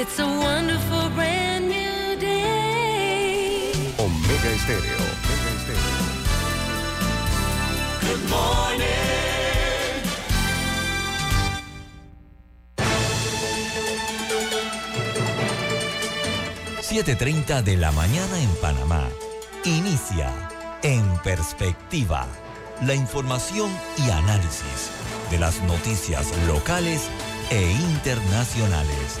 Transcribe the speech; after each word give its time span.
It's 0.00 0.18
a 0.18 0.24
wonderful 0.24 1.10
brand 1.10 1.68
new 1.68 2.16
day. 2.18 3.70
Omega 3.98 4.48
Estéreo. 4.48 4.96
Omega 4.96 5.50
Estéreo. 5.58 6.00
Good 8.00 8.24
morning. 8.30 8.86
7.30 16.80 17.62
de 17.62 17.76
la 17.76 17.92
mañana 17.92 18.40
en 18.40 18.54
Panamá. 18.62 19.06
Inicia 19.66 20.32
En 20.82 21.04
Perspectiva. 21.18 22.26
La 22.86 22.94
información 22.94 23.70
y 23.98 24.08
análisis 24.08 24.90
de 25.30 25.38
las 25.38 25.60
noticias 25.64 26.32
locales 26.46 27.02
e 27.50 27.70
internacionales. 27.70 29.20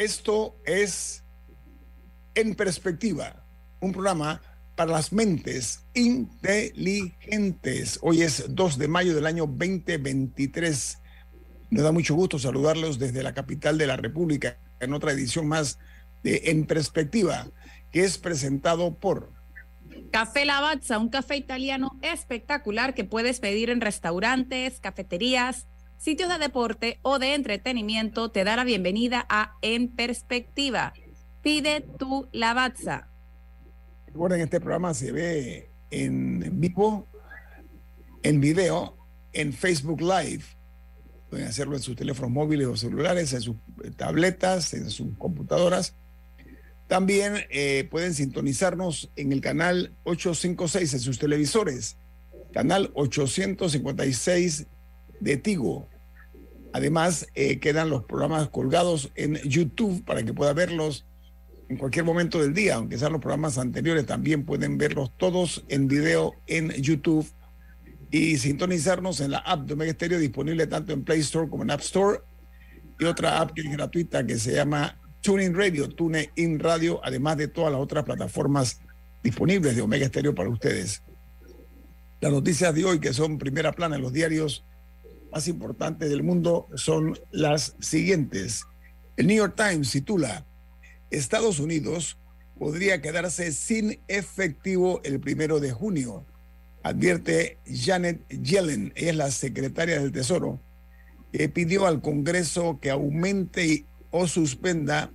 Esto 0.00 0.56
es 0.64 1.22
En 2.34 2.54
Perspectiva, 2.54 3.44
un 3.80 3.92
programa 3.92 4.40
para 4.74 4.92
las 4.92 5.12
mentes 5.12 5.84
inteligentes. 5.92 7.98
Hoy 8.00 8.22
es 8.22 8.46
2 8.48 8.78
de 8.78 8.88
mayo 8.88 9.14
del 9.14 9.26
año 9.26 9.46
2023. 9.46 11.02
Me 11.68 11.82
da 11.82 11.92
mucho 11.92 12.14
gusto 12.14 12.38
saludarlos 12.38 12.98
desde 12.98 13.22
la 13.22 13.34
capital 13.34 13.76
de 13.76 13.88
la 13.88 13.98
República 13.98 14.56
en 14.80 14.94
otra 14.94 15.12
edición 15.12 15.46
más 15.46 15.78
de 16.22 16.44
En 16.46 16.64
Perspectiva, 16.64 17.50
que 17.92 18.02
es 18.02 18.16
presentado 18.16 18.94
por 18.94 19.34
Café 20.10 20.46
Lavazza, 20.46 20.98
un 20.98 21.10
café 21.10 21.36
italiano 21.36 21.98
espectacular 22.00 22.94
que 22.94 23.04
puedes 23.04 23.38
pedir 23.38 23.68
en 23.68 23.82
restaurantes, 23.82 24.80
cafeterías, 24.80 25.66
sitios 26.00 26.30
de 26.30 26.38
deporte 26.38 26.98
o 27.02 27.18
de 27.18 27.34
entretenimiento. 27.34 28.30
Te 28.30 28.42
da 28.42 28.56
la 28.56 28.64
bienvenida 28.64 29.26
a 29.28 29.56
En 29.60 29.94
Perspectiva. 29.94 30.94
Pide 31.42 31.82
tu 31.98 32.26
Lavazza. 32.32 33.08
Recuerden, 34.06 34.40
este 34.40 34.60
programa 34.60 34.94
se 34.94 35.12
ve 35.12 35.70
en 35.90 36.58
vivo, 36.58 37.06
en 38.22 38.40
video, 38.40 38.96
en 39.32 39.52
Facebook 39.52 40.00
Live. 40.00 40.42
Pueden 41.28 41.46
hacerlo 41.46 41.76
en 41.76 41.82
sus 41.82 41.94
teléfonos 41.94 42.30
móviles 42.30 42.66
o 42.66 42.76
celulares, 42.76 43.32
en 43.34 43.42
sus 43.42 43.56
tabletas, 43.96 44.72
en 44.74 44.90
sus 44.90 45.16
computadoras. 45.18 45.94
También 46.88 47.44
eh, 47.50 47.86
pueden 47.88 48.14
sintonizarnos 48.14 49.12
en 49.14 49.32
el 49.32 49.40
canal 49.40 49.94
856 50.04 50.94
en 50.94 51.00
sus 51.00 51.18
televisores, 51.20 51.98
canal 52.52 52.90
856 52.94 54.66
de 55.20 55.36
Tigo. 55.36 55.88
Además, 56.72 57.26
eh, 57.34 57.58
quedan 57.58 57.90
los 57.90 58.04
programas 58.04 58.48
colgados 58.48 59.10
en 59.14 59.36
YouTube 59.36 60.04
para 60.04 60.22
que 60.22 60.32
pueda 60.32 60.52
verlos 60.52 61.06
en 61.70 61.76
cualquier 61.76 62.04
momento 62.04 62.42
del 62.42 62.52
día, 62.52 62.74
aunque 62.74 62.98
sean 62.98 63.12
los 63.12 63.20
programas 63.20 63.56
anteriores, 63.56 64.04
también 64.04 64.44
pueden 64.44 64.76
verlos 64.76 65.16
todos 65.16 65.64
en 65.68 65.86
video 65.86 66.34
en 66.48 66.70
YouTube 66.70 67.24
y 68.10 68.38
sintonizarnos 68.38 69.20
en 69.20 69.30
la 69.30 69.38
app 69.38 69.66
de 69.66 69.74
Omega 69.74 69.92
Stereo 69.92 70.18
disponible 70.18 70.66
tanto 70.66 70.92
en 70.92 71.04
Play 71.04 71.20
Store 71.20 71.48
como 71.48 71.62
en 71.62 71.70
App 71.70 71.80
Store 71.80 72.18
y 72.98 73.04
otra 73.04 73.40
app 73.40 73.52
que 73.52 73.60
es 73.60 73.70
gratuita 73.70 74.26
que 74.26 74.36
se 74.36 74.52
llama 74.52 75.00
TuneIn 75.20 75.54
Radio, 75.54 75.88
TuneIn 75.88 76.58
Radio, 76.58 77.00
además 77.04 77.36
de 77.36 77.46
todas 77.46 77.70
las 77.70 77.80
otras 77.80 78.04
plataformas 78.04 78.80
disponibles 79.22 79.76
de 79.76 79.82
Omega 79.82 80.08
Stereo 80.08 80.34
para 80.34 80.48
ustedes. 80.48 81.04
Las 82.20 82.32
noticias 82.32 82.74
de 82.74 82.84
hoy, 82.84 82.98
que 82.98 83.12
son 83.12 83.38
primera 83.38 83.70
plana 83.72 83.94
en 83.94 84.02
los 84.02 84.12
diarios 84.12 84.64
más 85.32 85.48
importantes 85.48 86.10
del 86.10 86.22
mundo, 86.22 86.68
son 86.74 87.18
las 87.30 87.76
siguientes. 87.80 88.64
El 89.16 89.26
New 89.26 89.36
York 89.36 89.54
Times 89.56 89.90
titula 89.90 90.46
Estados 91.10 91.58
Unidos 91.58 92.18
podría 92.58 93.00
quedarse 93.00 93.52
sin 93.52 94.00
efectivo 94.08 95.00
el 95.04 95.20
primero 95.20 95.60
de 95.60 95.72
junio, 95.72 96.26
advierte 96.82 97.58
Janet 97.66 98.26
Yellen, 98.28 98.92
ella 98.96 99.10
es 99.10 99.16
la 99.16 99.30
secretaria 99.30 100.00
del 100.00 100.12
Tesoro, 100.12 100.60
que 101.32 101.48
pidió 101.48 101.86
al 101.86 102.02
Congreso 102.02 102.78
que 102.80 102.90
aumente 102.90 103.86
o 104.10 104.26
suspenda 104.26 105.10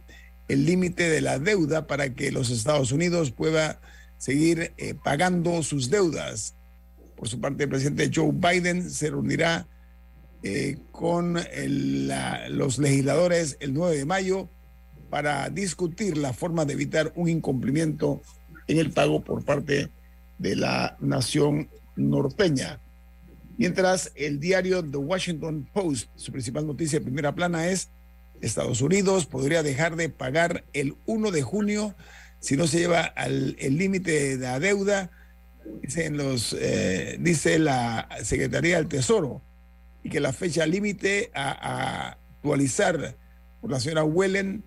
el 0.48 0.66
límite 0.66 1.10
de 1.10 1.22
la 1.22 1.40
deuda 1.40 1.88
para 1.88 2.14
que 2.14 2.32
los 2.32 2.50
Estados 2.50 2.92
Unidos 2.92 3.32
pueda 3.32 3.82
seguir 4.18 4.74
eh, 4.78 4.96
pagando 5.04 5.62
sus 5.64 5.90
deudas. 5.90 6.56
Por 7.16 7.28
su 7.28 7.40
parte, 7.40 7.64
el 7.64 7.70
presidente 7.70 8.12
Joe 8.14 8.32
Biden 8.32 8.90
se 8.90 9.10
reunirá 9.10 9.68
eh, 10.48 10.78
con 10.92 11.40
los 12.50 12.78
legisladores 12.78 13.58
el 13.62 13.74
9 13.74 13.98
de 13.98 14.06
mayo 14.06 14.48
para 15.10 15.50
discutir 15.50 16.18
la 16.18 16.34
forma 16.34 16.66
de 16.66 16.74
evitar 16.74 17.12
un 17.16 17.30
incumplimiento 17.30 18.22
en 18.68 18.78
el 18.78 18.92
pago 18.92 19.24
por 19.24 19.44
parte 19.44 19.90
de 20.38 20.56
la 20.56 20.98
nación 21.00 21.68
norteña. 21.96 22.80
Mientras 23.58 24.12
el 24.14 24.40
diario 24.40 24.84
The 24.84 24.98
Washington 24.98 25.68
Post, 25.74 26.10
su 26.16 26.32
principal 26.32 26.68
noticia 26.68 27.00
de 27.00 27.06
primera 27.06 27.34
plana 27.34 27.68
es 27.68 27.90
Estados 28.40 28.82
Unidos 28.82 29.26
podría 29.26 29.64
dejar 29.64 29.96
de 29.96 30.10
pagar 30.10 30.64
el 30.74 30.96
1 31.08 31.32
de 31.32 31.42
junio 31.42 31.96
si 32.40 32.56
no 32.56 32.68
se 32.68 32.78
lleva 32.78 33.02
al 33.02 33.56
el 33.58 33.78
límite 33.80 34.38
de 34.38 34.44
la 34.44 34.60
deuda, 34.60 35.10
los, 36.12 36.56
eh, 36.60 37.18
dice 37.20 37.58
la 37.58 38.08
Secretaría 38.24 38.78
del 38.78 38.88
Tesoro, 38.88 39.42
y 40.06 40.10
que 40.10 40.20
la 40.20 40.34
fecha 40.34 40.68
límite 40.68 41.32
a, 41.34 42.16
actualizar 42.36 43.18
por 43.60 43.72
la 43.72 43.80
señora 43.80 44.04
Wellen 44.04 44.64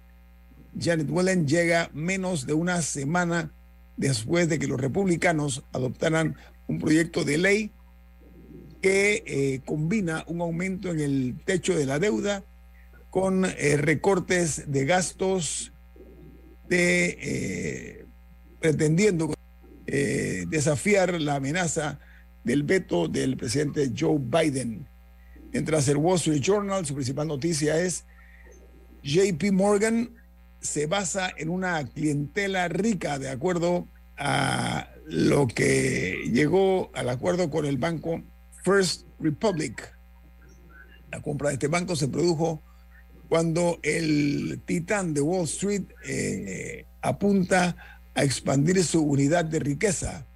Janet 0.76 1.06
Yellen 1.06 1.46
llega 1.46 1.90
menos 1.94 2.44
de 2.44 2.54
una 2.54 2.82
semana 2.82 3.52
después 3.96 4.48
de 4.48 4.58
que 4.58 4.66
los 4.66 4.80
republicanos 4.80 5.62
adoptaran 5.72 6.34
un 6.66 6.80
proyecto 6.80 7.24
de 7.24 7.38
ley 7.38 7.72
que 8.82 9.22
eh, 9.26 9.60
combina 9.64 10.24
un 10.26 10.40
aumento 10.40 10.90
en 10.90 10.98
el 10.98 11.36
techo 11.44 11.76
de 11.76 11.86
la 11.86 12.00
deuda 12.00 12.42
con 13.08 13.44
eh, 13.44 13.76
recortes 13.76 14.64
de 14.72 14.86
gastos 14.86 15.72
de 16.68 17.16
eh, 17.20 18.06
pretendiendo 18.58 19.32
desafiar 19.86 21.18
la 21.20 21.36
amenaza 21.36 22.00
del 22.42 22.64
veto 22.64 23.06
del 23.06 23.36
presidente 23.36 23.92
Joe 23.96 24.18
Biden. 24.18 24.86
Mientras 25.52 25.88
el 25.88 25.96
Wall 25.96 26.16
Street 26.16 26.42
Journal, 26.42 26.84
su 26.84 26.94
principal 26.94 27.28
noticia 27.28 27.80
es 27.80 28.04
JP 29.02 29.52
Morgan 29.52 30.10
se 30.60 30.86
basa 30.86 31.30
en 31.36 31.48
una 31.48 31.84
clientela 31.86 32.68
rica, 32.68 33.18
de 33.18 33.30
acuerdo 33.30 33.86
a 34.16 34.88
lo 35.06 35.46
que 35.46 36.28
llegó 36.32 36.90
al 36.94 37.08
acuerdo 37.08 37.50
con 37.50 37.64
el 37.64 37.78
banco 37.78 38.22
First 38.64 39.06
Republic. 39.20 39.96
La 41.10 41.22
compra 41.22 41.48
de 41.48 41.54
este 41.54 41.68
banco 41.68 41.96
se 41.96 42.08
produjo 42.08 42.62
cuando 43.28 43.78
el 43.82 44.60
titán 44.66 45.14
de 45.14 45.20
Wall 45.20 45.44
Street 45.44 45.84
eh, 46.06 46.86
apunta 47.00 47.76
a 48.14 48.24
expandir 48.24 48.82
su 48.84 49.02
unidad 49.02 49.44
de 49.44 49.60
riqueza. 49.60 50.26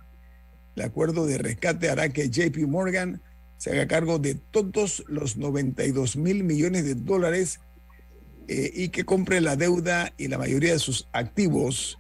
El 0.76 0.85
acuerdo 0.85 1.26
de 1.26 1.38
rescate 1.38 1.91
hará 1.91 2.11
que 2.11 2.31
JP 2.31 2.56
Morgan 2.69 3.20
se 3.62 3.70
haga 3.70 3.87
cargo 3.87 4.19
de 4.19 4.35
todos 4.35 5.05
los 5.06 5.37
92 5.37 6.17
mil 6.17 6.43
millones 6.43 6.85
de 6.85 6.97
dólares 6.97 7.61
eh, 8.49 8.73
y 8.75 8.88
que 8.88 9.05
compre 9.05 9.41
la 9.41 9.55
deuda 9.55 10.12
y 10.19 10.26
la 10.26 10.37
mayoría 10.37 10.73
de 10.73 10.81
sus 10.81 11.09
activos, 11.12 11.97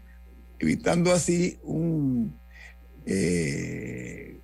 evitando 0.58 1.12
así 1.12 1.60
un, 1.62 2.36
eh, 3.06 4.40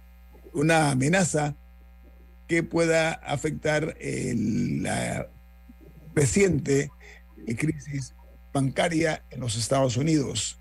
una 0.53 0.93
amenaza 0.93 1.57
que 2.47 2.63
pueda 2.63 3.15
afectar 3.15 3.97
la 4.01 5.29
reciente 6.15 6.89
crisis 7.57 8.15
bancaria 8.53 9.25
en 9.31 9.41
los 9.41 9.57
Estados 9.57 9.97
Unidos. 9.97 10.61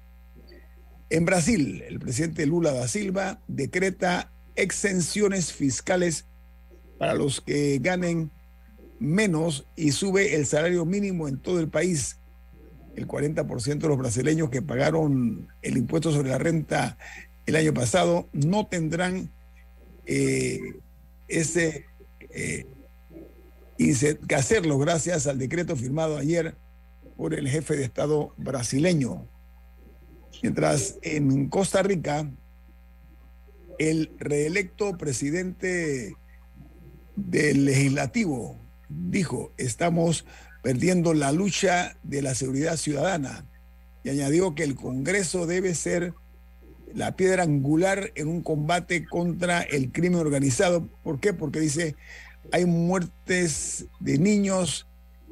En 1.11 1.23
Brasil, 1.23 1.83
el 1.87 1.99
presidente 1.99 2.47
Lula 2.47 2.71
da 2.71 2.87
Silva 2.87 3.43
decreta 3.47 4.33
exenciones 4.55 5.53
fiscales 5.53 6.25
para 6.97 7.13
los 7.13 7.41
que 7.41 7.79
ganen 7.79 8.31
menos 8.99 9.67
y 9.75 9.91
sube 9.91 10.35
el 10.35 10.45
salario 10.45 10.85
mínimo 10.85 11.27
en 11.27 11.39
todo 11.39 11.59
el 11.59 11.69
país. 11.69 12.19
El 12.95 13.07
40% 13.07 13.77
de 13.77 13.87
los 13.87 13.97
brasileños 13.97 14.49
que 14.49 14.61
pagaron 14.61 15.47
el 15.61 15.77
impuesto 15.77 16.11
sobre 16.11 16.29
la 16.29 16.39
renta 16.39 16.97
el 17.45 17.55
año 17.55 17.73
pasado 17.73 18.27
no 18.33 18.67
tendrán 18.67 19.31
eh, 20.05 20.59
ese 21.27 21.85
eh, 22.29 22.65
que 23.77 24.35
hacerlo 24.35 24.77
gracias 24.77 25.27
al 25.27 25.37
decreto 25.37 25.75
firmado 25.75 26.17
ayer 26.17 26.57
por 27.15 27.33
el 27.33 27.47
jefe 27.47 27.75
de 27.75 27.83
Estado 27.83 28.33
brasileño. 28.37 29.27
Mientras 30.43 30.97
en 31.01 31.49
Costa 31.49 31.81
Rica, 31.83 32.31
el 33.79 34.11
reelecto 34.17 34.97
presidente 34.97 36.15
del 37.17 37.65
legislativo 37.65 38.57
dijo, 38.87 39.51
estamos 39.57 40.25
perdiendo 40.63 41.13
la 41.13 41.31
lucha 41.31 41.97
de 42.03 42.21
la 42.21 42.35
seguridad 42.35 42.77
ciudadana 42.77 43.45
y 44.03 44.09
añadió 44.09 44.55
que 44.55 44.63
el 44.63 44.75
Congreso 44.75 45.45
debe 45.45 45.75
ser 45.75 46.13
la 46.93 47.15
piedra 47.15 47.43
angular 47.43 48.11
en 48.15 48.27
un 48.27 48.41
combate 48.41 49.05
contra 49.05 49.61
el 49.61 49.91
crimen 49.91 50.19
organizado. 50.19 50.87
¿Por 51.03 51.19
qué? 51.19 51.33
Porque 51.33 51.59
dice, 51.59 51.95
hay 52.51 52.65
muertes 52.65 53.87
de 53.99 54.17
niños 54.17 54.87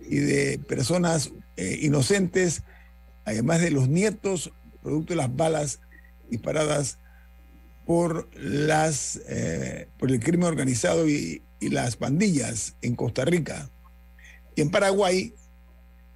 y 0.08 0.18
de 0.18 0.60
personas 0.60 1.31
eh, 1.56 1.80
inocentes, 1.81 2.64
además 3.24 3.62
de 3.62 3.72
los 3.72 3.88
nietos, 3.88 4.52
producto 4.84 5.14
de 5.14 5.18
las 5.18 5.36
balas 5.36 5.80
disparadas 6.30 7.00
por 7.86 8.30
las 8.36 9.22
eh, 9.28 9.88
por 9.98 10.12
el 10.12 10.20
crimen 10.20 10.48
organizado 10.48 11.08
y, 11.08 11.44
y, 11.60 11.69
las 11.69 11.96
pandillas 11.96 12.75
en 12.81 12.96
Costa 12.96 13.25
Rica. 13.25 13.69
Y 14.56 14.62
en 14.62 14.72
Paraguay, 14.72 15.34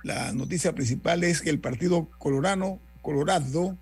la 0.03 0.31
noticia 0.31 0.73
principal 0.73 1.23
es 1.23 1.41
que 1.41 1.49
el 1.49 1.59
Partido 1.59 2.09
Colorano, 2.17 2.79
Colorado 3.01 3.77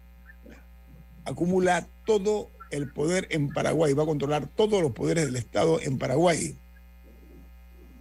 acumula 1.25 1.87
todo 2.05 2.49
el 2.71 2.91
poder 2.91 3.27
en 3.31 3.49
Paraguay, 3.49 3.93
va 3.93 4.03
a 4.03 4.07
controlar 4.07 4.47
todos 4.47 4.81
los 4.81 4.91
poderes 4.91 5.25
del 5.25 5.35
Estado 5.35 5.81
en 5.81 5.97
Paraguay. 5.97 6.57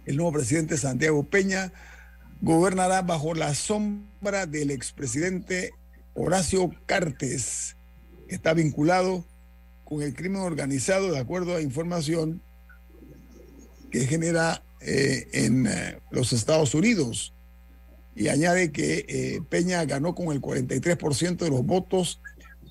El 0.05 0.15
nuevo 0.15 0.31
presidente 0.31 0.77
Santiago 0.77 1.23
Peña 1.23 1.73
gobernará 2.41 3.01
bajo 3.01 3.33
la 3.33 3.53
sombra 3.53 4.45
del 4.45 4.71
expresidente 4.71 5.73
Horacio 6.13 6.71
Cartes, 6.85 7.75
está 8.27 8.53
vinculado 8.53 9.25
con 9.83 10.01
el 10.01 10.13
crimen 10.13 10.41
organizado, 10.41 11.11
de 11.11 11.19
acuerdo 11.19 11.55
a 11.55 11.61
información 11.61 12.41
que 13.97 14.05
genera 14.05 14.63
eh, 14.79 15.27
en 15.33 15.65
eh, 15.65 15.99
los 16.11 16.31
Estados 16.31 16.75
Unidos. 16.75 17.33
Y 18.15 18.27
añade 18.27 18.71
que 18.71 19.05
eh, 19.07 19.41
Peña 19.49 19.83
ganó 19.85 20.13
con 20.13 20.31
el 20.31 20.39
43% 20.39 21.37
de 21.37 21.49
los 21.49 21.65
votos 21.65 22.21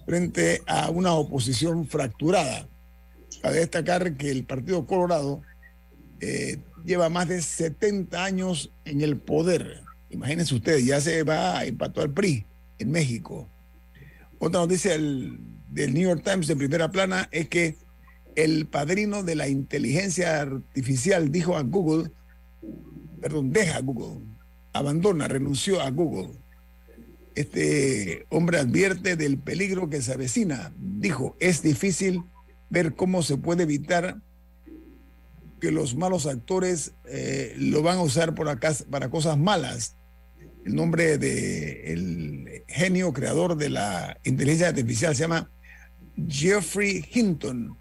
frente 0.07 0.63
a 0.67 0.91
una 0.91 1.15
oposición 1.15 1.87
fracturada. 1.89 2.69
Cabe 3.43 3.59
destacar 3.59 4.17
que 4.17 4.31
el 4.31 4.45
Partido 4.45 4.87
Colorado 4.87 5.43
lleva 6.85 7.09
más 7.09 7.29
de 7.29 7.43
70 7.43 8.25
años 8.25 8.73
en 8.85 9.03
el 9.03 9.19
poder. 9.19 9.83
Imagínense 10.11 10.55
ustedes, 10.55 10.85
ya 10.85 11.01
se 11.01 11.25
va 11.25 11.59
a 11.59 11.65
empatar 11.65 12.05
al 12.05 12.13
PRI 12.13 12.47
en 12.79 12.91
México. 12.93 13.49
Otra 14.39 14.61
noticia 14.61 14.93
del, 14.93 15.39
del 15.69 15.93
New 15.93 16.09
York 16.09 16.23
Times 16.25 16.47
de 16.47 16.57
primera 16.57 16.91
plana 16.91 17.29
es 17.33 17.49
que 17.49 17.77
el 18.37 18.67
padrino 18.67 19.23
de 19.23 19.35
la 19.35 19.49
inteligencia 19.49 20.41
artificial 20.43 21.33
dijo 21.33 21.57
a 21.57 21.63
Google, 21.63 22.11
perdón, 23.21 23.51
deja 23.51 23.81
Google, 23.81 24.25
abandona, 24.73 25.27
renunció 25.27 25.81
a 25.81 25.91
Google. 25.91 26.39
Este 27.35 28.27
hombre 28.31 28.59
advierte 28.59 29.17
del 29.17 29.39
peligro 29.39 29.91
que 29.91 30.01
se 30.01 30.13
avecina. 30.13 30.73
Dijo, 30.79 31.37
es 31.41 31.63
difícil 31.63 32.23
ver 32.71 32.95
cómo 32.95 33.23
se 33.23 33.37
puede 33.37 33.65
evitar 33.65 34.21
que 35.61 35.71
los 35.71 35.97
malos 35.97 36.27
actores 36.27 36.93
eh, 37.07 37.55
lo 37.59 37.83
van 37.83 37.99
a 37.99 38.03
usar 38.03 38.35
por 38.35 38.49
acá, 38.49 38.75
para 38.91 39.11
cosas 39.11 39.39
malas. 39.39 39.97
El 40.65 40.75
nombre 40.75 41.17
del 41.17 42.65
genio 42.69 43.13
creador 43.13 43.57
de 43.57 43.71
la 43.71 44.19
inteligencia 44.25 44.69
artificial 44.69 45.15
se 45.15 45.23
llama 45.23 45.51
Jeffrey 46.29 47.05
Hinton. 47.13 47.77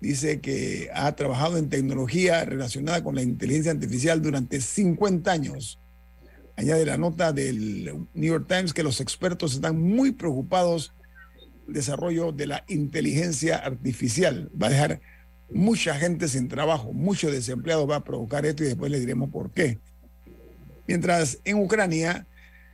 Dice 0.00 0.40
que 0.40 0.88
ha 0.94 1.14
trabajado 1.14 1.58
en 1.58 1.68
tecnología 1.68 2.44
relacionada 2.44 3.04
con 3.04 3.14
la 3.14 3.22
inteligencia 3.22 3.72
artificial 3.72 4.22
durante 4.22 4.60
50 4.60 5.30
años. 5.30 5.78
Añade 6.56 6.86
la 6.86 6.96
nota 6.96 7.32
del 7.32 7.84
New 8.14 8.32
York 8.32 8.46
Times 8.48 8.72
que 8.72 8.82
los 8.82 9.00
expertos 9.00 9.54
están 9.54 9.80
muy 9.80 10.12
preocupados 10.12 10.94
del 11.66 11.74
desarrollo 11.74 12.32
de 12.32 12.46
la 12.46 12.64
inteligencia 12.68 13.56
artificial. 13.56 14.50
Va 14.60 14.68
a 14.68 14.70
dejar 14.70 15.00
mucha 15.50 15.94
gente 15.94 16.28
sin 16.28 16.48
trabajo, 16.48 16.92
muchos 16.92 17.32
desempleados 17.32 17.88
va 17.88 17.96
a 17.96 18.04
provocar 18.04 18.46
esto 18.46 18.62
y 18.64 18.68
después 18.68 18.90
le 18.90 19.00
diremos 19.00 19.30
por 19.30 19.50
qué. 19.50 19.78
Mientras 20.86 21.38
en 21.44 21.58
Ucrania 21.58 22.26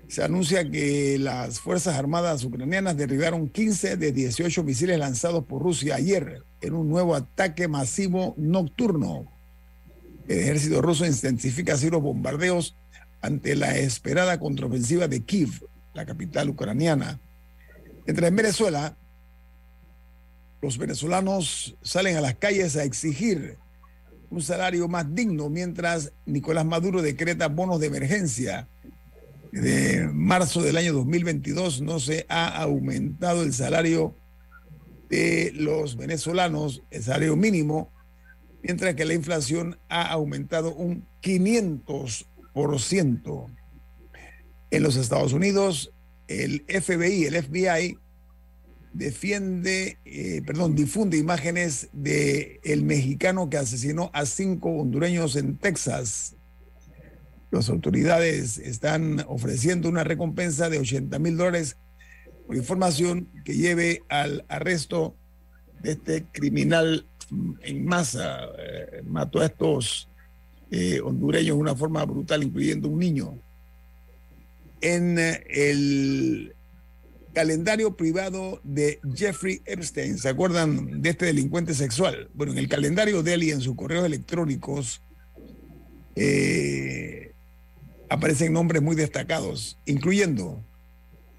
se 0.09 0.23
anuncia 0.23 0.71
que 0.71 1.19
las 1.19 1.61
Fuerzas 1.61 1.97
Armadas 1.97 2.45
ucranianas 2.45 2.97
derribaron 2.97 3.49
15 3.49 3.97
de 3.97 4.13
18 4.13 4.63
misiles 4.63 4.99
lanzados 4.99 5.45
por 5.45 5.63
Rusia 5.63 5.97
ayer 5.97 6.43
en 6.61 6.75
un 6.75 6.89
nuevo 6.89 7.15
ataque 7.15 7.67
masivo 7.69 8.35
nocturno. 8.37 9.33
El 10.29 10.39
ejército 10.39 10.81
ruso 10.81 11.07
intensifica 11.07 11.75
así 11.75 11.91
los 11.91 12.03
bombardeos 12.03 12.77
ante 13.21 13.57
la 13.57 13.77
esperada 13.77 14.39
contraofensiva 14.39 15.09
de 15.09 15.25
Kiev, 15.25 15.51
la 15.95 16.07
capital 16.07 16.51
ucraniana. 16.51 17.21
Mientras 18.07 18.29
en 18.29 18.37
Venezuela, 18.37 18.97
los 20.63 20.79
venezolanos 20.79 21.77
salen 21.83 22.17
a 22.17 22.21
las 22.21 22.37
calles 22.37 22.77
a 22.77 22.85
exigir 22.85 23.59
un 24.31 24.43
salario 24.43 24.89
más 24.89 25.15
digno, 25.15 25.49
mientras 25.49 26.13
Nicolás 26.25 26.65
Maduro 26.65 27.03
decreta 27.03 27.49
bonos 27.49 27.81
de 27.81 27.87
emergencia. 27.87 28.69
De 29.53 30.09
marzo 30.13 30.63
del 30.63 30.77
año 30.77 30.93
2022 30.93 31.81
no 31.81 32.01
se 32.01 32.27
ha 32.29 32.61
aumentado 32.61 33.43
el 33.43 33.53
salario 33.53 34.17
de 35.09 35.53
los 35.55 35.97
venezolanos, 35.97 36.83
el 36.91 37.03
salario 37.03 37.37
mínimo, 37.37 37.93
mientras 38.63 38.95
que 38.95 39.05
la 39.05 39.15
inflación 39.15 39.79
ha 39.89 40.11
aumentado 40.11 40.75
un 40.75 41.07
500%. 41.23 43.47
En 44.71 44.83
los 44.83 44.97
Estados 44.97 45.33
Unidos, 45.33 45.93
el 46.27 46.65
FBI, 46.69 47.27
el 47.27 47.41
FBI, 47.43 47.97
defiende, 48.93 49.99
eh, 50.05 50.43
perdón, 50.47 50.75
difunde 50.75 51.17
imágenes 51.19 51.89
de 51.93 52.61
el 52.65 52.83
mexicano 52.83 53.49
que 53.51 53.59
asesinó 53.59 54.11
a 54.13 54.27
cinco 54.27 54.71
hondureños 54.71 55.37
en 55.37 55.57
Texas. 55.59 56.36
Las 57.57 57.71
autoridades 57.71 58.59
están 58.59 59.25
ofreciendo 59.29 59.89
una 59.89 60.05
recompensa 60.05 60.69
de 60.69 60.79
80 60.79 61.19
mil 61.19 61.39
dólares 61.39 61.79
por 62.47 62.55
información 62.55 63.29
que 63.47 63.55
lleve 63.55 64.03
al 64.11 64.45
arresto 64.49 65.17
de 65.81 65.93
este 65.93 66.25
criminal 66.25 67.07
en 67.63 67.87
masa. 67.87 68.41
Eh, 68.59 69.03
mató 69.07 69.41
a 69.41 69.47
estos 69.47 70.11
eh, 70.71 71.01
hondureños 71.03 71.57
de 71.57 71.63
una 71.63 71.75
forma 71.75 72.05
brutal, 72.05 72.43
incluyendo 72.43 72.89
un 72.89 72.99
niño. 72.99 73.39
En 74.83 75.19
el 75.19 76.55
calendario 77.33 77.97
privado 77.97 78.61
de 78.65 79.01
Jeffrey 79.15 79.63
Epstein. 79.65 80.19
¿Se 80.19 80.29
acuerdan 80.29 81.01
de 81.01 81.09
este 81.09 81.25
delincuente 81.25 81.73
sexual? 81.73 82.29
Bueno, 82.35 82.53
en 82.53 82.59
el 82.59 82.69
calendario 82.69 83.23
de 83.23 83.33
él 83.33 83.45
y 83.45 83.51
en 83.51 83.63
sus 83.63 83.77
correos 83.77 84.05
electrónicos 84.05 85.01
eh, 86.17 87.26
aparecen 88.09 88.53
nombres 88.53 88.83
muy 88.83 88.97
destacados, 88.97 89.79
incluyendo 89.85 90.65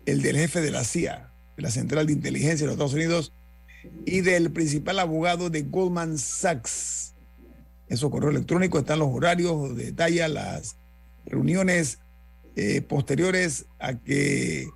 el 0.05 0.21
del 0.21 0.37
jefe 0.37 0.61
de 0.61 0.71
la 0.71 0.83
CIA, 0.83 1.31
de 1.55 1.63
la 1.63 1.71
Central 1.71 2.07
de 2.07 2.13
Inteligencia 2.13 2.65
de 2.65 2.65
los 2.67 2.73
Estados 2.73 2.93
Unidos, 2.93 3.33
y 4.05 4.21
del 4.21 4.51
principal 4.51 4.99
abogado 4.99 5.49
de 5.49 5.63
Goldman 5.63 6.17
Sachs. 6.17 7.13
En 7.89 7.97
su 7.97 8.09
correo 8.09 8.29
electrónico 8.29 8.79
están 8.79 8.99
los 8.99 9.09
horarios, 9.09 9.75
detalla 9.75 10.27
las 10.27 10.75
reuniones 11.25 11.99
eh, 12.55 12.81
posteriores 12.81 13.65
a 13.79 13.95
que 13.95 14.67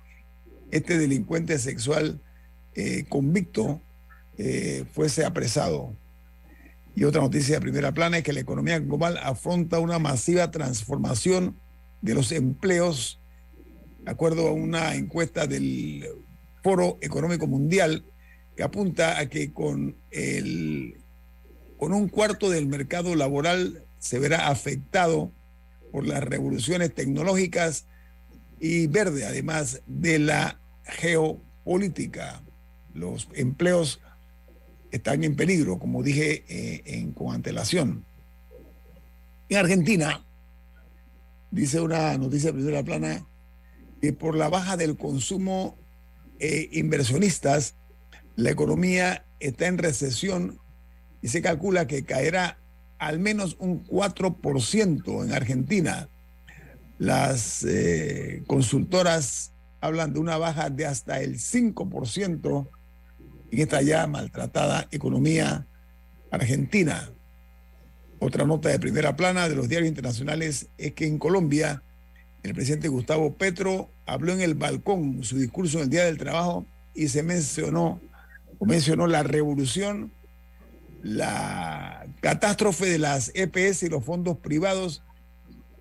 este 0.70 0.98
delincuente 0.98 1.58
sexual 1.58 2.20
eh, 2.74 3.04
convicto 3.08 3.82
eh, 4.38 4.84
fuese 4.92 5.24
apresado. 5.24 5.94
Y 6.94 7.04
otra 7.04 7.22
noticia 7.22 7.56
de 7.56 7.60
primera 7.60 7.92
plana 7.92 8.18
es 8.18 8.22
que 8.22 8.32
la 8.32 8.40
economía 8.40 8.78
global 8.78 9.18
afronta 9.22 9.78
una 9.78 9.98
masiva 9.98 10.50
transformación 10.50 11.56
de 12.02 12.14
los 12.14 12.32
empleos, 12.32 13.20
acuerdo 14.04 14.48
a 14.48 14.52
una 14.52 14.94
encuesta 14.94 15.46
del 15.46 16.04
Foro 16.62 16.98
Económico 17.00 17.46
Mundial, 17.46 18.04
que 18.56 18.62
apunta 18.62 19.18
a 19.18 19.28
que 19.28 19.52
con 19.52 19.96
el 20.10 20.98
con 21.78 21.92
un 21.92 22.08
cuarto 22.08 22.48
del 22.48 22.66
mercado 22.66 23.16
laboral 23.16 23.84
se 23.98 24.20
verá 24.20 24.48
afectado 24.48 25.32
por 25.90 26.06
las 26.06 26.22
revoluciones 26.22 26.94
tecnológicas 26.94 27.86
y 28.60 28.86
verde, 28.86 29.26
además 29.26 29.82
de 29.86 30.20
la 30.20 30.60
geopolítica. 30.84 32.42
Los 32.94 33.28
empleos 33.34 34.00
están 34.92 35.24
en 35.24 35.34
peligro, 35.34 35.80
como 35.80 36.04
dije 36.04 36.44
eh, 36.48 36.82
en, 36.84 37.12
con 37.12 37.34
antelación. 37.34 38.04
En 39.48 39.56
Argentina, 39.56 40.24
dice 41.52 41.80
una 41.80 42.16
noticia 42.18 42.50
de 42.50 42.58
primera 42.58 42.82
plana, 42.82 43.24
que 44.00 44.12
por 44.12 44.36
la 44.36 44.48
baja 44.48 44.76
del 44.76 44.96
consumo 44.96 45.78
eh, 46.40 46.68
inversionistas, 46.72 47.76
la 48.34 48.50
economía 48.50 49.26
está 49.38 49.66
en 49.66 49.78
recesión 49.78 50.58
y 51.20 51.28
se 51.28 51.42
calcula 51.42 51.86
que 51.86 52.04
caerá 52.04 52.58
al 52.98 53.20
menos 53.20 53.56
un 53.60 53.84
4% 53.84 55.24
en 55.24 55.32
Argentina. 55.32 56.08
Las 56.98 57.64
eh, 57.64 58.42
consultoras 58.46 59.52
hablan 59.80 60.14
de 60.14 60.20
una 60.20 60.38
baja 60.38 60.70
de 60.70 60.86
hasta 60.86 61.20
el 61.20 61.38
5% 61.38 62.68
en 63.50 63.58
esta 63.58 63.82
ya 63.82 64.06
maltratada 64.06 64.88
economía 64.90 65.66
argentina. 66.30 67.12
Otra 68.24 68.46
nota 68.46 68.68
de 68.68 68.78
primera 68.78 69.16
plana 69.16 69.48
de 69.48 69.56
los 69.56 69.68
diarios 69.68 69.88
internacionales 69.88 70.68
es 70.78 70.92
que 70.92 71.08
en 71.08 71.18
Colombia 71.18 71.82
el 72.44 72.54
presidente 72.54 72.86
Gustavo 72.86 73.34
Petro 73.34 73.90
habló 74.06 74.32
en 74.32 74.40
el 74.40 74.54
balcón 74.54 75.24
su 75.24 75.38
discurso 75.38 75.78
en 75.78 75.84
el 75.84 75.90
Día 75.90 76.04
del 76.04 76.18
Trabajo 76.18 76.64
y 76.94 77.08
se 77.08 77.24
mencionó, 77.24 78.00
mencionó 78.60 79.08
la 79.08 79.24
revolución, 79.24 80.12
la 81.02 82.06
catástrofe 82.20 82.86
de 82.86 82.98
las 82.98 83.32
EPS 83.34 83.82
y 83.82 83.88
los 83.88 84.04
fondos 84.04 84.38
privados. 84.38 85.02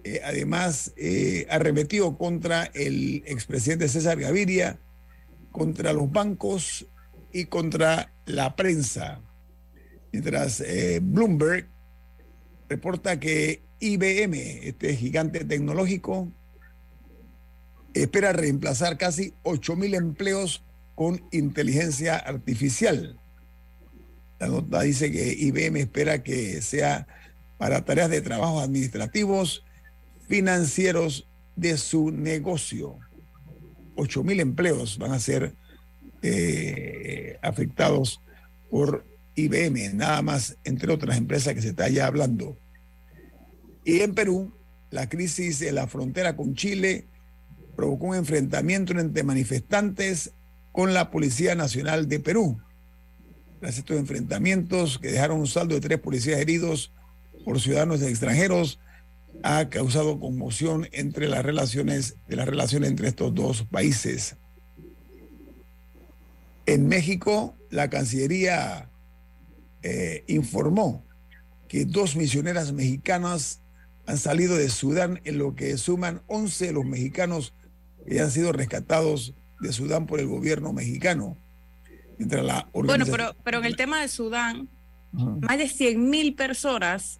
Eh, 0.03 0.21
además, 0.25 0.93
eh, 0.97 1.45
arremetió 1.47 2.17
contra 2.17 2.63
el 2.73 3.21
expresidente 3.27 3.87
César 3.87 4.19
Gaviria, 4.19 4.79
contra 5.51 5.93
los 5.93 6.11
bancos 6.11 6.87
y 7.31 7.45
contra 7.45 8.11
la 8.25 8.55
prensa. 8.55 9.21
Mientras 10.11 10.59
eh, 10.61 11.01
Bloomberg 11.03 11.67
reporta 12.71 13.19
que 13.19 13.61
IBM, 13.81 14.33
este 14.63 14.95
gigante 14.95 15.43
tecnológico, 15.43 16.31
espera 17.93 18.31
reemplazar 18.31 18.97
casi 18.97 19.33
8 19.43 19.75
mil 19.75 19.93
empleos 19.93 20.63
con 20.95 21.21
inteligencia 21.33 22.15
artificial. 22.15 23.19
La 24.39 24.47
nota 24.47 24.83
dice 24.83 25.11
que 25.11 25.33
IBM 25.33 25.81
espera 25.81 26.23
que 26.23 26.61
sea 26.61 27.07
para 27.57 27.83
tareas 27.83 28.09
de 28.09 28.21
trabajo 28.21 28.61
administrativos, 28.61 29.65
financieros 30.29 31.27
de 31.57 31.77
su 31.77 32.09
negocio. 32.09 32.99
8 33.97 34.23
mil 34.23 34.39
empleos 34.39 34.97
van 34.97 35.11
a 35.11 35.19
ser 35.19 35.55
eh, 36.21 37.37
afectados 37.41 38.21
por 38.69 39.10
IBM, 39.35 39.95
nada 39.95 40.21
más, 40.21 40.57
entre 40.63 40.91
otras 40.91 41.17
empresas 41.17 41.53
que 41.53 41.61
se 41.61 41.69
está 41.69 41.89
ya 41.89 42.07
hablando. 42.07 42.57
Y 43.83 44.01
en 44.01 44.13
Perú, 44.13 44.53
la 44.89 45.09
crisis 45.09 45.59
de 45.59 45.71
la 45.71 45.87
frontera 45.87 46.35
con 46.35 46.53
Chile 46.53 47.07
provocó 47.75 48.07
un 48.07 48.15
enfrentamiento 48.15 48.93
entre 48.93 49.23
manifestantes 49.23 50.33
con 50.71 50.93
la 50.93 51.09
Policía 51.09 51.55
Nacional 51.55 52.07
de 52.07 52.19
Perú. 52.19 52.61
Tras 53.59 53.77
estos 53.77 53.97
enfrentamientos 53.97 54.99
que 54.99 55.11
dejaron 55.11 55.39
un 55.39 55.47
saldo 55.47 55.75
de 55.75 55.81
tres 55.81 55.99
policías 55.99 56.39
heridos 56.39 56.91
por 57.45 57.59
ciudadanos 57.59 58.01
extranjeros, 58.01 58.79
ha 59.43 59.69
causado 59.69 60.19
conmoción 60.19 60.87
entre 60.91 61.27
las 61.27 61.43
relaciones 61.43 62.17
de 62.27 62.35
las 62.35 62.47
relaciones 62.47 62.89
entre 62.89 63.07
estos 63.07 63.33
dos 63.33 63.63
países. 63.63 64.35
En 66.65 66.87
México, 66.87 67.55
la 67.69 67.89
Cancillería 67.89 68.90
eh, 69.83 70.23
informó 70.27 71.05
que 71.67 71.85
dos 71.85 72.15
misioneras 72.15 72.73
mexicanas 72.73 73.61
han 74.05 74.17
salido 74.17 74.57
de 74.57 74.69
Sudán, 74.69 75.21
en 75.23 75.37
lo 75.37 75.55
que 75.55 75.77
suman 75.77 76.21
11 76.27 76.67
de 76.67 76.73
los 76.73 76.85
mexicanos 76.85 77.53
que 78.07 78.19
han 78.19 78.31
sido 78.31 78.51
rescatados 78.51 79.33
de 79.59 79.71
Sudán 79.71 80.07
por 80.07 80.19
el 80.19 80.27
gobierno 80.27 80.73
mexicano. 80.73 81.37
la 82.17 82.67
bueno, 82.73 83.05
pero, 83.05 83.35
pero 83.43 83.59
en 83.59 83.65
el 83.65 83.75
tema 83.75 84.01
de 84.01 84.07
Sudán, 84.07 84.69
más 85.11 85.57
de 85.57 85.67
100 85.67 86.09
mil 86.09 86.35
personas 86.35 87.19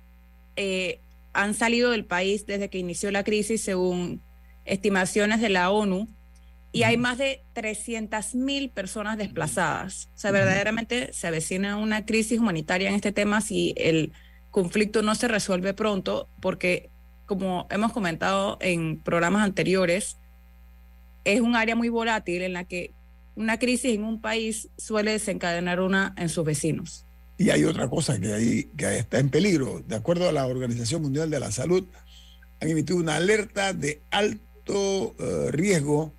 eh, 0.56 1.00
han 1.34 1.54
salido 1.54 1.92
del 1.92 2.06
país 2.06 2.46
desde 2.46 2.70
que 2.70 2.78
inició 2.78 3.12
la 3.12 3.24
crisis, 3.24 3.62
según 3.62 4.22
estimaciones 4.66 5.40
de 5.42 5.50
la 5.50 5.72
ONU, 5.72 6.08
y 6.72 6.84
hay 6.84 6.98
más 6.98 7.18
de 7.18 7.44
300 7.54 8.36
mil 8.36 8.70
personas 8.70 9.18
desplazadas. 9.18 10.10
O 10.16 10.18
sea, 10.18 10.32
verdaderamente 10.32 11.12
se 11.14 11.28
avecina 11.28 11.78
una 11.78 12.06
crisis 12.06 12.40
humanitaria 12.40 12.90
en 12.90 12.96
este 12.96 13.12
tema 13.12 13.42
si 13.42 13.74
el 13.78 14.14
conflicto 14.52 15.02
no 15.02 15.16
se 15.16 15.28
resuelve 15.28 15.74
pronto, 15.74 16.30
porque 16.40 16.90
como 17.26 17.68
hemos 17.70 17.94
comentado 17.94 18.58
en 18.62 19.00
programas 19.00 19.44
anteriores, 19.44 20.18
es 21.24 21.42
un 21.42 21.56
área 21.56 21.76
muy 21.76 21.90
volátil 21.90 22.42
en 22.42 22.54
la 22.54 22.66
que 22.66 22.94
una 23.36 23.60
crisis 23.60 23.94
en 23.96 24.04
un 24.04 24.22
país 24.22 24.70
suele 24.78 25.12
desencadenar 25.12 25.80
una 25.80 26.14
en 26.18 26.30
sus 26.30 26.46
vecinos. 26.46 27.06
Y 27.38 27.50
hay 27.50 27.64
otra 27.64 27.90
cosa 27.90 28.20
que, 28.20 28.34
ahí, 28.34 28.66
que 28.78 28.98
está 28.98 29.20
en 29.20 29.30
peligro. 29.30 29.82
De 29.88 29.96
acuerdo 29.96 30.30
a 30.30 30.32
la 30.32 30.46
Organización 30.46 31.02
Mundial 31.02 31.30
de 31.30 31.40
la 31.40 31.52
Salud, 31.52 31.88
han 32.60 32.70
emitido 32.70 33.00
una 33.00 33.16
alerta 33.16 33.74
de 33.74 34.02
alto 34.12 35.16
eh, 35.18 35.52
riesgo. 35.52 36.14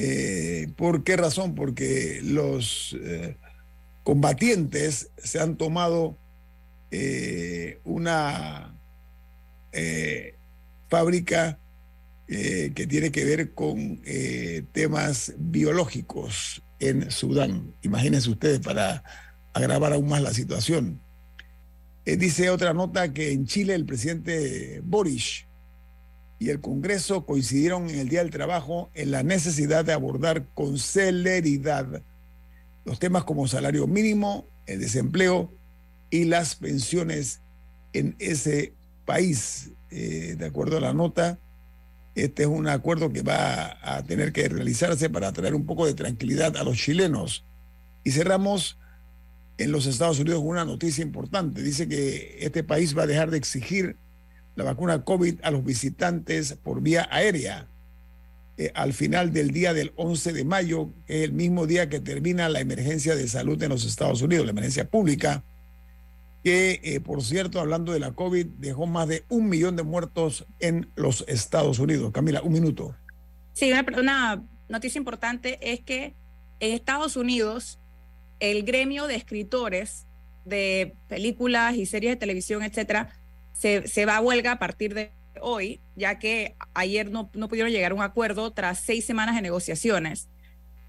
Eh, 0.00 0.68
¿Por 0.76 1.02
qué 1.02 1.16
razón? 1.16 1.56
Porque 1.56 2.20
los 2.22 2.96
eh, 3.02 3.36
combatientes 4.04 5.10
se 5.16 5.40
han 5.40 5.56
tomado 5.56 6.16
una 7.84 8.74
fábrica 10.88 11.58
eh, 12.30 12.72
que 12.74 12.86
tiene 12.86 13.10
que 13.10 13.24
ver 13.24 13.54
con 13.54 14.02
eh, 14.04 14.62
temas 14.72 15.32
biológicos 15.38 16.62
en 16.78 17.10
Sudán. 17.10 17.74
Imagínense 17.80 18.28
ustedes 18.28 18.60
para 18.60 19.02
agravar 19.54 19.94
aún 19.94 20.08
más 20.08 20.22
la 20.22 20.34
situación. 20.34 21.00
Eh, 22.04 22.18
dice 22.18 22.50
otra 22.50 22.74
nota 22.74 23.14
que 23.14 23.32
en 23.32 23.46
Chile 23.46 23.74
el 23.74 23.86
presidente 23.86 24.82
Boris 24.84 25.46
y 26.38 26.50
el 26.50 26.60
Congreso 26.60 27.26
coincidieron 27.26 27.90
en 27.90 27.98
el 27.98 28.08
Día 28.08 28.20
del 28.20 28.30
Trabajo 28.30 28.90
en 28.94 29.10
la 29.10 29.22
necesidad 29.22 29.84
de 29.84 29.92
abordar 29.92 30.46
con 30.54 30.78
celeridad 30.78 32.02
los 32.84 32.98
temas 32.98 33.24
como 33.24 33.46
salario 33.48 33.86
mínimo, 33.86 34.46
el 34.66 34.80
desempleo 34.80 35.52
y 36.10 36.24
las 36.24 36.54
pensiones 36.54 37.42
en 37.92 38.16
ese 38.18 38.72
país. 39.04 39.72
de 39.90 40.46
acuerdo 40.46 40.78
a 40.78 40.80
la 40.80 40.92
nota, 40.92 41.38
este 42.14 42.42
es 42.42 42.48
un 42.48 42.68
acuerdo 42.68 43.12
que 43.12 43.22
va 43.22 43.78
a 43.82 44.02
tener 44.04 44.32
que 44.32 44.48
realizarse 44.48 45.10
para 45.10 45.32
traer 45.32 45.54
un 45.54 45.66
poco 45.66 45.86
de 45.86 45.94
tranquilidad 45.94 46.56
a 46.56 46.64
los 46.64 46.76
chilenos. 46.76 47.44
Y 48.04 48.10
cerramos 48.10 48.78
en 49.58 49.72
los 49.72 49.86
Estados 49.86 50.18
Unidos 50.18 50.42
una 50.42 50.64
noticia 50.64 51.02
importante. 51.02 51.62
Dice 51.62 51.88
que 51.88 52.38
este 52.40 52.64
país 52.64 52.96
va 52.96 53.02
a 53.02 53.06
dejar 53.06 53.30
de 53.30 53.38
exigir 53.38 53.96
la 54.58 54.64
vacuna 54.64 55.04
COVID 55.04 55.36
a 55.44 55.52
los 55.52 55.64
visitantes 55.64 56.54
por 56.54 56.82
vía 56.82 57.08
aérea. 57.12 57.68
Eh, 58.56 58.72
al 58.74 58.92
final 58.92 59.32
del 59.32 59.52
día 59.52 59.72
del 59.72 59.92
11 59.94 60.32
de 60.32 60.44
mayo, 60.44 60.90
que 61.06 61.18
es 61.18 61.24
el 61.24 61.32
mismo 61.32 61.68
día 61.68 61.88
que 61.88 62.00
termina 62.00 62.48
la 62.48 62.58
emergencia 62.58 63.14
de 63.14 63.28
salud 63.28 63.62
en 63.62 63.68
los 63.68 63.84
Estados 63.84 64.20
Unidos, 64.20 64.46
la 64.46 64.50
emergencia 64.50 64.90
pública, 64.90 65.44
que, 66.42 66.80
eh, 66.82 66.98
por 66.98 67.22
cierto, 67.22 67.60
hablando 67.60 67.92
de 67.92 68.00
la 68.00 68.10
COVID, 68.10 68.46
dejó 68.58 68.88
más 68.88 69.06
de 69.06 69.24
un 69.28 69.48
millón 69.48 69.76
de 69.76 69.84
muertos 69.84 70.44
en 70.58 70.90
los 70.96 71.24
Estados 71.28 71.78
Unidos. 71.78 72.10
Camila, 72.10 72.42
un 72.42 72.52
minuto. 72.52 72.96
Sí, 73.52 73.70
una, 73.70 73.86
una 73.96 74.44
noticia 74.68 74.98
importante 74.98 75.60
es 75.62 75.78
que 75.82 76.16
en 76.58 76.74
Estados 76.74 77.16
Unidos 77.16 77.78
el 78.40 78.64
gremio 78.64 79.06
de 79.06 79.14
escritores 79.14 80.08
de 80.44 80.96
películas 81.06 81.76
y 81.76 81.86
series 81.86 82.14
de 82.14 82.16
televisión, 82.16 82.64
etcétera, 82.64 83.17
se, 83.58 84.06
va 84.06 84.16
a 84.16 84.20
huelga 84.20 84.52
a 84.52 84.58
partir 84.58 84.94
de 84.94 85.12
hoy, 85.40 85.80
ya 85.96 86.18
que 86.18 86.56
ayer 86.74 87.10
no, 87.10 87.30
no 87.34 87.48
pudieron 87.48 87.72
llegar 87.72 87.92
a 87.92 87.94
un 87.94 88.02
acuerdo 88.02 88.52
tras 88.52 88.80
seis 88.80 89.04
semanas 89.04 89.34
de 89.34 89.42
negociaciones. 89.42 90.28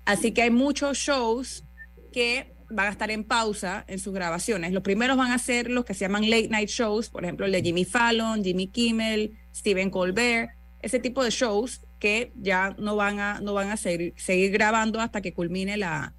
Así 0.05 0.31
que 0.31 0.43
hay 0.43 0.51
muchos 0.51 0.97
shows 0.97 1.65
que 2.13 2.53
van 2.69 2.87
a 2.87 2.91
estar 2.91 3.09
en 3.09 3.23
pausa 3.23 3.85
en 3.87 3.99
sus 3.99 4.13
grabaciones. 4.13 4.71
Los 4.71 4.83
primeros 4.83 5.17
van 5.17 5.31
a 5.31 5.39
ser 5.39 5.69
los 5.69 5.85
que 5.85 5.93
se 5.93 6.01
llaman 6.01 6.29
late 6.29 6.49
night 6.49 6.69
shows, 6.69 7.09
por 7.09 7.23
ejemplo, 7.23 7.45
el 7.45 7.51
de 7.51 7.61
Jimmy 7.61 7.85
Fallon, 7.85 8.43
Jimmy 8.43 8.67
Kimmel, 8.67 9.37
Stephen 9.53 9.89
Colbert, 9.89 10.51
ese 10.81 10.99
tipo 10.99 11.23
de 11.23 11.31
shows 11.31 11.81
que 11.99 12.31
ya 12.35 12.75
no 12.77 12.95
van 12.95 13.19
a, 13.19 13.41
no 13.41 13.53
van 13.53 13.69
a 13.71 13.77
seguir, 13.77 14.13
seguir 14.15 14.51
grabando 14.51 15.01
hasta 15.01 15.21
que 15.21 15.33
culmine 15.33 15.77
la, 15.77 16.13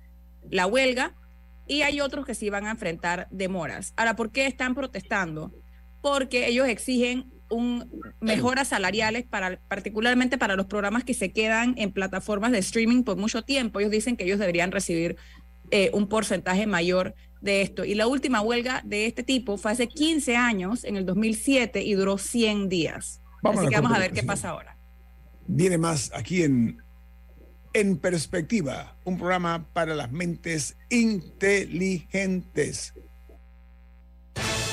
la 0.51 0.67
huelga. 0.67 1.15
y 1.67 1.83
hay 1.83 2.01
otros 2.01 2.27
que 2.27 2.35
sí 2.35 2.51
van 2.51 2.67
a 2.67 2.73
enfrentar 2.73 3.29
demoras. 3.31 3.95
Ahora, 3.97 4.17
¿por 4.17 4.33
qué 4.33 4.47
están 4.47 4.75
protestando? 4.75 5.53
Porque 6.01 6.49
ellos 6.49 6.69
exigen 6.69 7.31
un 7.51 7.91
mejoras 8.21 8.69
salariales 8.69 9.27
para 9.27 9.61
particularmente 9.69 10.39
para 10.39 10.57
los 10.57 10.67
programas 10.67 11.05
que 11.05 11.15
se 11.15 11.33
quedan 11.33 11.75
en 11.77 11.93
plataformas 11.93 12.53
de 12.53 12.59
streaming 12.59 13.03
por 13.03 13.17
mucho 13.17 13.43
tiempo. 13.43 13.81
Ellos 13.81 13.91
dicen 13.91 14.17
que 14.17 14.25
ellos 14.25 14.39
deberían 14.39 14.71
recibir 14.71 15.17
eh, 15.71 15.91
un 15.93 16.09
porcentaje 16.09 16.67
mayor 16.67 17.15
de 17.41 17.63
esto. 17.63 17.85
Y 17.85 17.95
la 17.95 18.07
última 18.07 18.41
huelga 18.41 18.83
de 18.85 19.07
este 19.07 19.23
tipo 19.23 19.57
fue 19.57 19.73
hace 19.73 19.89
15 19.89 20.37
años, 20.37 20.85
en 20.85 20.97
el 20.97 21.07
2007, 21.07 21.83
y 21.83 21.95
duró 21.95 22.19
100 22.19 22.69
días. 22.69 23.21
Así 23.43 23.69
que 23.69 23.77
vamos 23.77 23.93
a 23.93 23.99
ver 23.99 24.13
qué 24.13 24.23
pasa 24.23 24.51
ahora. 24.51 24.77
Viene 25.47 25.79
más 25.79 26.13
aquí 26.15 26.43
en 26.43 26.83
En 27.73 27.97
Perspectiva, 27.97 28.97
un 29.05 29.17
programa 29.17 29.67
para 29.73 29.95
las 29.95 30.13
mentes 30.13 30.77
inteligentes. 30.91 32.93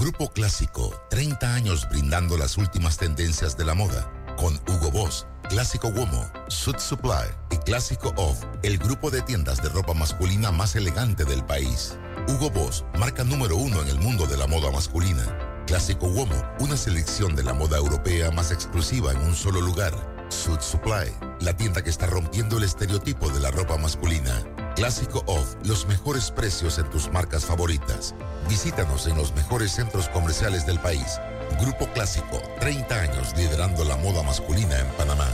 Grupo 0.00 0.30
Clásico, 0.32 0.94
30 1.10 1.52
años 1.52 1.86
brindando 1.90 2.38
las 2.38 2.56
últimas 2.56 2.96
tendencias 2.96 3.58
de 3.58 3.66
la 3.66 3.74
moda. 3.74 4.10
Con 4.38 4.58
Hugo 4.66 4.90
Boss, 4.90 5.26
Clásico 5.50 5.88
Womo, 5.88 6.26
Suit 6.48 6.78
Supply 6.78 7.28
y 7.50 7.58
Clásico 7.58 8.14
Off, 8.16 8.42
el 8.62 8.78
grupo 8.78 9.10
de 9.10 9.20
tiendas 9.20 9.62
de 9.62 9.68
ropa 9.68 9.92
masculina 9.92 10.52
más 10.52 10.74
elegante 10.74 11.26
del 11.26 11.44
país. 11.44 11.98
Hugo 12.28 12.48
Boss, 12.48 12.86
marca 12.98 13.24
número 13.24 13.56
uno 13.56 13.82
en 13.82 13.88
el 13.88 13.98
mundo 13.98 14.24
de 14.24 14.38
la 14.38 14.46
moda 14.46 14.70
masculina. 14.70 15.64
Clásico 15.66 16.06
Womo, 16.06 16.42
una 16.60 16.78
selección 16.78 17.36
de 17.36 17.42
la 17.42 17.52
moda 17.52 17.76
europea 17.76 18.30
más 18.30 18.52
exclusiva 18.52 19.12
en 19.12 19.18
un 19.18 19.34
solo 19.34 19.60
lugar. 19.60 19.92
Suit 20.30 20.62
Supply, 20.62 21.12
la 21.40 21.54
tienda 21.54 21.84
que 21.84 21.90
está 21.90 22.06
rompiendo 22.06 22.56
el 22.56 22.64
estereotipo 22.64 23.28
de 23.28 23.40
la 23.40 23.50
ropa 23.50 23.76
masculina. 23.76 24.42
Clásico 24.80 25.22
Off, 25.26 25.56
los 25.66 25.86
mejores 25.86 26.30
precios 26.30 26.78
en 26.78 26.88
tus 26.88 27.12
marcas 27.12 27.44
favoritas. 27.44 28.14
Visítanos 28.48 29.06
en 29.06 29.14
los 29.14 29.34
mejores 29.34 29.72
centros 29.72 30.08
comerciales 30.08 30.64
del 30.64 30.80
país. 30.80 31.20
Grupo 31.60 31.86
Clásico, 31.92 32.40
30 32.60 32.98
años 32.98 33.36
liderando 33.36 33.84
la 33.84 33.96
moda 33.96 34.22
masculina 34.22 34.78
en 34.78 34.86
Panamá. 34.92 35.28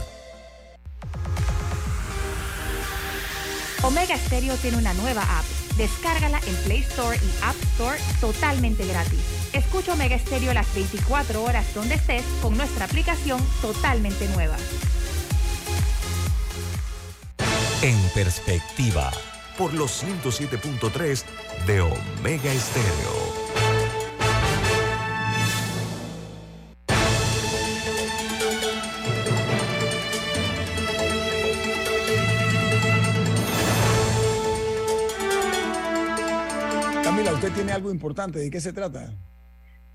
Omega 3.85 4.17
Stereo 4.17 4.57
tiene 4.57 4.79
una 4.79 4.93
nueva 4.95 5.23
app. 5.23 5.45
Descárgala 5.77 6.41
en 6.45 6.57
Play 6.65 6.81
Store 6.81 7.17
y 7.17 7.45
App 7.45 7.55
Store 7.75 8.01
totalmente 8.21 8.85
gratis. 8.85 9.21
Escucha 9.53 9.93
Omega 9.93 10.19
Stereo 10.19 10.55
las 10.55 10.75
24 10.75 11.45
horas 11.45 11.73
donde 11.73 11.95
estés 11.95 12.25
con 12.43 12.57
nuestra 12.57 12.87
aplicación 12.87 13.41
totalmente 13.63 14.27
nueva. 14.27 14.57
En 17.83 17.97
Perspectiva. 18.13 19.13
Por 19.59 19.73
los 19.73 20.05
107.3 20.05 21.25
de 21.67 21.81
Omega 21.81 22.53
Estéreo. 22.53 23.47
Camila, 37.03 37.33
usted 37.33 37.53
tiene 37.53 37.73
algo 37.73 37.91
importante. 37.91 38.39
¿De 38.39 38.51
qué 38.51 38.61
se 38.61 38.75
trata? 38.75 39.15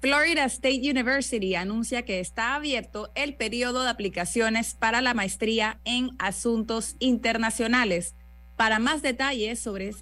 Florida 0.02 0.46
State 0.46 0.90
University 0.90 1.54
anuncia 1.54 2.02
que 2.02 2.20
está 2.20 2.56
abierto 2.56 3.12
el 3.14 3.36
periodo 3.36 3.84
de 3.84 3.92
aplicaciones 3.92 4.74
para 4.74 5.00
la 5.02 5.14
maestría 5.14 5.80
en 5.86 6.10
asuntos 6.18 6.96
internacionales. 6.98 8.16
Para 8.62 8.78
más 8.78 9.02
detalles 9.02 9.58
sobre 9.60 9.96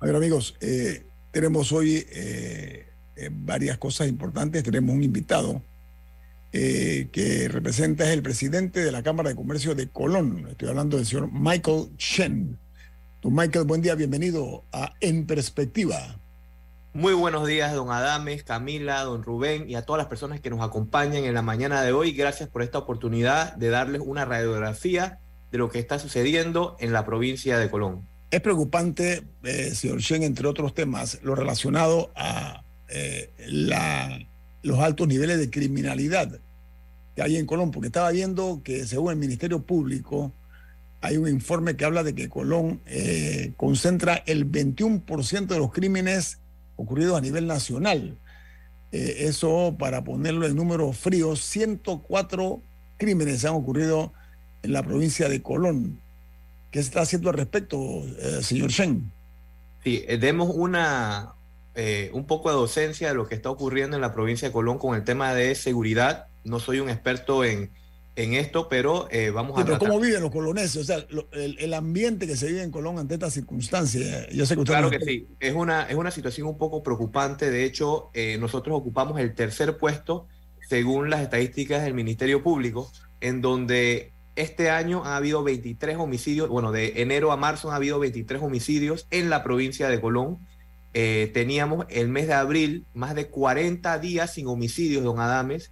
Ver, 0.00 0.14
amigos, 0.14 0.56
eh, 0.60 1.04
tenemos 1.32 1.72
hoy 1.72 2.06
eh, 2.12 2.86
eh, 3.16 3.28
varias 3.28 3.76
cosas 3.76 4.06
importantes. 4.06 4.62
Tenemos 4.62 4.94
un 4.94 5.02
invitado 5.02 5.64
eh, 6.52 7.08
que 7.12 7.48
representa, 7.48 8.04
es 8.04 8.10
el 8.10 8.22
presidente 8.22 8.84
de 8.84 8.92
la 8.92 9.02
Cámara 9.02 9.30
de 9.30 9.36
Comercio 9.36 9.74
de 9.74 9.88
Colón. 9.88 10.46
Estoy 10.50 10.68
hablando 10.68 10.98
del 10.98 11.06
señor 11.06 11.30
Michael 11.32 11.88
Shen. 11.96 12.58
Don 13.22 13.34
Michael, 13.34 13.64
buen 13.64 13.80
día, 13.80 13.94
bienvenido 13.94 14.64
a 14.72 14.92
En 15.00 15.26
Perspectiva. 15.26 16.18
Muy 16.94 17.14
buenos 17.14 17.46
días, 17.46 17.72
don 17.72 17.90
Adames, 17.90 18.42
Camila, 18.42 19.02
don 19.04 19.22
Rubén 19.22 19.70
y 19.70 19.76
a 19.76 19.82
todas 19.82 19.98
las 19.98 20.08
personas 20.08 20.40
que 20.40 20.50
nos 20.50 20.60
acompañan 20.60 21.24
en 21.24 21.32
la 21.32 21.40
mañana 21.40 21.80
de 21.80 21.92
hoy. 21.92 22.12
Gracias 22.12 22.50
por 22.50 22.60
esta 22.60 22.76
oportunidad 22.78 23.56
de 23.56 23.70
darles 23.70 24.02
una 24.04 24.26
radiografía 24.26 25.20
de 25.50 25.58
lo 25.58 25.70
que 25.70 25.78
está 25.78 25.98
sucediendo 25.98 26.76
en 26.80 26.92
la 26.92 27.06
provincia 27.06 27.58
de 27.58 27.70
Colón. 27.70 28.06
Es 28.30 28.42
preocupante, 28.42 29.22
eh, 29.42 29.74
señor 29.74 30.00
Shen, 30.00 30.22
entre 30.22 30.46
otros 30.48 30.74
temas, 30.74 31.20
lo 31.22 31.34
relacionado 31.34 32.12
a 32.14 32.62
eh, 32.88 33.32
la, 33.46 34.18
los 34.62 34.78
altos 34.78 35.08
niveles 35.08 35.38
de 35.38 35.50
criminalidad 35.50 36.40
que 37.14 37.22
hay 37.22 37.36
en 37.36 37.46
Colón, 37.46 37.70
porque 37.70 37.88
estaba 37.88 38.10
viendo 38.10 38.62
que 38.64 38.86
según 38.86 39.12
el 39.12 39.18
Ministerio 39.18 39.62
Público 39.62 40.32
hay 41.00 41.16
un 41.16 41.28
informe 41.28 41.76
que 41.76 41.84
habla 41.84 42.04
de 42.04 42.14
que 42.14 42.28
Colón 42.28 42.80
eh, 42.86 43.52
concentra 43.56 44.22
el 44.26 44.50
21% 44.50 45.46
de 45.46 45.58
los 45.58 45.72
crímenes 45.72 46.38
ocurridos 46.76 47.18
a 47.18 47.20
nivel 47.20 47.46
nacional. 47.46 48.16
Eh, 48.92 49.26
eso, 49.26 49.74
para 49.78 50.04
ponerlo 50.04 50.46
en 50.46 50.54
números 50.54 50.96
fríos, 50.96 51.40
104 51.40 52.62
crímenes 52.98 53.44
han 53.44 53.54
ocurrido 53.54 54.12
en 54.62 54.72
la 54.72 54.82
provincia 54.82 55.28
de 55.28 55.42
Colón. 55.42 56.00
¿Qué 56.70 56.80
se 56.80 56.88
está 56.88 57.00
haciendo 57.02 57.30
al 57.30 57.36
respecto, 57.36 57.76
eh, 58.20 58.38
señor 58.42 58.70
Shen? 58.70 59.10
Sí, 59.82 60.04
demos 60.20 60.52
una, 60.54 61.34
eh, 61.74 62.10
un 62.12 62.26
poco 62.26 62.50
de 62.50 62.56
docencia 62.56 63.08
de 63.08 63.14
lo 63.14 63.26
que 63.26 63.34
está 63.34 63.50
ocurriendo 63.50 63.96
en 63.96 64.00
la 64.02 64.12
provincia 64.12 64.48
de 64.48 64.52
Colón 64.52 64.78
con 64.78 64.94
el 64.94 65.04
tema 65.04 65.34
de 65.34 65.54
seguridad. 65.54 66.26
No 66.44 66.60
soy 66.60 66.80
un 66.80 66.90
experto 66.90 67.44
en, 67.44 67.70
en 68.16 68.34
esto, 68.34 68.68
pero 68.68 69.08
eh, 69.10 69.30
vamos 69.30 69.56
Sí, 69.56 69.62
a 69.62 69.64
pero 69.64 69.78
tratar- 69.78 69.88
¿cómo 69.88 70.00
viven 70.00 70.20
los 70.22 70.30
coloneses? 70.30 70.76
O 70.76 70.84
sea, 70.84 71.04
lo- 71.08 71.28
el, 71.32 71.56
el 71.58 71.72
ambiente 71.74 72.26
que 72.26 72.36
se 72.36 72.46
vive 72.48 72.62
en 72.62 72.70
Colón 72.70 72.98
ante 72.98 73.14
estas 73.14 73.32
circunstancias. 73.32 74.28
Yo 74.32 74.44
sé 74.44 74.54
que 74.54 74.60
usted 74.60 74.72
Claro 74.74 74.90
no- 74.90 74.98
que 74.98 75.04
sí, 75.04 75.28
es 75.40 75.54
una, 75.54 75.84
es 75.84 75.94
una 75.96 76.10
situación 76.10 76.46
un 76.48 76.58
poco 76.58 76.82
preocupante. 76.82 77.50
De 77.50 77.64
hecho, 77.64 78.10
eh, 78.14 78.36
nosotros 78.38 78.76
ocupamos 78.76 79.18
el 79.20 79.34
tercer 79.34 79.78
puesto 79.78 80.26
según 80.68 81.10
las 81.10 81.20
estadísticas 81.22 81.82
del 81.82 81.94
Ministerio 81.94 82.42
Público, 82.42 82.90
en 83.20 83.40
donde 83.40 84.12
este 84.36 84.70
año 84.70 85.04
ha 85.04 85.16
habido 85.16 85.42
23 85.42 85.96
homicidios, 85.98 86.48
bueno, 86.48 86.72
de 86.72 87.02
enero 87.02 87.32
a 87.32 87.36
marzo 87.36 87.70
ha 87.70 87.76
habido 87.76 87.98
23 87.98 88.40
homicidios 88.42 89.06
en 89.10 89.28
la 89.30 89.42
provincia 89.44 89.88
de 89.88 90.00
Colón. 90.00 90.38
Eh, 90.94 91.30
teníamos 91.32 91.86
el 91.88 92.08
mes 92.08 92.26
de 92.26 92.34
abril 92.34 92.84
más 92.92 93.14
de 93.14 93.28
40 93.28 93.98
días 93.98 94.34
sin 94.34 94.46
homicidios, 94.46 95.02
don 95.02 95.20
Adames. 95.20 95.70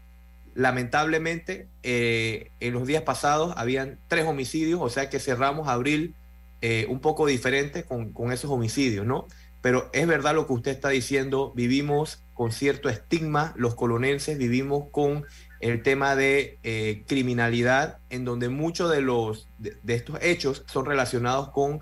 Lamentablemente, 0.54 1.68
eh, 1.82 2.50
en 2.60 2.72
los 2.72 2.86
días 2.86 3.02
pasados 3.02 3.52
habían 3.56 3.98
tres 4.08 4.26
homicidios, 4.26 4.80
o 4.82 4.88
sea 4.88 5.10
que 5.10 5.20
cerramos 5.20 5.68
abril 5.68 6.14
eh, 6.62 6.86
un 6.88 7.00
poco 7.00 7.26
diferente 7.26 7.84
con, 7.84 8.32
esos 8.32 8.50
homicidios, 8.50 9.06
¿no? 9.06 9.26
Pero 9.62 9.90
es 9.92 10.06
verdad 10.06 10.34
lo 10.34 10.46
que 10.46 10.54
usted 10.54 10.70
está 10.70 10.88
diciendo, 10.88 11.52
vivimos 11.54 12.22
con 12.32 12.50
cierto 12.50 12.88
estigma. 12.88 13.52
Los 13.56 13.74
colonenses 13.74 14.38
vivimos 14.38 14.84
con 14.90 15.26
el 15.60 15.82
tema 15.82 16.16
de 16.16 17.04
criminalidad, 17.06 17.98
en 18.08 18.24
donde 18.24 18.48
muchos 18.48 18.90
de, 18.90 19.02
los, 19.02 19.48
de, 19.58 19.76
estos 19.94 20.18
hechos 20.22 20.64
son 20.66 20.86
relacionados 20.86 21.50
con 21.50 21.80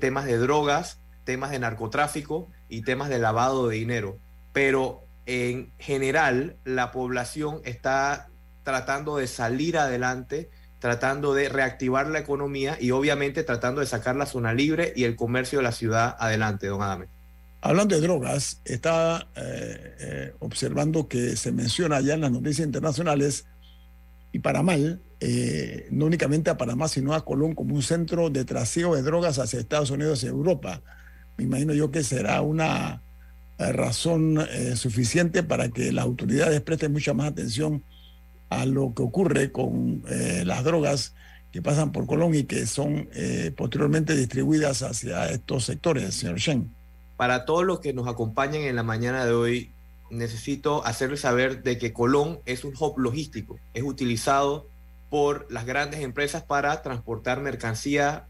temas 0.00 0.24
de 0.24 0.38
drogas, 0.38 0.98
temas 1.24 1.50
de 1.50 1.58
narcotráfico 1.58 2.48
y 2.68 2.82
temas 2.82 3.08
de 3.08 3.18
lavado 3.18 3.68
de 3.68 3.76
dinero. 3.76 4.18
Pero 4.52 5.04
en 5.26 5.72
general, 5.78 6.56
la 6.64 6.90
población 6.92 7.60
está 7.64 8.28
tratando 8.62 9.16
de 9.16 9.26
salir 9.26 9.78
adelante, 9.78 10.50
tratando 10.78 11.34
de 11.34 11.48
reactivar 11.48 12.08
la 12.08 12.18
economía 12.18 12.76
y 12.80 12.90
obviamente 12.90 13.42
tratando 13.42 13.80
de 13.80 13.86
sacar 13.86 14.16
la 14.16 14.26
zona 14.26 14.52
libre 14.52 14.92
y 14.96 15.04
el 15.04 15.16
comercio 15.16 15.58
de 15.58 15.62
la 15.62 15.72
ciudad 15.72 16.16
adelante, 16.18 16.66
don 16.66 16.82
Adame. 16.82 17.06
Hablando 17.60 17.94
de 17.94 18.02
drogas, 18.02 18.60
está 18.66 19.26
eh, 19.36 19.94
eh, 19.98 20.34
observando 20.40 21.08
que 21.08 21.34
se 21.36 21.50
menciona 21.50 22.02
ya 22.02 22.12
en 22.12 22.20
las 22.20 22.30
noticias 22.30 22.66
internacionales 22.66 23.46
y 24.32 24.40
para 24.40 24.62
mal, 24.62 25.00
eh, 25.20 25.86
no 25.90 26.04
únicamente 26.04 26.50
a 26.50 26.58
Panamá, 26.58 26.88
sino 26.88 27.14
a 27.14 27.24
Colón 27.24 27.54
como 27.54 27.74
un 27.74 27.82
centro 27.82 28.28
de 28.28 28.44
trasiego 28.44 28.96
de 28.96 29.02
drogas 29.02 29.38
hacia 29.38 29.60
Estados 29.60 29.90
Unidos 29.90 30.22
y 30.24 30.26
Europa. 30.26 30.82
Me 31.36 31.44
imagino 31.44 31.74
yo 31.74 31.90
que 31.90 32.02
será 32.02 32.40
una 32.42 33.02
eh, 33.58 33.72
razón 33.72 34.38
eh, 34.50 34.76
suficiente 34.76 35.42
para 35.42 35.68
que 35.68 35.92
las 35.92 36.04
autoridades 36.04 36.60
presten 36.60 36.92
mucha 36.92 37.14
más 37.14 37.28
atención 37.28 37.82
a 38.50 38.66
lo 38.66 38.94
que 38.94 39.02
ocurre 39.02 39.52
con 39.52 40.02
eh, 40.08 40.42
las 40.44 40.64
drogas 40.64 41.14
que 41.52 41.62
pasan 41.62 41.92
por 41.92 42.06
Colón 42.06 42.34
y 42.34 42.44
que 42.44 42.66
son 42.66 43.08
eh, 43.14 43.52
posteriormente 43.56 44.16
distribuidas 44.16 44.82
hacia 44.82 45.30
estos 45.30 45.64
sectores, 45.64 46.14
señor 46.14 46.38
Shen. 46.38 46.74
Para 47.16 47.44
todos 47.44 47.64
los 47.64 47.78
que 47.78 47.92
nos 47.92 48.08
acompañan 48.08 48.62
en 48.62 48.74
la 48.74 48.82
mañana 48.82 49.24
de 49.24 49.32
hoy, 49.32 49.70
necesito 50.10 50.84
hacerles 50.84 51.20
saber 51.20 51.62
de 51.62 51.78
que 51.78 51.92
Colón 51.92 52.40
es 52.44 52.64
un 52.64 52.74
hub 52.78 52.98
logístico, 52.98 53.58
es 53.72 53.84
utilizado 53.84 54.66
por 55.10 55.46
las 55.48 55.64
grandes 55.64 56.00
empresas 56.00 56.42
para 56.42 56.82
transportar 56.82 57.40
mercancía 57.40 58.26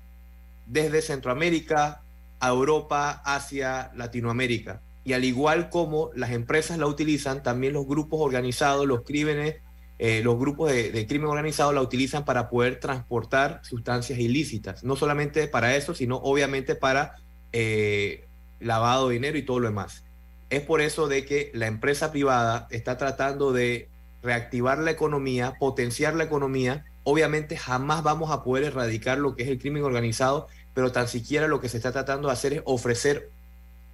desde 0.66 1.00
Centroamérica 1.00 2.02
a 2.44 2.50
Europa, 2.50 3.22
Asia, 3.24 3.90
Latinoamérica. 3.94 4.82
Y 5.02 5.14
al 5.14 5.24
igual 5.24 5.70
como 5.70 6.10
las 6.14 6.30
empresas 6.30 6.78
la 6.78 6.86
utilizan, 6.86 7.42
también 7.42 7.72
los 7.72 7.86
grupos 7.86 8.20
organizados, 8.20 8.86
los 8.86 9.02
crímenes, 9.02 9.56
eh, 9.98 10.20
los 10.22 10.38
grupos 10.38 10.70
de, 10.70 11.06
crimen 11.06 11.28
organizado 11.28 11.72
la 11.72 11.80
utilizan 11.80 12.26
para 12.26 12.50
poder 12.50 12.80
transportar 12.80 13.60
sustancias 13.62 14.18
ilícitas. 14.18 14.84
No 14.84 14.94
solamente 14.94 15.48
para 15.48 15.74
eso, 15.74 15.94
sino 15.94 16.16
obviamente 16.16 16.74
para 16.74 17.16
eh, 17.52 18.26
lavado 18.60 19.08
de 19.08 19.14
dinero 19.14 19.38
y 19.38 19.42
todo 19.42 19.60
lo 19.60 19.68
demás. 19.68 20.04
Es 20.50 20.60
por 20.60 20.82
eso 20.82 21.08
de 21.08 21.24
que 21.24 21.50
la 21.54 21.66
empresa 21.66 22.12
privada 22.12 22.68
está 22.70 22.98
tratando 22.98 23.52
de 23.52 23.88
reactivar 24.22 24.78
la 24.78 24.90
economía, 24.90 25.54
potenciar 25.58 26.14
la 26.14 26.24
economía. 26.24 26.84
Obviamente 27.04 27.56
jamás 27.56 28.02
vamos 28.02 28.30
a 28.30 28.42
poder 28.42 28.64
erradicar 28.64 29.16
lo 29.16 29.34
que 29.34 29.44
es 29.44 29.48
el 29.48 29.58
crimen 29.58 29.82
organizado, 29.82 30.48
pero 30.74 30.92
tan 30.92 31.08
siquiera 31.08 31.48
lo 31.48 31.60
que 31.60 31.68
se 31.68 31.76
está 31.78 31.92
tratando 31.92 32.28
de 32.28 32.34
hacer 32.34 32.52
es 32.52 32.62
ofrecer 32.64 33.30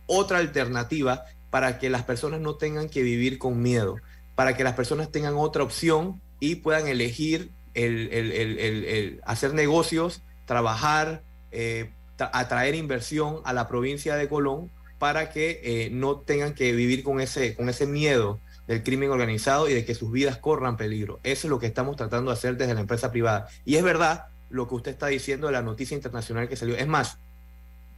otra 0.07 0.39
alternativa 0.39 1.25
para 1.51 1.79
que 1.79 1.91
las 1.91 2.03
personas 2.03 2.41
no 2.41 2.57
tengan 2.57 2.89
que 2.89 3.03
vivir 3.03 3.39
con 3.39 3.61
miedo, 3.61 3.97
para 4.35 4.57
que 4.57 4.65
las 4.65 4.75
personas 4.75 5.13
tengan 5.13 5.37
otra 5.37 5.63
opción 5.63 6.21
y 6.41 6.57
puedan 6.57 6.89
elegir 6.89 7.51
el, 7.75 8.09
el, 8.13 8.33
el, 8.33 8.59
el 8.59 9.21
hacer 9.25 9.55
negocios, 9.55 10.23
trabajar, 10.47 11.23
eh, 11.53 11.91
tra 12.17 12.31
atraer 12.33 12.75
inversión 12.75 13.41
a 13.45 13.53
la 13.53 13.69
provincia 13.69 14.17
de 14.17 14.29
Colón 14.29 14.71
para 14.99 15.31
que 15.31 15.61
eh, 15.63 15.91
no 15.91 16.17
tengan 16.17 16.55
que 16.55 16.73
vivir 16.73 17.03
con 17.03 17.21
ese, 17.21 17.55
con 17.55 17.69
ese 17.69 17.87
miedo 17.87 18.41
del 18.67 18.83
crimen 18.83 19.11
organizado 19.11 19.69
y 19.69 19.75
de 19.75 19.85
que 19.85 19.95
sus 19.95 20.13
vidas 20.13 20.37
corran 20.37 20.77
peligro. 20.77 21.19
Eso 21.23 21.47
es 21.47 21.51
lo 21.51 21.59
que 21.59 21.67
estamos 21.67 21.97
tratando 21.97 22.31
de 22.31 22.37
hacer 22.37 22.57
desde 22.57 22.75
la 22.75 22.81
empresa 22.81 23.11
privada. 23.11 23.49
Y 23.65 23.77
es 23.77 23.83
verdad 23.83 24.27
lo 24.51 24.69
que 24.69 24.75
usted 24.75 24.91
está 24.93 25.07
diciendo 25.07 25.47
de 25.47 25.55
la 25.55 25.63
noticia 25.63 25.95
internacional 25.95 26.49
que 26.49 26.57
salió. 26.57 26.77
Es 26.77 26.87
más, 26.87 27.19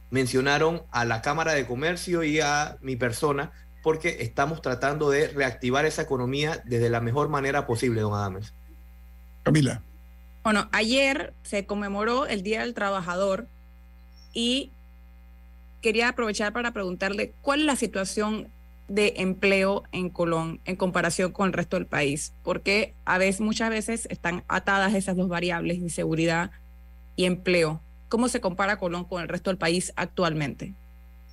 mencionaron 0.09 0.83
a 0.91 1.05
la 1.05 1.21
Cámara 1.21 1.53
de 1.53 1.65
Comercio 1.65 2.23
y 2.23 2.39
a 2.39 2.77
mi 2.81 2.95
persona 2.95 3.51
porque 3.81 4.17
estamos 4.21 4.61
tratando 4.61 5.09
de 5.09 5.27
reactivar 5.27 5.85
esa 5.85 6.03
economía 6.03 6.61
desde 6.65 6.89
la 6.89 7.01
mejor 7.01 7.27
manera 7.27 7.67
posible, 7.67 8.01
don 8.01 8.13
Adames. 8.13 8.53
Camila. 9.43 9.81
Bueno, 10.43 10.69
ayer 10.71 11.33
se 11.43 11.65
conmemoró 11.65 12.25
el 12.25 12.43
Día 12.43 12.61
del 12.61 12.73
Trabajador 12.73 13.47
y 14.33 14.71
quería 15.81 16.09
aprovechar 16.09 16.53
para 16.53 16.71
preguntarle 16.71 17.33
cuál 17.41 17.61
es 17.61 17.65
la 17.65 17.75
situación 17.75 18.47
de 18.93 19.15
empleo 19.17 19.83
en 19.91 20.11
Colón 20.11 20.59
en 20.65 20.75
comparación 20.75 21.31
con 21.31 21.47
el 21.47 21.53
resto 21.53 21.77
del 21.77 21.87
país, 21.87 22.31
porque 22.43 22.93
a 23.05 23.17
veces, 23.17 23.41
muchas 23.41 23.71
veces 23.71 24.07
están 24.11 24.43
atadas 24.47 24.93
esas 24.93 25.15
dos 25.17 25.29
variables, 25.29 25.79
inseguridad 25.79 26.51
y 27.15 27.25
empleo. 27.25 27.81
¿Cómo 28.07 28.29
se 28.29 28.39
compara 28.39 28.77
Colón 28.77 29.05
con 29.05 29.23
el 29.23 29.29
resto 29.29 29.49
del 29.49 29.57
país 29.57 29.93
actualmente? 29.95 30.75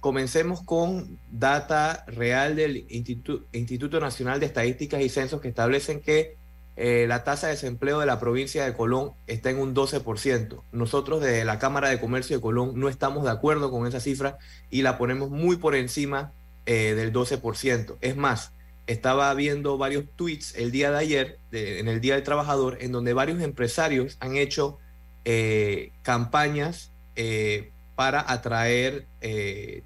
Comencemos 0.01 0.62
con 0.62 1.18
data 1.31 2.05
real 2.07 2.57
del 2.57 2.87
Instituto, 2.88 3.44
Instituto 3.53 4.01
Nacional 4.01 4.40
de 4.40 4.46
Estadísticas 4.46 5.03
y 5.03 5.11
Censos 5.11 5.42
que 5.42 5.49
establecen 5.49 6.01
que 6.01 6.37
eh, 6.77 7.05
la 7.07 7.25
tasa 7.25 7.49
de 7.49 7.53
desempleo 7.53 8.01
de 8.01 8.07
la 8.07 8.18
provincia 8.18 8.64
de 8.64 8.73
Colón 8.73 9.11
está 9.27 9.51
en 9.51 9.59
un 9.59 9.75
12%. 9.75 10.62
Nosotros 10.73 11.20
desde 11.20 11.44
la 11.44 11.59
Cámara 11.59 11.90
de 11.90 12.01
Comercio 12.01 12.37
de 12.37 12.40
Colón 12.40 12.73
no 12.77 12.88
estamos 12.88 13.25
de 13.25 13.31
acuerdo 13.31 13.70
con 13.70 13.87
esa 13.87 14.01
cifra 14.01 14.38
y 14.70 14.81
la 14.81 14.96
ponemos 14.96 15.29
muy 15.29 15.57
por 15.57 15.75
encima 15.75 16.33
eh, 16.66 16.94
del 16.94 17.12
12%. 17.12 17.96
Es 18.01 18.16
más, 18.16 18.53
estaba 18.90 19.33
viendo 19.35 19.79
varios 19.79 20.05
tweets 20.16 20.55
el 20.57 20.73
día 20.73 20.90
de 20.90 20.99
ayer, 20.99 21.38
en 21.53 21.87
el 21.87 22.01
Día 22.01 22.14
del 22.14 22.25
Trabajador, 22.25 22.79
en 22.81 22.90
donde 22.90 23.12
varios 23.12 23.40
empresarios 23.40 24.16
han 24.18 24.37
hecho 24.37 24.79
eh, 25.25 25.92
campañas 26.03 26.90
eh, 27.14 27.70
para 27.94 28.33
atraer 28.33 29.07
eh, 29.20 29.83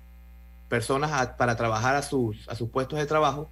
personas 0.68 1.32
para 1.36 1.56
trabajar 1.56 1.96
a 1.96 2.02
sus, 2.02 2.48
a 2.48 2.54
sus 2.54 2.70
puestos 2.70 2.98
de 2.98 3.06
trabajo. 3.06 3.50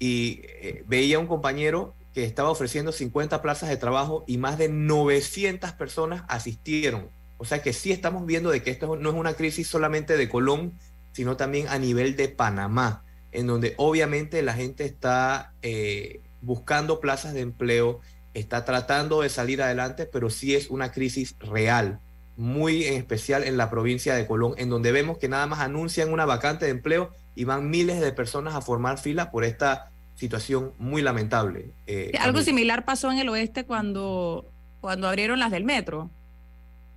Y 0.00 0.42
veía 0.86 1.18
un 1.18 1.26
compañero 1.26 1.94
que 2.14 2.24
estaba 2.24 2.50
ofreciendo 2.50 2.90
50 2.90 3.42
plazas 3.42 3.68
de 3.68 3.76
trabajo 3.76 4.24
y 4.26 4.38
más 4.38 4.58
de 4.58 4.68
900 4.68 5.72
personas 5.72 6.24
asistieron. 6.26 7.08
O 7.36 7.44
sea 7.44 7.62
que 7.62 7.72
sí 7.72 7.92
estamos 7.92 8.26
viendo 8.26 8.50
de 8.50 8.62
que 8.62 8.70
esto 8.70 8.96
no 8.96 9.10
es 9.10 9.14
una 9.14 9.34
crisis 9.34 9.68
solamente 9.68 10.16
de 10.16 10.28
Colón, 10.28 10.72
sino 11.12 11.36
también 11.36 11.68
a 11.68 11.78
nivel 11.78 12.16
de 12.16 12.28
Panamá, 12.28 13.04
en 13.32 13.46
donde 13.46 13.74
obviamente 13.76 14.42
la 14.42 14.54
gente 14.54 14.84
está 14.84 15.52
eh, 15.62 16.20
buscando 16.40 17.00
plazas 17.00 17.34
de 17.34 17.40
empleo, 17.40 18.00
está 18.34 18.64
tratando 18.64 19.22
de 19.22 19.28
salir 19.28 19.62
adelante, 19.62 20.06
pero 20.06 20.30
sí 20.30 20.54
es 20.54 20.70
una 20.70 20.92
crisis 20.92 21.36
real, 21.40 22.00
muy 22.36 22.84
en 22.84 22.94
especial 22.94 23.44
en 23.44 23.56
la 23.56 23.70
provincia 23.70 24.14
de 24.14 24.26
Colón, 24.26 24.54
en 24.56 24.70
donde 24.70 24.92
vemos 24.92 25.18
que 25.18 25.28
nada 25.28 25.46
más 25.46 25.60
anuncian 25.60 26.12
una 26.12 26.24
vacante 26.24 26.64
de 26.64 26.70
empleo 26.70 27.10
y 27.34 27.44
van 27.44 27.70
miles 27.70 28.00
de 28.00 28.12
personas 28.12 28.54
a 28.54 28.60
formar 28.60 28.98
fila 28.98 29.30
por 29.30 29.44
esta 29.44 29.90
situación 30.14 30.72
muy 30.78 31.02
lamentable. 31.02 31.70
Eh, 31.86 32.12
Algo 32.20 32.42
similar 32.42 32.84
pasó 32.84 33.10
en 33.10 33.18
el 33.18 33.28
oeste 33.28 33.64
cuando, 33.64 34.50
cuando 34.80 35.08
abrieron 35.08 35.38
las 35.38 35.50
del 35.50 35.64
metro. 35.64 36.10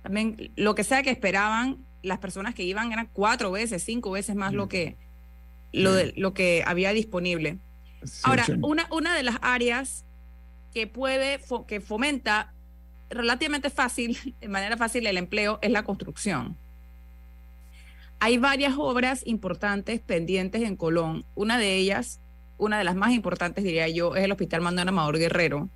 También 0.02 0.50
lo 0.56 0.74
que 0.74 0.84
sea 0.84 1.02
que 1.02 1.10
esperaban 1.10 1.78
las 2.04 2.18
personas 2.18 2.54
que 2.54 2.62
iban 2.62 2.92
eran 2.92 3.08
cuatro 3.12 3.50
veces, 3.50 3.82
cinco 3.82 4.12
veces 4.12 4.36
más 4.36 4.52
mm. 4.52 4.56
lo 4.56 4.68
que 4.68 4.96
lo, 5.72 5.92
de, 5.92 6.12
lo 6.16 6.34
que 6.34 6.62
había 6.66 6.92
disponible. 6.92 7.58
Sí, 8.04 8.20
Ahora, 8.24 8.44
sí. 8.44 8.52
Una, 8.62 8.86
una 8.90 9.16
de 9.16 9.22
las 9.22 9.38
áreas 9.42 10.04
que 10.72 10.86
puede, 10.86 11.40
que 11.66 11.80
fomenta 11.80 12.52
relativamente 13.10 13.70
fácil, 13.70 14.16
de 14.40 14.48
manera 14.48 14.76
fácil 14.76 15.06
el 15.06 15.16
empleo, 15.16 15.58
es 15.62 15.70
la 15.70 15.82
construcción. 15.82 16.56
Hay 18.20 18.38
varias 18.38 18.74
obras 18.76 19.22
importantes 19.26 20.00
pendientes 20.00 20.62
en 20.62 20.76
Colón. 20.76 21.24
Una 21.34 21.58
de 21.58 21.76
ellas, 21.76 22.20
una 22.56 22.78
de 22.78 22.84
las 22.84 22.94
más 22.94 23.12
importantes, 23.12 23.64
diría 23.64 23.88
yo, 23.88 24.14
es 24.16 24.24
el 24.24 24.32
Hospital 24.32 24.60
Manuel 24.60 24.88
Amador 24.88 25.18
Guerrero, 25.18 25.68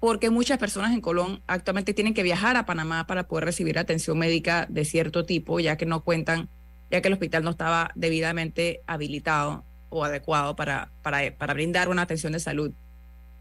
porque 0.00 0.30
muchas 0.30 0.58
personas 0.58 0.92
en 0.92 1.02
Colón 1.02 1.42
actualmente 1.46 1.92
tienen 1.94 2.14
que 2.14 2.22
viajar 2.22 2.56
a 2.56 2.64
Panamá 2.64 3.06
para 3.06 3.28
poder 3.28 3.44
recibir 3.44 3.78
atención 3.78 4.18
médica 4.18 4.66
de 4.70 4.86
cierto 4.86 5.26
tipo, 5.26 5.60
ya 5.60 5.76
que 5.76 5.84
no 5.84 6.02
cuentan, 6.02 6.48
ya 6.90 7.02
que 7.02 7.08
el 7.08 7.14
hospital 7.14 7.44
no 7.44 7.50
estaba 7.50 7.90
debidamente 7.94 8.80
habilitado 8.86 9.62
o 9.90 10.02
adecuado 10.04 10.56
para, 10.56 10.90
para, 11.02 11.36
para 11.36 11.52
brindar 11.52 11.90
una 11.90 12.02
atención 12.02 12.32
de 12.32 12.40
salud 12.40 12.72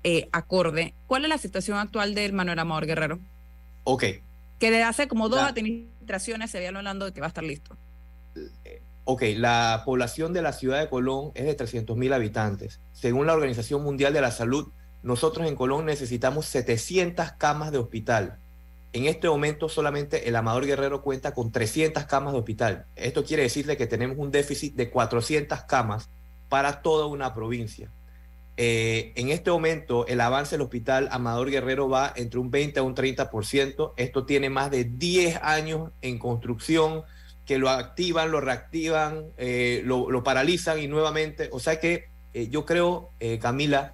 eh, 0.03 0.27
acorde. 0.33 0.93
¿Cuál 1.07 1.23
es 1.23 1.29
la 1.29 1.37
situación 1.37 1.77
actual 1.77 2.13
del 2.13 2.33
Manuel 2.33 2.59
Amador 2.59 2.85
Guerrero? 2.85 3.19
Ok. 3.85 4.03
Que 4.59 4.71
desde 4.71 4.83
hace 4.83 5.07
como 5.07 5.29
dos 5.29 5.39
la... 5.39 5.47
administraciones 5.47 6.51
se 6.51 6.57
había 6.57 6.69
hablando 6.69 7.05
de 7.05 7.13
que 7.13 7.21
va 7.21 7.27
a 7.27 7.29
estar 7.29 7.43
listo. 7.43 7.77
Ok, 9.05 9.23
la 9.35 9.83
población 9.85 10.33
de 10.33 10.41
la 10.41 10.53
ciudad 10.53 10.79
de 10.79 10.89
Colón 10.89 11.31
es 11.35 11.45
de 11.45 11.55
300 11.55 11.95
mil 11.95 12.11
habitantes. 12.11 12.79
Según 12.91 13.27
la 13.27 13.33
Organización 13.33 13.81
Mundial 13.81 14.13
de 14.13 14.21
la 14.21 14.31
Salud, 14.31 14.71
nosotros 15.03 15.47
en 15.47 15.55
Colón 15.55 15.85
necesitamos 15.85 16.45
700 16.47 17.31
camas 17.33 17.71
de 17.71 17.77
hospital. 17.77 18.38
En 18.91 19.05
este 19.05 19.29
momento 19.29 19.69
solamente 19.69 20.27
el 20.27 20.35
Amador 20.35 20.65
Guerrero 20.65 21.01
cuenta 21.01 21.33
con 21.33 21.51
300 21.51 22.05
camas 22.05 22.33
de 22.33 22.39
hospital. 22.39 22.85
Esto 22.95 23.23
quiere 23.23 23.43
decirle 23.43 23.77
que 23.77 23.88
tenemos 23.88 24.17
un 24.17 24.31
déficit 24.31 24.75
de 24.75 24.89
400 24.89 25.62
camas 25.62 26.09
para 26.49 26.81
toda 26.81 27.05
una 27.05 27.33
provincia. 27.33 27.89
Eh, 28.57 29.13
en 29.15 29.29
este 29.29 29.51
momento, 29.51 30.05
el 30.07 30.19
avance 30.19 30.55
del 30.55 30.63
hospital 30.63 31.07
Amador 31.12 31.49
Guerrero 31.49 31.88
va 31.88 32.12
entre 32.15 32.39
un 32.39 32.51
20 32.51 32.79
a 32.79 32.83
un 32.83 32.93
30%. 32.93 33.93
Esto 33.95 34.25
tiene 34.25 34.49
más 34.49 34.69
de 34.69 34.83
10 34.83 35.39
años 35.43 35.91
en 36.01 36.19
construcción, 36.19 37.03
que 37.45 37.57
lo 37.57 37.69
activan, 37.69 38.31
lo 38.31 38.41
reactivan, 38.41 39.27
eh, 39.38 39.81
lo, 39.85 40.23
paralizan 40.23 40.79
y 40.79 40.88
nuevamente. 40.88 41.47
O 41.53 41.59
sea 41.62 41.79
que 41.79 42.09
eh, 42.33 42.49
yo 42.49 42.65
creo, 42.65 43.12
Camila, 43.39 43.93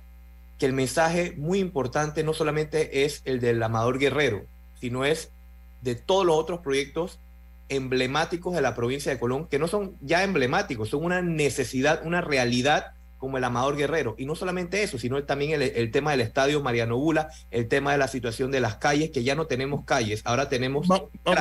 que 0.57 0.65
el 0.65 0.73
mensaje 0.73 1.33
muy 1.37 1.59
importante 1.59 2.23
no 2.23 2.33
solamente 2.33 3.05
es 3.05 3.21
el 3.25 3.39
del 3.39 3.61
Amador 3.61 3.99
Guerrero, 3.99 4.45
sino 4.79 5.05
es 5.05 5.31
de 5.81 5.95
todos 5.95 6.25
los 6.25 6.35
otros 6.35 6.61
proyectos 6.61 7.19
emblemáticos 7.69 8.53
de 8.55 8.61
la 8.61 8.75
provincia 8.75 9.11
de 9.11 9.19
Colón, 9.19 9.47
que 9.47 9.59
no 9.59 9.67
son 9.67 9.95
ya 10.01 10.23
emblemáticos, 10.23 10.89
son 10.89 11.03
una 11.03 11.21
necesidad, 11.21 12.05
una 12.05 12.21
realidad 12.21 12.93
como 13.17 13.37
el 13.37 13.43
Amador 13.43 13.75
Guerrero. 13.75 14.15
Y 14.17 14.25
no 14.25 14.35
solamente 14.35 14.83
eso, 14.83 14.99
sino 14.99 15.23
también 15.23 15.61
el, 15.61 15.91
tema 15.91 16.11
del 16.11 16.21
estadio 16.21 16.61
Mariano 16.61 16.97
Bula, 16.97 17.29
el 17.49 17.67
tema 17.67 17.91
de 17.91 17.97
la 17.97 18.07
situación 18.07 18.51
de 18.51 18.59
las 18.59 18.75
calles, 18.75 19.09
que 19.11 19.23
ya 19.23 19.35
no 19.35 19.47
tenemos 19.47 19.83
calles, 19.83 20.21
ahora 20.25 20.47
tenemos... 20.47 20.87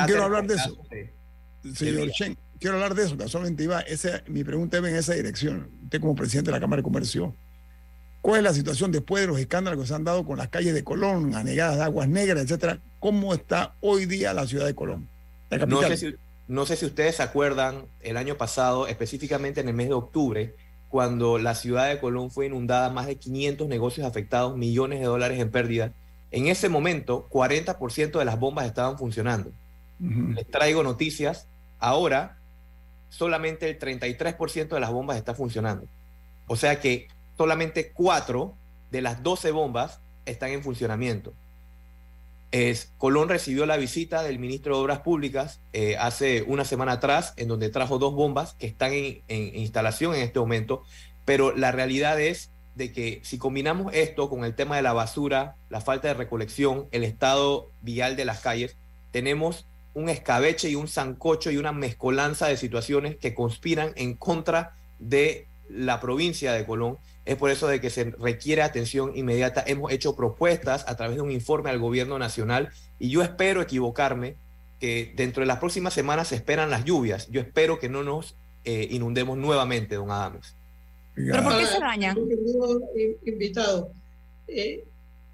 quiero 0.05 0.23
hablar 0.23 0.47
de 0.47 0.55
eso. 0.55 0.77
Señor 1.75 2.09
Chen, 2.11 2.37
quiero 2.59 2.75
hablar 2.75 2.95
de 2.95 3.03
eso, 3.03 3.17
casualmente 3.17 3.63
iba, 3.63 3.81
esa, 3.81 4.23
mi 4.27 4.43
pregunta 4.43 4.77
iba 4.77 4.89
en 4.89 4.95
esa 4.95 5.13
dirección. 5.13 5.69
Usted 5.83 5.99
como 5.99 6.15
presidente 6.15 6.49
de 6.49 6.57
la 6.57 6.59
Cámara 6.59 6.79
de 6.79 6.83
Comercio, 6.83 7.35
¿cuál 8.25 8.39
es 8.39 8.43
la 8.43 8.53
situación 8.53 8.91
después 8.91 9.21
de 9.21 9.27
los 9.27 9.37
escándalos 9.37 9.79
que 9.79 9.87
se 9.87 9.93
han 9.93 10.03
dado 10.03 10.25
con 10.25 10.39
las 10.39 10.47
calles 10.47 10.73
de 10.73 10.83
Colón, 10.83 11.35
anegadas 11.35 11.77
de 11.77 11.83
aguas 11.83 12.09
negras, 12.09 12.43
etcétera? 12.43 12.79
¿Cómo 12.99 13.35
está 13.35 13.75
hoy 13.81 14.07
día 14.07 14.33
la 14.33 14.47
ciudad 14.47 14.65
de 14.65 14.73
Colón? 14.73 15.07
no, 15.67 15.83
sé 15.83 15.95
si, 15.95 16.15
no 16.47 16.65
sé 16.65 16.75
si 16.75 16.87
ustedes 16.87 17.17
se 17.17 17.21
acuerdan, 17.21 17.85
el 18.01 18.17
año 18.17 18.35
pasado, 18.35 18.87
específicamente 18.87 19.61
en 19.61 19.67
el 19.67 19.75
mes 19.75 19.89
de 19.89 19.93
octubre, 19.93 20.55
cuando 20.89 21.37
la 21.37 21.53
ciudad 21.53 21.87
de 21.87 21.99
Colón 21.99 22.31
fue 22.31 22.47
inundada, 22.47 22.89
más 22.89 23.05
de 23.05 23.17
500 23.17 23.67
negocios 23.67 24.07
afectados, 24.07 24.57
millones 24.57 25.01
de 25.01 25.05
dólares 25.05 25.39
en 25.39 25.51
pérdida. 25.51 25.91
En 26.31 26.47
ese 26.47 26.67
momento, 26.67 27.27
40% 27.29 28.17
de 28.17 28.25
las 28.25 28.39
bombas 28.39 28.65
estaban 28.65 28.97
funcionando. 28.97 29.51
Les 29.99 30.47
traigo 30.47 30.81
noticias. 30.81 31.45
Ahora, 31.77 32.39
solamente 33.09 33.69
el 33.69 33.77
33% 33.77 34.69
de 34.69 34.79
las 34.79 34.91
bombas 34.91 35.17
está 35.17 35.35
funcionando. 35.35 35.85
O 36.47 36.55
sea 36.55 36.79
que 36.79 37.07
solamente 37.37 37.91
4 37.91 38.53
de 38.91 39.01
las 39.01 39.23
12 39.23 39.51
bombas 39.51 39.99
están 40.25 40.51
en 40.51 40.63
funcionamiento. 40.63 41.33
Colón 42.97 43.27
recibió 43.27 43.65
la 43.65 43.75
visita 43.75 44.23
del 44.23 44.39
ministro 44.39 44.77
de 44.77 44.83
Obras 44.83 44.99
Públicas 44.99 45.59
eh, 45.73 45.97
hace 45.99 46.41
una 46.43 46.63
semana 46.63 46.93
atrás, 46.93 47.33
en 47.35 47.49
donde 47.49 47.69
trajo 47.69 47.99
dos 47.99 48.13
bombas 48.13 48.53
que 48.53 48.67
están 48.67 48.93
en, 48.93 49.23
instalación 49.27 50.15
en 50.15 50.21
este 50.21 50.39
momento, 50.39 50.83
pero 51.25 51.53
la 51.55 51.73
realidad 51.73 52.19
es 52.21 52.51
de 52.75 52.93
que 52.93 53.19
si 53.23 53.37
combinamos 53.37 53.93
esto 53.93 54.29
con 54.29 54.45
el 54.45 54.55
tema 54.55 54.77
de 54.77 54.83
la 54.83 54.93
basura, 54.93 55.55
la 55.69 55.81
falta 55.81 56.07
de 56.07 56.13
recolección, 56.13 56.87
el 56.91 57.03
estado 57.03 57.69
vial 57.81 58.15
de 58.15 58.25
las 58.25 58.39
calles, 58.39 58.77
tenemos 59.11 59.65
un 59.93 60.07
escabeche 60.07 60.69
y 60.69 60.75
un 60.75 60.87
zancocho 60.87 61.51
y 61.51 61.57
una 61.57 61.73
mezcolanza 61.73 62.47
de 62.47 62.57
situaciones 62.57 63.17
que 63.17 63.33
conspiran 63.33 63.91
en 63.95 64.13
contra 64.13 64.75
de 64.99 65.47
la 65.69 65.99
provincia 65.99 66.53
de 66.53 66.65
Colón 66.65 66.97
es 67.25 67.35
por 67.37 67.49
eso 67.49 67.67
de 67.67 67.81
que 67.81 67.89
se 67.89 68.11
requiere 68.11 68.61
atención 68.61 69.11
inmediata. 69.15 69.63
Hemos 69.65 69.91
hecho 69.91 70.15
propuestas 70.15 70.85
a 70.87 70.95
través 70.95 71.15
de 71.15 71.23
un 71.23 71.31
informe 71.31 71.71
al 71.71 71.79
gobierno 71.79 72.19
nacional 72.19 72.69
y 72.99 73.09
yo 73.09 73.23
espero 73.23 73.61
equivocarme 73.61 74.35
que 74.79 75.13
dentro 75.15 75.41
de 75.41 75.47
las 75.47 75.57
próximas 75.57 75.93
semanas 75.93 76.27
se 76.27 76.35
esperan 76.35 76.69
las 76.69 76.85
lluvias. 76.85 77.27
Yo 77.29 77.41
espero 77.41 77.79
que 77.79 77.89
no 77.89 78.03
nos 78.03 78.35
eh, 78.63 78.87
inundemos 78.91 79.37
nuevamente, 79.37 79.95
don 79.95 80.11
Adames. 80.11 80.55
¿Pero 81.15 81.43
por 81.43 81.57
qué 81.57 81.65
se 81.65 81.79
dañan? 81.79 82.17
Invitado, 83.25 83.89
eh, 84.47 84.83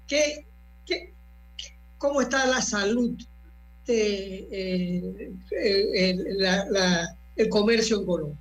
¿qué, 0.06 0.46
qué, 0.86 1.12
cómo 1.98 2.22
está 2.22 2.46
la 2.46 2.62
salud 2.62 3.18
de 3.86 4.48
eh, 4.50 5.32
el 7.36 7.48
comercio 7.50 7.98
en 7.98 8.06
Colombia? 8.06 8.38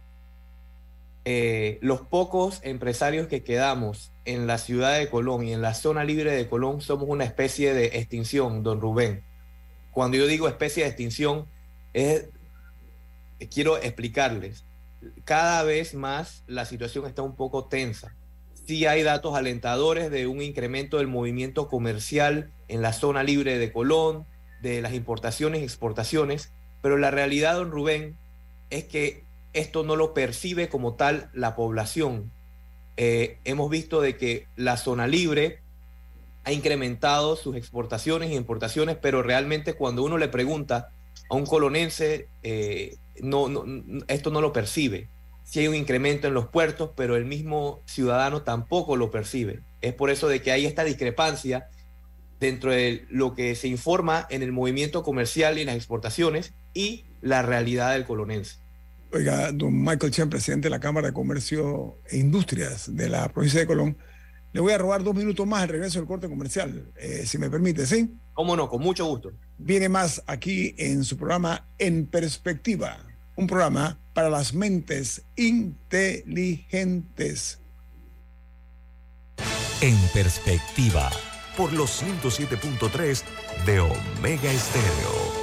Eh, 1.24 1.78
los 1.82 2.02
pocos 2.02 2.60
empresarios 2.64 3.28
que 3.28 3.44
quedamos 3.44 4.12
en 4.26 4.48
la 4.48 4.58
ciudad 4.58 4.98
de 4.98 5.10
Colón 5.10 5.46
y 5.46 5.54
en 5.54 5.62
la 5.62 5.76
zona 5.76 6.04
libre 6.04 6.32
de 6.32 6.50
Colón 6.50 6.82
somos 6.82 7.08
una 7.08 7.26
especie 7.26 7.74
de 7.74 7.86
extinción, 8.00 8.64
don 8.64 8.82
Rubén. 8.82 9.24
Cuando 9.92 10.18
yo 10.18 10.26
digo 10.26 10.48
especie 10.48 10.84
de 10.84 10.90
extinción, 10.90 11.48
es, 11.94 12.30
quiero 13.54 13.78
explicarles, 13.78 14.66
cada 15.24 15.64
vez 15.64 15.94
más 15.94 16.44
la 16.48 16.66
situación 16.66 17.06
está 17.06 17.22
un 17.22 17.36
poco 17.36 17.66
tensa. 17.66 18.16
Sí 18.66 18.86
hay 18.86 19.04
datos 19.04 19.36
alentadores 19.36 20.12
de 20.12 20.28
un 20.28 20.42
incremento 20.42 20.98
del 20.98 21.08
movimiento 21.08 21.68
comercial 21.68 22.52
en 22.68 22.82
la 22.82 22.94
zona 22.94 23.24
libre 23.24 23.58
de 23.58 23.72
Colón, 23.72 24.26
de 24.62 24.82
las 24.82 24.94
importaciones 24.94 25.62
y 25.62 25.64
exportaciones, 25.66 26.52
pero 26.82 26.98
la 26.98 27.12
realidad, 27.12 27.56
don 27.56 27.72
Rubén, 27.72 28.18
es 28.70 28.86
que 28.86 29.24
esto 29.54 29.84
no 29.84 29.96
lo 29.96 30.14
percibe 30.14 30.70
como 30.70 30.96
tal 30.96 31.30
la 31.34 31.56
población. 31.56 32.32
Eh, 32.98 33.40
hemos 33.44 33.70
visto 33.70 34.02
de 34.02 34.18
que 34.18 34.48
la 34.56 34.78
zona 34.78 35.08
libre 35.08 35.60
ha 36.44 36.52
incrementado 36.52 37.36
sus 37.36 37.56
exportaciones 37.56 38.32
e 38.32 38.36
importaciones, 38.36 38.98
pero 39.02 39.22
realmente 39.22 39.74
cuando 39.74 40.04
uno 40.04 40.18
le 40.18 40.28
pregunta 40.28 40.90
a 41.30 41.36
un 41.36 41.46
colonense, 41.46 42.28
eh, 42.44 42.98
no, 43.22 43.48
esto 44.08 44.32
no 44.32 44.42
lo 44.42 44.54
percibe. 44.54 45.08
Sí 45.44 45.60
hay 45.60 45.68
un 45.68 45.76
incremento 45.76 46.28
en 46.28 46.34
los 46.34 46.48
puertos, 46.48 46.92
pero 46.96 47.16
el 47.16 47.26
mismo 47.26 47.82
ciudadano 47.86 48.42
tampoco 48.42 48.96
lo 48.96 49.12
percibe. 49.12 49.62
Es 49.82 49.94
por 49.94 50.10
eso 50.10 50.28
de 50.28 50.42
que 50.42 50.52
hay 50.52 50.66
esta 50.66 50.84
discrepancia 50.84 51.68
dentro 52.40 52.72
de 52.72 53.06
lo 53.10 53.36
que 53.36 53.56
se 53.56 53.68
informa 53.68 54.26
en 54.30 54.42
el 54.42 54.52
movimiento 54.52 55.04
comercial 55.04 55.58
y 55.58 55.66
las 55.66 55.76
exportaciones 55.76 56.54
y 56.74 57.06
la 57.22 57.44
realidad 57.44 57.94
del 57.94 58.06
colonense. 58.06 58.61
Oiga, 59.14 59.52
don 59.52 59.78
Michael 59.78 60.12
Chen, 60.12 60.30
presidente 60.30 60.68
de 60.68 60.70
la 60.70 60.80
Cámara 60.80 61.08
de 61.08 61.14
Comercio 61.14 62.00
e 62.10 62.18
Industrias 62.18 62.96
de 62.96 63.10
la 63.10 63.28
provincia 63.28 63.60
de 63.60 63.68
Colón, 63.68 63.98
le 64.54 64.62
voy 64.62 64.72
a 64.72 64.78
robar 64.78 65.04
dos 65.04 65.16
minutos 65.16 65.46
más 65.46 65.64
al 65.64 65.70
regreso 65.70 66.00
del 66.00 66.08
corte 66.08 66.30
comercial, 66.30 66.94
eh, 66.96 67.26
si 67.26 67.38
me 67.38 67.50
permite, 67.50 67.86
¿sí? 67.86 68.16
Cómo 68.34 68.56
no, 68.56 68.70
con 68.70 68.82
mucho 68.82 69.06
gusto. 69.06 69.34
Viene 69.58 69.90
más 69.90 70.24
aquí 70.28 70.76
en 70.78 71.04
su 71.04 71.18
programa 71.18 71.68
En 71.78 72.06
Perspectiva, 72.06 73.06
un 73.36 73.48
programa 73.48 74.00
para 74.14 74.30
las 74.30 74.54
mentes 74.54 75.24
inteligentes. 75.36 77.60
En 79.82 79.98
Perspectiva, 80.14 81.10
por 81.58 81.74
los 81.74 82.02
107.3 82.02 83.24
de 83.66 83.82
Omega 83.82 84.52
Estéreo. 84.52 85.41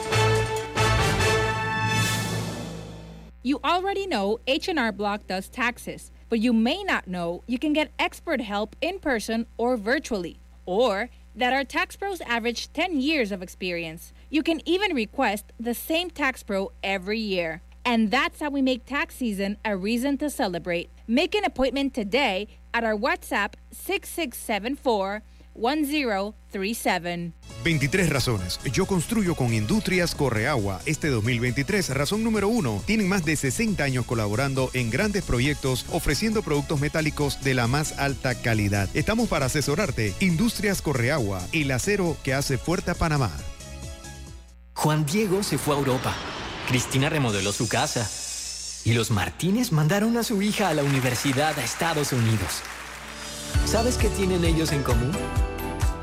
You 3.41 3.61
already 3.63 4.05
know 4.09 4.41
H&R 4.49 4.91
Block 4.91 5.29
does 5.29 5.49
taxes, 5.49 6.11
but 6.29 6.41
you 6.41 6.53
may 6.53 6.83
not 6.83 7.07
know 7.07 7.45
you 7.47 7.57
can 7.57 7.73
get 7.73 7.93
expert 7.97 8.41
help 8.41 8.75
in 8.81 8.99
person 8.99 9.47
or 9.57 9.77
virtually, 9.77 10.41
or 10.67 11.09
that 11.37 11.53
our 11.53 11.63
tax 11.63 11.95
pros 11.95 12.21
average 12.23 12.73
10 12.73 13.01
years 13.01 13.31
of 13.31 13.41
experience. 13.41 14.13
You 14.29 14.43
can 14.43 14.61
even 14.69 14.93
request 14.93 15.53
the 15.59 15.73
same 15.73 16.11
tax 16.11 16.43
pro 16.43 16.73
every 16.83 17.21
year. 17.21 17.63
And 17.85 18.11
that's 18.11 18.41
how 18.41 18.51
we 18.51 18.61
make 18.61 18.85
tax 18.85 19.15
season 19.15 19.57
a 19.65 19.77
reason 19.77 20.19
to 20.19 20.31
celebrate. 20.31 20.91
Make 21.07 21.37
an 21.37 21.45
appointment 21.45 21.95
today 21.95 22.49
at 22.75 22.83
our 22.83 22.97
WhatsApp 22.97 23.55
6674 23.71 25.23
1037. 25.55 27.33
23 27.65 28.11
razones. 28.11 28.61
Yo 28.73 28.87
construyo 28.87 29.35
con 29.35 29.53
Industrias 29.53 30.15
Correagua. 30.15 30.81
Este 30.87 31.09
2023, 31.09 31.91
razón 31.91 32.23
número 32.23 32.49
uno, 32.49 32.83
tienen 32.87 33.09
más 33.09 33.25
de 33.25 33.37
60 33.37 33.83
años 33.83 34.07
colaborando 34.07 34.71
en 34.73 34.91
grandes 34.91 35.25
proyectos 35.25 35.87
ofreciendo 35.91 36.43
productos 36.43 36.81
metálicos 36.81 37.43
de 37.43 37.55
la 37.55 37.67
más 37.67 37.99
alta 37.99 38.35
calidad. 38.35 38.89
Estamos 38.95 39.29
para 39.29 39.47
asesorarte. 39.47 40.15
Industrias 40.21 40.83
Correagua, 40.83 41.43
el 41.53 41.71
acero 41.71 42.17
que 42.23 42.35
hace 42.35 42.59
fuerte 42.59 42.93
a 42.93 42.95
Panamá. 42.95 43.33
Juan 44.75 45.05
Diego 45.05 45.43
se 45.43 45.59
fue 45.59 45.75
a 45.75 45.79
Europa. 45.79 46.15
Cristina 46.69 47.09
remodeló 47.09 47.53
su 47.53 47.69
casa. 47.69 48.09
Y 48.85 48.93
los 48.93 49.11
Martínez 49.11 49.73
mandaron 49.73 50.17
a 50.17 50.23
su 50.23 50.41
hija 50.41 50.69
a 50.69 50.75
la 50.75 50.85
universidad 50.85 51.59
a 51.59 51.65
Estados 51.65 52.13
Unidos. 52.13 52.63
¿Sabes 53.65 53.97
qué 53.97 54.09
tienen 54.09 54.45
ellos 54.45 54.73
en 54.73 54.83
común? 54.83 55.13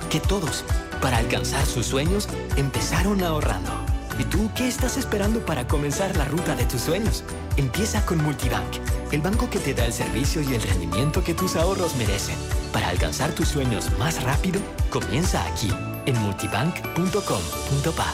Que 0.09 0.19
todos, 0.19 0.63
para 1.01 1.17
alcanzar 1.17 1.65
sus 1.65 1.85
sueños, 1.85 2.27
empezaron 2.55 3.23
ahorrando. 3.23 3.71
¿Y 4.17 4.23
tú 4.23 4.49
qué 4.55 4.67
estás 4.67 4.97
esperando 4.97 5.45
para 5.45 5.67
comenzar 5.67 6.15
la 6.15 6.25
ruta 6.25 6.55
de 6.55 6.65
tus 6.65 6.81
sueños? 6.81 7.23
Empieza 7.57 8.05
con 8.05 8.23
Multibank, 8.23 8.75
el 9.11 9.21
banco 9.21 9.49
que 9.49 9.59
te 9.59 9.73
da 9.73 9.85
el 9.85 9.93
servicio 9.93 10.41
y 10.41 10.53
el 10.53 10.61
rendimiento 10.61 11.23
que 11.23 11.33
tus 11.33 11.55
ahorros 11.55 11.95
merecen. 11.95 12.37
Para 12.71 12.89
alcanzar 12.89 13.31
tus 13.31 13.49
sueños 13.49 13.89
más 13.97 14.23
rápido, 14.23 14.61
comienza 14.89 15.45
aquí, 15.45 15.71
en 16.05 16.17
multibank.com.pa. 16.21 18.13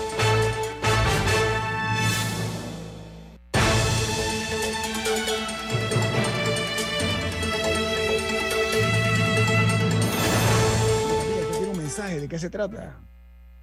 ¿De 12.21 12.29
qué 12.29 12.39
se 12.39 12.49
trata? 12.49 12.99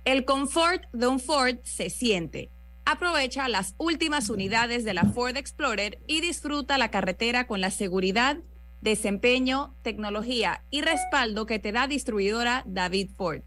El 0.04 0.24
confort 0.24 0.84
de 0.92 1.06
un 1.06 1.20
Ford 1.20 1.58
se 1.62 1.90
siente. 1.90 2.50
Aprovecha 2.84 3.48
las 3.48 3.74
últimas 3.78 4.30
unidades 4.30 4.84
de 4.84 4.94
la 4.94 5.04
Ford 5.04 5.36
Explorer 5.36 6.00
y 6.06 6.20
disfruta 6.20 6.76
la 6.76 6.90
carretera 6.90 7.46
con 7.46 7.60
la 7.60 7.70
seguridad, 7.70 8.38
desempeño, 8.80 9.76
tecnología 9.82 10.64
y 10.70 10.80
respaldo 10.80 11.46
que 11.46 11.58
te 11.58 11.72
da 11.72 11.86
distribuidora 11.86 12.62
David 12.66 13.10
Ford. 13.16 13.42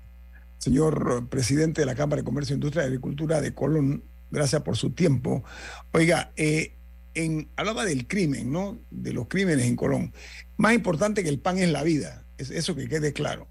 Señor 0.60 1.30
presidente 1.30 1.80
de 1.80 1.86
la 1.86 1.94
Cámara 1.94 2.20
de 2.20 2.26
Comercio, 2.26 2.54
Industria 2.54 2.82
y 2.82 2.86
Agricultura 2.88 3.40
de 3.40 3.54
Colón, 3.54 4.04
gracias 4.30 4.60
por 4.60 4.76
su 4.76 4.90
tiempo. 4.90 5.42
Oiga, 5.92 6.32
eh, 6.36 6.76
en, 7.14 7.48
hablaba 7.56 7.86
del 7.86 8.06
crimen, 8.06 8.52
¿no? 8.52 8.78
De 8.90 9.14
los 9.14 9.26
crímenes 9.26 9.64
en 9.64 9.74
Colón. 9.74 10.12
Más 10.58 10.74
importante 10.74 11.22
que 11.22 11.30
el 11.30 11.40
pan 11.40 11.56
es 11.56 11.70
la 11.70 11.82
vida, 11.82 12.26
es 12.36 12.50
eso 12.50 12.76
que 12.76 12.88
quede 12.88 13.14
claro. 13.14 13.48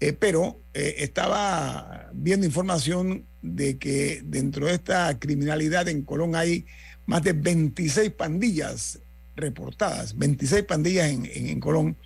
Eh, 0.00 0.14
pero 0.14 0.62
eh, 0.72 0.94
estaba 1.00 2.08
viendo 2.14 2.46
información 2.46 3.26
de 3.42 3.76
que 3.76 4.22
dentro 4.24 4.64
de 4.64 4.72
esta 4.72 5.18
criminalidad 5.18 5.88
en 5.88 6.04
Colón 6.04 6.36
hay 6.36 6.64
más 7.04 7.22
de 7.22 7.34
26 7.34 8.12
pandillas 8.12 8.98
reportadas, 9.36 10.16
26 10.16 10.64
pandillas 10.64 11.10
en, 11.10 11.26
en, 11.26 11.48
en 11.48 11.60
Colón, 11.60 11.98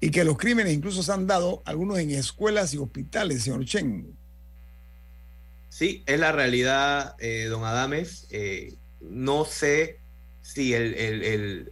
y 0.00 0.10
que 0.10 0.24
los 0.24 0.36
crímenes 0.36 0.74
incluso 0.74 1.02
se 1.02 1.12
han 1.12 1.26
dado 1.26 1.62
algunos 1.64 1.98
en 1.98 2.10
escuelas 2.10 2.74
y 2.74 2.78
hospitales, 2.78 3.44
señor 3.44 3.64
Chen. 3.64 4.16
Sí, 5.68 6.02
es 6.06 6.20
la 6.20 6.32
realidad, 6.32 7.16
eh, 7.18 7.46
don 7.50 7.64
Adames. 7.64 8.26
Eh, 8.30 8.74
no 9.00 9.44
sé 9.44 10.00
si 10.42 10.74
el, 10.74 10.94
el, 10.94 11.70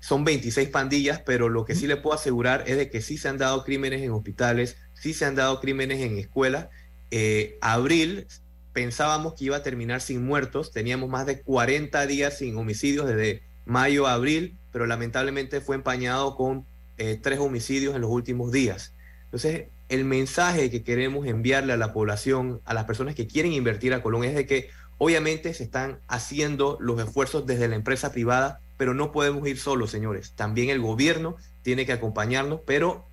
son 0.00 0.24
26 0.24 0.68
pandillas, 0.70 1.20
pero 1.24 1.48
lo 1.48 1.64
que 1.64 1.74
sí 1.74 1.86
le 1.86 1.96
puedo 1.96 2.16
asegurar 2.16 2.64
es 2.66 2.76
de 2.76 2.90
que 2.90 3.02
sí 3.02 3.18
se 3.18 3.28
han 3.28 3.38
dado 3.38 3.64
crímenes 3.64 4.02
en 4.02 4.10
hospitales, 4.10 4.76
sí 4.94 5.14
se 5.14 5.24
han 5.24 5.34
dado 5.34 5.60
crímenes 5.60 6.00
en 6.00 6.18
escuelas. 6.18 6.68
Eh, 7.10 7.58
abril 7.60 8.26
pensábamos 8.72 9.34
que 9.34 9.46
iba 9.46 9.56
a 9.56 9.62
terminar 9.62 10.00
sin 10.00 10.24
muertos, 10.24 10.72
teníamos 10.72 11.08
más 11.08 11.26
de 11.26 11.42
40 11.42 12.06
días 12.06 12.38
sin 12.38 12.56
homicidios 12.56 13.06
desde 13.06 13.42
mayo 13.64 14.06
a 14.06 14.14
abril, 14.14 14.56
pero 14.72 14.86
lamentablemente 14.86 15.60
fue 15.60 15.76
empañado 15.76 16.36
con 16.36 16.64
eh, 16.98 17.18
tres 17.20 17.38
homicidios 17.38 17.94
en 17.94 18.02
los 18.02 18.10
últimos 18.10 18.52
días. 18.52 18.92
Entonces, 19.24 19.66
el 19.88 20.04
mensaje 20.04 20.70
que 20.70 20.82
queremos 20.82 21.26
enviarle 21.26 21.72
a 21.72 21.76
la 21.76 21.92
población, 21.92 22.60
a 22.64 22.74
las 22.74 22.84
personas 22.84 23.14
que 23.14 23.26
quieren 23.26 23.52
invertir 23.52 23.94
a 23.94 24.02
Colón, 24.02 24.24
es 24.24 24.34
de 24.34 24.46
que 24.46 24.70
obviamente 24.98 25.54
se 25.54 25.64
están 25.64 26.00
haciendo 26.08 26.76
los 26.80 27.00
esfuerzos 27.00 27.46
desde 27.46 27.68
la 27.68 27.76
empresa 27.76 28.12
privada, 28.12 28.60
pero 28.76 28.94
no 28.94 29.12
podemos 29.12 29.46
ir 29.48 29.58
solos, 29.58 29.90
señores. 29.90 30.32
También 30.36 30.70
el 30.70 30.80
gobierno 30.80 31.36
tiene 31.62 31.86
que 31.86 31.92
acompañarnos, 31.92 32.60
pero 32.66 33.06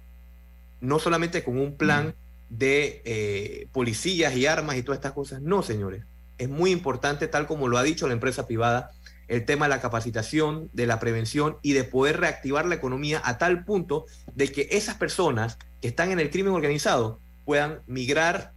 no 0.81 0.99
solamente 0.99 1.43
con 1.43 1.57
un 1.57 1.75
plan 1.75 2.13
de 2.49 3.01
eh, 3.05 3.67
policías 3.71 4.35
y 4.35 4.45
armas 4.45 4.77
y 4.77 4.83
todas 4.83 4.97
estas 4.97 5.13
cosas, 5.13 5.41
no, 5.41 5.63
señores. 5.63 6.03
Es 6.37 6.49
muy 6.49 6.71
importante, 6.71 7.27
tal 7.27 7.47
como 7.47 7.67
lo 7.67 7.77
ha 7.77 7.83
dicho 7.83 8.07
la 8.07 8.13
empresa 8.13 8.45
privada, 8.45 8.91
el 9.27 9.45
tema 9.45 9.65
de 9.65 9.69
la 9.69 9.81
capacitación, 9.81 10.69
de 10.73 10.87
la 10.87 10.99
prevención 10.99 11.57
y 11.61 11.73
de 11.73 11.83
poder 11.83 12.19
reactivar 12.19 12.65
la 12.65 12.75
economía 12.75 13.21
a 13.23 13.37
tal 13.37 13.65
punto 13.65 14.05
de 14.35 14.51
que 14.51 14.67
esas 14.71 14.95
personas 14.95 15.57
que 15.81 15.87
están 15.87 16.11
en 16.11 16.19
el 16.19 16.29
crimen 16.29 16.53
organizado 16.53 17.19
puedan 17.45 17.81
migrar 17.87 18.53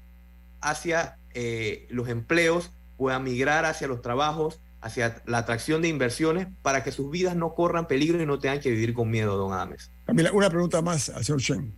hacia 0.60 1.18
eh, 1.34 1.86
los 1.90 2.08
empleos, 2.08 2.70
puedan 2.96 3.24
migrar 3.24 3.64
hacia 3.64 3.86
los 3.86 4.02
trabajos, 4.02 4.60
hacia 4.80 5.22
la 5.26 5.38
atracción 5.38 5.82
de 5.82 5.88
inversiones 5.88 6.48
para 6.62 6.84
que 6.84 6.92
sus 6.92 7.10
vidas 7.10 7.36
no 7.36 7.54
corran 7.54 7.86
peligro 7.86 8.22
y 8.22 8.26
no 8.26 8.38
tengan 8.38 8.60
que 8.60 8.70
vivir 8.70 8.94
con 8.94 9.10
miedo, 9.10 9.36
don 9.36 9.52
Adames. 9.52 9.90
Camila, 10.06 10.32
una 10.32 10.50
pregunta 10.50 10.82
más 10.82 11.08
al 11.08 11.24
señor 11.24 11.40
Chen. 11.40 11.72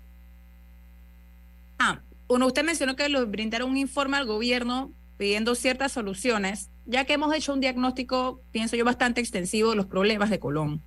Ah, 1.78 2.00
uno, 2.28 2.46
usted 2.46 2.62
mencionó 2.62 2.96
que 2.96 3.08
le 3.08 3.24
brindaron 3.24 3.70
un 3.70 3.76
informe 3.76 4.16
al 4.16 4.26
gobierno 4.26 4.92
pidiendo 5.16 5.54
ciertas 5.54 5.92
soluciones, 5.92 6.70
ya 6.90 7.04
que 7.04 7.12
hemos 7.12 7.34
hecho 7.34 7.54
un 7.54 7.60
diagnóstico, 7.60 8.42
pienso 8.50 8.76
yo, 8.76 8.84
bastante 8.84 9.20
extensivo 9.20 9.70
de 9.70 9.76
los 9.76 9.86
problemas 9.86 10.28
de 10.28 10.40
Colón. 10.40 10.82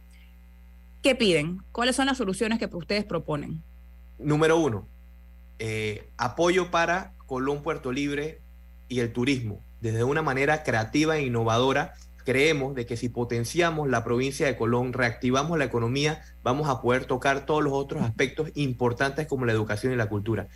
¿Qué 1.01 1.15
piden? 1.15 1.61
¿Cuáles 1.71 1.95
son 1.95 2.07
las 2.07 2.17
soluciones 2.17 2.59
que 2.59 2.65
ustedes 2.65 3.05
proponen? 3.05 3.63
Número 4.19 4.57
uno, 4.57 4.87
eh, 5.59 6.09
apoyo 6.17 6.71
para 6.71 7.13
Colón 7.25 7.63
Puerto 7.63 7.91
Libre 7.91 8.41
y 8.89 8.99
el 8.99 9.13
turismo. 9.13 9.63
Desde 9.79 10.03
una 10.03 10.21
manera 10.21 10.63
creativa 10.63 11.17
e 11.17 11.25
innovadora, 11.25 11.93
creemos 12.25 12.75
de 12.75 12.85
que 12.85 12.97
si 12.97 13.09
potenciamos 13.09 13.89
la 13.89 14.03
provincia 14.03 14.45
de 14.45 14.57
Colón, 14.57 14.93
reactivamos 14.93 15.57
la 15.57 15.65
economía, 15.65 16.21
vamos 16.43 16.69
a 16.69 16.81
poder 16.81 17.05
tocar 17.05 17.45
todos 17.45 17.63
los 17.63 17.73
otros 17.73 18.03
aspectos 18.03 18.51
importantes 18.55 19.27
como 19.27 19.45
la 19.45 19.53
educación 19.53 19.93
y 19.93 19.95
la 19.95 20.09
cultura. 20.09 20.47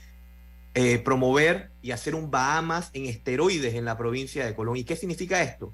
Eh, 0.80 1.00
promover 1.00 1.72
y 1.82 1.90
hacer 1.90 2.14
un 2.14 2.30
Bahamas 2.30 2.92
en 2.94 3.06
esteroides 3.06 3.74
en 3.74 3.84
la 3.84 3.98
provincia 3.98 4.46
de 4.46 4.54
Colón. 4.54 4.78
¿Y 4.78 4.84
qué 4.84 4.96
significa 4.96 5.42
esto? 5.42 5.74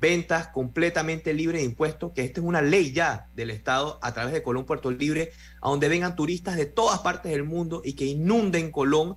Ventas 0.00 0.48
completamente 0.48 1.32
libres 1.32 1.60
de 1.60 1.66
impuestos, 1.66 2.10
que 2.10 2.24
esta 2.24 2.40
es 2.40 2.46
una 2.46 2.60
ley 2.60 2.90
ya 2.90 3.28
del 3.36 3.50
Estado 3.50 4.00
a 4.02 4.12
través 4.12 4.32
de 4.32 4.42
Colón 4.42 4.64
Puerto 4.64 4.90
Libre, 4.90 5.30
a 5.62 5.68
donde 5.68 5.88
vengan 5.88 6.16
turistas 6.16 6.56
de 6.56 6.66
todas 6.66 6.98
partes 6.98 7.30
del 7.30 7.44
mundo 7.44 7.80
y 7.84 7.92
que 7.92 8.06
inunden 8.06 8.72
Colón 8.72 9.16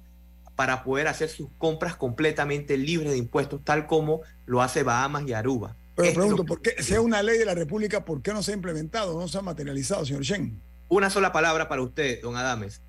para 0.56 0.84
poder 0.84 1.08
hacer 1.08 1.30
sus 1.30 1.50
compras 1.58 1.96
completamente 1.96 2.78
libres 2.78 3.12
de 3.12 3.18
impuestos, 3.18 3.62
tal 3.64 3.88
como 3.88 4.22
lo 4.46 4.62
hace 4.62 4.84
Bahamas 4.84 5.24
y 5.26 5.34
Aruba. 5.34 5.76
Pero 5.96 6.14
pregunto, 6.14 6.46
¿por 6.46 6.62
qué 6.62 6.84
sea 6.84 7.02
una 7.02 7.24
ley 7.24 7.40
de 7.40 7.46
la 7.46 7.56
República, 7.56 8.06
por 8.06 8.22
qué 8.22 8.34
no 8.34 8.44
se 8.44 8.52
ha 8.52 8.54
implementado, 8.54 9.20
no 9.20 9.28
se 9.28 9.40
ha 9.40 9.42
materializado, 9.42 10.06
señor 10.06 10.22
Shen? 10.22 10.62
Una 10.90 11.10
sola 11.10 11.32
palabra 11.32 11.68
para 11.68 11.82
usted, 11.82 12.22
don 12.22 12.36
Adames. 12.36 12.84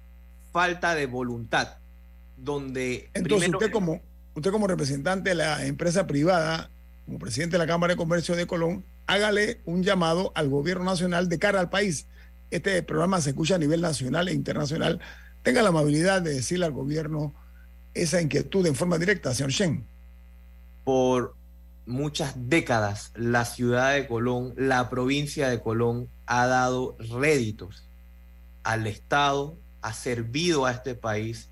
Falta 0.53 0.95
de 0.95 1.07
voluntad 1.07 1.79
donde... 2.43 3.11
Entonces 3.15 3.49
primero... 3.49 3.59
usted, 3.59 3.73
como, 3.73 4.01
usted 4.35 4.51
como 4.51 4.67
representante 4.67 5.31
de 5.31 5.37
la 5.37 5.65
empresa 5.67 6.07
privada, 6.07 6.71
como 7.07 7.19
presidente 7.19 7.55
de 7.55 7.59
la 7.59 7.67
Cámara 7.67 7.93
de 7.93 7.97
Comercio 7.97 8.37
de 8.37 8.47
Colón, 8.47 8.85
hágale 9.07 9.61
un 9.65 9.83
llamado 9.83 10.33
al 10.35 10.49
gobierno 10.49 10.85
nacional 10.85 11.29
de 11.29 11.39
cara 11.39 11.61
al 11.61 11.71
país. 11.71 12.07
Este 12.51 12.83
programa 12.83 13.21
se 13.21 13.31
escucha 13.31 13.55
a 13.55 13.59
nivel 13.59 13.81
nacional 13.81 14.29
e 14.29 14.33
internacional. 14.33 15.01
Tenga 15.43 15.63
la 15.63 15.71
amabilidad 15.71 16.23
de 16.23 16.35
decirle 16.35 16.67
al 16.67 16.73
gobierno 16.73 17.35
esa 17.95 18.21
inquietud 18.21 18.67
en 18.67 18.75
forma 18.75 18.99
directa, 18.99 19.35
señor 19.35 19.53
Shen. 19.53 19.87
Por 20.85 21.35
muchas 21.87 22.35
décadas, 22.37 23.13
la 23.15 23.45
ciudad 23.45 23.95
de 23.95 24.07
Colón, 24.07 24.55
la 24.57 24.89
provincia 24.91 25.49
de 25.49 25.61
Colón, 25.61 26.09
ha 26.27 26.47
dado 26.47 26.97
réditos 26.99 27.89
al 28.63 28.87
Estado, 28.87 29.57
ha 29.81 29.93
servido 29.93 30.67
a 30.67 30.73
este 30.73 30.95
país 30.95 31.49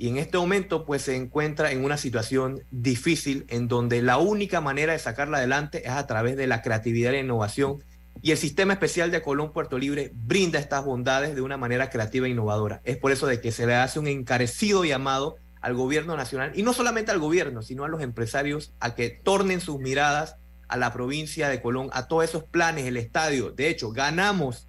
y 0.00 0.08
en 0.08 0.16
este 0.16 0.38
momento 0.38 0.86
pues 0.86 1.02
se 1.02 1.14
encuentra 1.14 1.72
en 1.72 1.84
una 1.84 1.98
situación 1.98 2.64
difícil 2.70 3.44
en 3.48 3.68
donde 3.68 4.00
la 4.00 4.16
única 4.16 4.62
manera 4.62 4.94
de 4.94 4.98
sacarla 4.98 5.36
adelante 5.36 5.86
es 5.86 5.90
a 5.90 6.06
través 6.06 6.38
de 6.38 6.46
la 6.46 6.62
creatividad 6.62 7.12
e 7.12 7.20
innovación 7.20 7.84
y 8.22 8.30
el 8.30 8.38
sistema 8.38 8.72
especial 8.72 9.10
de 9.10 9.20
Colón 9.20 9.52
Puerto 9.52 9.76
Libre 9.76 10.10
brinda 10.14 10.58
estas 10.58 10.86
bondades 10.86 11.34
de 11.34 11.42
una 11.42 11.58
manera 11.58 11.90
creativa 11.90 12.26
e 12.26 12.30
innovadora. 12.30 12.80
Es 12.84 12.96
por 12.96 13.12
eso 13.12 13.26
de 13.26 13.42
que 13.42 13.52
se 13.52 13.66
le 13.66 13.74
hace 13.74 13.98
un 13.98 14.06
encarecido 14.06 14.86
llamado 14.86 15.36
al 15.60 15.74
gobierno 15.74 16.16
nacional 16.16 16.52
y 16.54 16.62
no 16.62 16.72
solamente 16.72 17.10
al 17.10 17.18
gobierno, 17.18 17.60
sino 17.60 17.84
a 17.84 17.88
los 17.88 18.00
empresarios 18.00 18.72
a 18.80 18.94
que 18.94 19.10
tornen 19.10 19.60
sus 19.60 19.80
miradas 19.80 20.36
a 20.68 20.78
la 20.78 20.94
provincia 20.94 21.50
de 21.50 21.60
Colón, 21.60 21.90
a 21.92 22.08
todos 22.08 22.24
esos 22.24 22.44
planes, 22.44 22.86
el 22.86 22.96
estadio. 22.96 23.50
De 23.50 23.68
hecho, 23.68 23.90
ganamos 23.90 24.66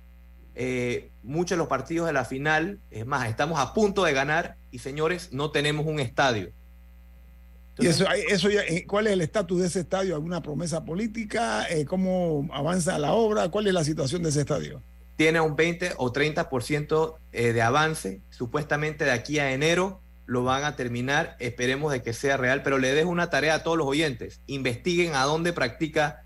eh, 0.55 1.13
muchos 1.23 1.51
de 1.51 1.57
los 1.57 1.69
partidos 1.69 2.07
de 2.07 2.13
la 2.13 2.25
final, 2.25 2.82
es 2.89 3.05
más, 3.05 3.29
estamos 3.29 3.61
a 3.61 3.73
punto 3.73 4.03
de 4.03 4.11
ganar 4.11 4.57
y 4.72 4.80
señores, 4.80 5.30
no 5.32 5.51
tenemos 5.51 5.86
un 5.86 5.99
estadio. 5.99 6.51
Entonces, 7.78 7.99
¿Y 7.99 8.03
eso, 8.03 8.11
eso 8.30 8.49
ya, 8.49 8.61
eh, 8.61 8.86
cuál 8.86 9.07
es 9.07 9.13
el 9.13 9.22
estatus 9.22 9.61
de 9.61 9.67
ese 9.67 9.80
estadio? 9.82 10.15
¿Alguna 10.15 10.41
promesa 10.41 10.84
política? 10.84 11.67
Eh, 11.69 11.86
¿Cómo 11.86 12.47
avanza 12.53 12.97
la 12.99 13.13
obra? 13.13 13.49
¿Cuál 13.49 13.67
es 13.67 13.74
la 13.74 13.84
situación 13.84 14.24
de 14.24 14.30
ese 14.30 14.41
estadio? 14.41 14.84
tiene 15.22 15.39
un 15.39 15.55
20 15.55 15.93
o 15.97 16.11
30% 16.11 17.15
eh, 17.32 17.53
de 17.53 17.61
avance. 17.61 18.22
Supuestamente 18.32 19.05
de 19.05 19.11
aquí 19.11 19.38
a 19.38 19.53
enero 19.53 20.01
lo 20.26 20.43
van 20.43 20.63
a 20.63 20.76
terminar. 20.76 21.36
Esperemos 21.39 21.91
de 21.91 22.01
que 22.01 22.13
sea 22.13 22.38
real, 22.38 22.63
pero 22.63 22.80
le 22.80 22.91
dejo 22.95 23.11
una 23.11 23.30
tarea 23.30 23.53
a 23.53 23.61
todos 23.61 23.78
los 23.78 23.86
oyentes. 23.86 24.41
Investiguen 24.47 25.13
a 25.13 25.26
dónde 25.26 25.53
practica 25.53 26.24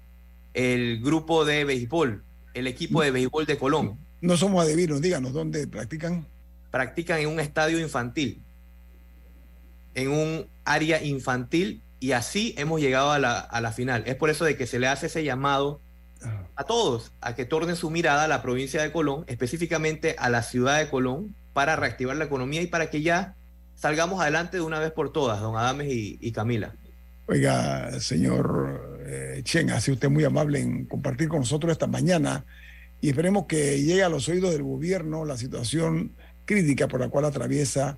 el 0.53 1.01
grupo 1.01 1.43
de 1.43 1.65
béisbol, 1.65 2.23
el 2.53 2.67
equipo 2.67 3.01
de 3.01 3.11
béisbol 3.11 3.45
de 3.45 3.57
Colón. 3.57 3.99
No 4.21 4.37
somos 4.37 4.63
adivinos, 4.63 5.01
díganos 5.01 5.33
dónde 5.33 5.67
practican. 5.67 6.25
Practican 6.75 7.21
en 7.21 7.29
un 7.29 7.39
estadio 7.39 7.79
infantil, 7.79 8.43
en 9.93 10.09
un 10.09 10.49
área 10.65 11.01
infantil, 11.01 11.81
y 12.01 12.11
así 12.11 12.53
hemos 12.57 12.81
llegado 12.81 13.13
a 13.13 13.17
la, 13.17 13.39
a 13.39 13.61
la 13.61 13.71
final. 13.71 14.03
Es 14.05 14.15
por 14.15 14.29
eso 14.29 14.43
de 14.43 14.57
que 14.57 14.67
se 14.67 14.77
le 14.77 14.87
hace 14.87 15.05
ese 15.05 15.23
llamado 15.23 15.79
a 16.57 16.65
todos 16.65 17.13
a 17.21 17.33
que 17.33 17.45
tornen 17.45 17.77
su 17.77 17.89
mirada 17.91 18.25
a 18.25 18.27
la 18.27 18.41
provincia 18.41 18.81
de 18.81 18.91
Colón, 18.91 19.23
específicamente 19.27 20.17
a 20.19 20.27
la 20.27 20.43
ciudad 20.43 20.77
de 20.77 20.89
Colón, 20.89 21.33
para 21.53 21.77
reactivar 21.77 22.17
la 22.17 22.25
economía 22.25 22.61
y 22.61 22.67
para 22.67 22.89
que 22.89 23.01
ya 23.01 23.37
salgamos 23.75 24.19
adelante 24.19 24.57
de 24.57 24.63
una 24.63 24.81
vez 24.81 24.91
por 24.91 25.13
todas, 25.13 25.39
don 25.39 25.55
Adames 25.55 25.87
y, 25.87 26.17
y 26.19 26.33
Camila. 26.33 26.75
Oiga, 27.27 28.01
señor 28.01 28.99
eh, 29.05 29.39
Chen, 29.45 29.71
ha 29.71 29.79
sido 29.79 29.95
usted 29.95 30.09
muy 30.09 30.25
amable 30.25 30.59
en 30.59 30.87
compartir 30.87 31.29
con 31.29 31.39
nosotros 31.39 31.71
esta 31.71 31.87
mañana 31.87 32.43
y 32.99 33.07
esperemos 33.07 33.45
que 33.45 33.81
llegue 33.81 34.03
a 34.03 34.09
los 34.09 34.27
oídos 34.27 34.51
del 34.51 34.63
gobierno 34.63 35.23
la 35.23 35.37
situación 35.37 36.11
crítica 36.45 36.87
por 36.87 36.99
la 36.99 37.09
cual 37.09 37.25
atraviesa 37.25 37.97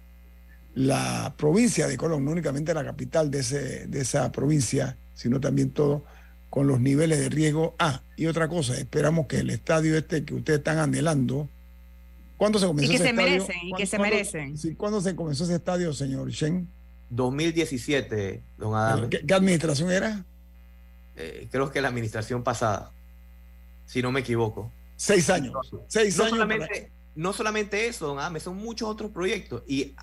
la 0.75 1.33
provincia 1.37 1.87
de 1.87 1.97
Colón, 1.97 2.23
no 2.25 2.31
únicamente 2.31 2.73
la 2.73 2.83
capital 2.85 3.31
de, 3.31 3.39
ese, 3.39 3.87
de 3.87 4.01
esa 4.01 4.31
provincia, 4.31 4.97
sino 5.15 5.39
también 5.39 5.71
todo 5.71 6.03
con 6.49 6.67
los 6.67 6.79
niveles 6.79 7.19
de 7.19 7.29
riesgo. 7.29 7.75
Ah, 7.79 8.01
y 8.15 8.27
otra 8.27 8.47
cosa, 8.47 8.77
esperamos 8.77 9.27
que 9.27 9.39
el 9.39 9.49
estadio 9.49 9.97
este 9.97 10.23
que 10.23 10.35
ustedes 10.35 10.59
están 10.59 10.77
anhelando, 10.77 11.49
¿cuándo 12.37 12.59
se 12.59 12.67
comenzó 12.67 12.85
Y 12.85 12.89
que 12.89 12.95
ese 12.95 13.03
se 13.05 13.09
estadio? 13.09 13.29
merecen, 13.31 13.55
y 13.55 13.61
que 13.61 13.69
¿Cuándo- 13.69 13.85
se 13.87 13.99
merecen. 13.99 14.57
sí, 14.57 14.75
¿Cuándo 14.75 15.01
se 15.01 15.15
comenzó 15.15 15.43
ese 15.45 15.55
estadio, 15.55 15.93
señor 15.93 16.29
Shen? 16.29 16.67
2017, 17.09 18.43
don 18.57 18.75
Adames. 18.75 19.09
¿Qué, 19.09 19.25
qué 19.25 19.33
administración 19.33 19.91
era? 19.91 20.23
Eh, 21.15 21.47
creo 21.51 21.71
que 21.71 21.81
la 21.81 21.87
administración 21.87 22.43
pasada, 22.43 22.91
si 23.87 24.01
no 24.01 24.11
me 24.11 24.19
equivoco. 24.19 24.71
Seis 24.95 25.29
años. 25.29 25.53
Seis 25.87 26.17
no 26.17 26.23
años. 26.25 26.35
Solamente, 26.35 26.91
no 27.17 27.33
solamente 27.33 27.87
eso, 27.87 28.05
don 28.05 28.19
Adames, 28.19 28.43
son 28.43 28.57
muchos 28.57 28.87
otros 28.87 29.09
proyectos. 29.09 29.63
Y 29.67 29.95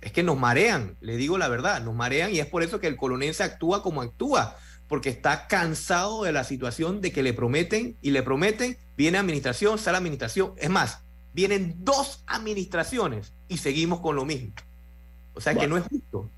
es 0.00 0.12
que 0.12 0.22
nos 0.22 0.38
marean, 0.38 0.96
le 1.00 1.18
digo 1.18 1.36
la 1.36 1.48
verdad, 1.48 1.82
nos 1.82 1.94
marean 1.94 2.34
y 2.34 2.40
es 2.40 2.46
por 2.46 2.62
eso 2.62 2.80
que 2.80 2.86
el 2.86 2.96
colonense 2.96 3.42
actúa 3.42 3.82
como 3.82 4.00
actúa, 4.00 4.56
porque 4.88 5.10
está 5.10 5.46
cansado 5.46 6.24
de 6.24 6.32
la 6.32 6.44
situación 6.44 7.02
de 7.02 7.12
que 7.12 7.22
le 7.22 7.34
prometen 7.34 7.98
y 8.00 8.12
le 8.12 8.22
prometen, 8.22 8.78
viene 8.96 9.18
administración, 9.18 9.78
sale 9.78 9.98
administración. 9.98 10.54
Es 10.56 10.70
más, 10.70 11.00
vienen 11.34 11.76
dos 11.80 12.24
administraciones 12.26 13.34
y 13.46 13.58
seguimos 13.58 14.00
con 14.00 14.16
lo 14.16 14.24
mismo. 14.24 14.54
O 15.34 15.42
sea 15.42 15.54
que 15.54 15.68
no 15.68 15.76
es 15.76 15.84
justo. 15.84 16.30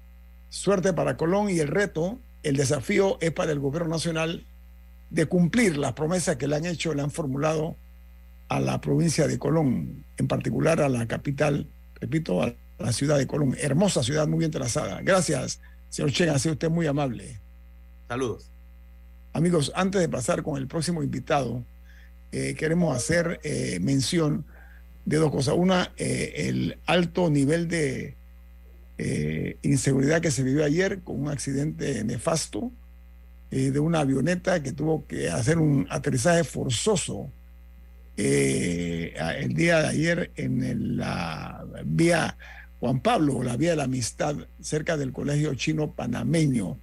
Suerte 0.48 0.92
para 0.92 1.16
Colón 1.16 1.50
y 1.50 1.60
el 1.60 1.68
reto, 1.68 2.18
el 2.42 2.56
desafío 2.56 3.16
es 3.20 3.30
para 3.30 3.52
el 3.52 3.60
gobierno 3.60 3.90
nacional 3.90 4.44
de 5.10 5.26
cumplir 5.26 5.76
las 5.76 5.92
promesas 5.92 6.34
que 6.34 6.48
le 6.48 6.56
han 6.56 6.66
hecho, 6.66 6.94
le 6.94 7.02
han 7.02 7.12
formulado 7.12 7.76
a 8.50 8.58
la 8.58 8.80
provincia 8.80 9.28
de 9.28 9.38
Colón, 9.38 10.04
en 10.16 10.26
particular 10.26 10.82
a 10.82 10.88
la 10.88 11.06
capital, 11.06 11.68
repito, 12.00 12.42
a 12.42 12.52
la 12.80 12.92
ciudad 12.92 13.16
de 13.16 13.28
Colón. 13.28 13.56
Hermosa 13.58 14.02
ciudad, 14.02 14.26
muy 14.26 14.40
bien 14.40 14.50
trazada. 14.50 15.00
Gracias, 15.02 15.60
señor 15.88 16.10
Chen, 16.10 16.30
ha 16.30 16.38
sido 16.40 16.54
usted 16.54 16.68
muy 16.68 16.88
amable. 16.88 17.40
Saludos. 18.08 18.50
Amigos, 19.32 19.70
antes 19.76 20.00
de 20.00 20.08
pasar 20.08 20.42
con 20.42 20.56
el 20.56 20.66
próximo 20.66 21.04
invitado, 21.04 21.64
eh, 22.32 22.56
queremos 22.58 22.96
hacer 22.96 23.38
eh, 23.44 23.78
mención 23.80 24.44
de 25.04 25.18
dos 25.18 25.30
cosas. 25.30 25.54
Una, 25.56 25.92
eh, 25.96 26.48
el 26.48 26.76
alto 26.86 27.30
nivel 27.30 27.68
de 27.68 28.16
eh, 28.98 29.58
inseguridad 29.62 30.20
que 30.20 30.32
se 30.32 30.42
vivió 30.42 30.64
ayer 30.64 31.02
con 31.02 31.20
un 31.20 31.28
accidente 31.28 32.02
nefasto 32.02 32.72
de 33.50 33.80
una 33.80 34.00
avioneta 34.00 34.62
que 34.62 34.72
tuvo 34.72 35.08
que 35.08 35.28
hacer 35.28 35.58
un 35.58 35.88
aterrizaje 35.90 36.44
forzoso 36.44 37.32
eh, 38.22 39.14
el 39.38 39.54
día 39.54 39.80
de 39.82 39.88
ayer 39.88 40.30
en 40.36 40.62
el- 40.62 40.96
la 40.98 41.64
vía 41.84 42.36
Juan 42.78 43.00
Pablo, 43.00 43.42
la 43.42 43.56
vía 43.56 43.70
de 43.70 43.76
la 43.76 43.84
amistad, 43.84 44.36
cerca 44.60 44.96
del 44.96 45.12
colegio 45.12 45.54
chino 45.54 45.92
panameño. 45.92 46.78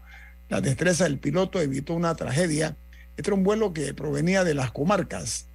La 0.49 0.61
destreza 0.61 1.03
del 1.03 1.19
piloto 1.19 1.61
evitó 1.61 1.93
una 1.93 2.15
tragedia. 2.15 2.75
Este 3.15 3.29
era 3.29 3.35
un 3.35 3.43
vuelo 3.43 3.73
que 3.73 3.93
provenía 3.93 4.43
de 4.43 4.53
las 4.53 4.71
comarcas, 4.71 5.45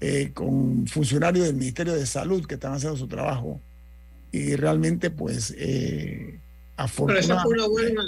eh, 0.00 0.30
con 0.32 0.86
funcionarios 0.86 1.46
del 1.46 1.56
Ministerio 1.56 1.94
de 1.94 2.06
Salud 2.06 2.46
que 2.46 2.54
estaban 2.54 2.76
haciendo 2.76 2.96
su 2.96 3.08
trabajo. 3.08 3.60
Y 4.32 4.54
realmente, 4.56 5.10
pues, 5.10 5.54
eh, 5.58 6.38
Pero 6.76 7.18
esa 7.18 7.42
fue 7.42 7.52
una 7.54 7.64
afortunadamente, 7.64 7.68
buena, 7.68 8.02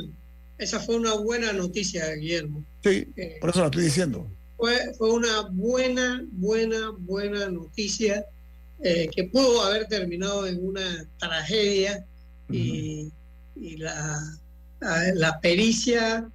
esa 0.58 0.80
fue 0.80 0.96
una 0.96 1.14
buena 1.14 1.52
noticia, 1.52 2.10
Guillermo. 2.14 2.64
sí, 2.82 3.08
Eh, 3.16 3.36
por 3.40 3.50
eso 3.50 3.60
lo 3.60 3.66
estoy 3.66 3.84
diciendo. 3.84 4.30
Fue, 4.62 4.94
fue 4.96 5.10
una 5.10 5.40
buena, 5.50 6.24
buena, 6.30 6.92
buena 6.96 7.48
noticia 7.50 8.24
eh, 8.80 9.08
que 9.12 9.24
pudo 9.24 9.60
haber 9.64 9.88
terminado 9.88 10.46
en 10.46 10.64
una 10.64 11.04
tragedia 11.18 12.06
y, 12.48 13.10
y 13.56 13.76
la, 13.78 14.22
la- 14.78 15.14
la 15.14 15.40
pericia, 15.40 16.28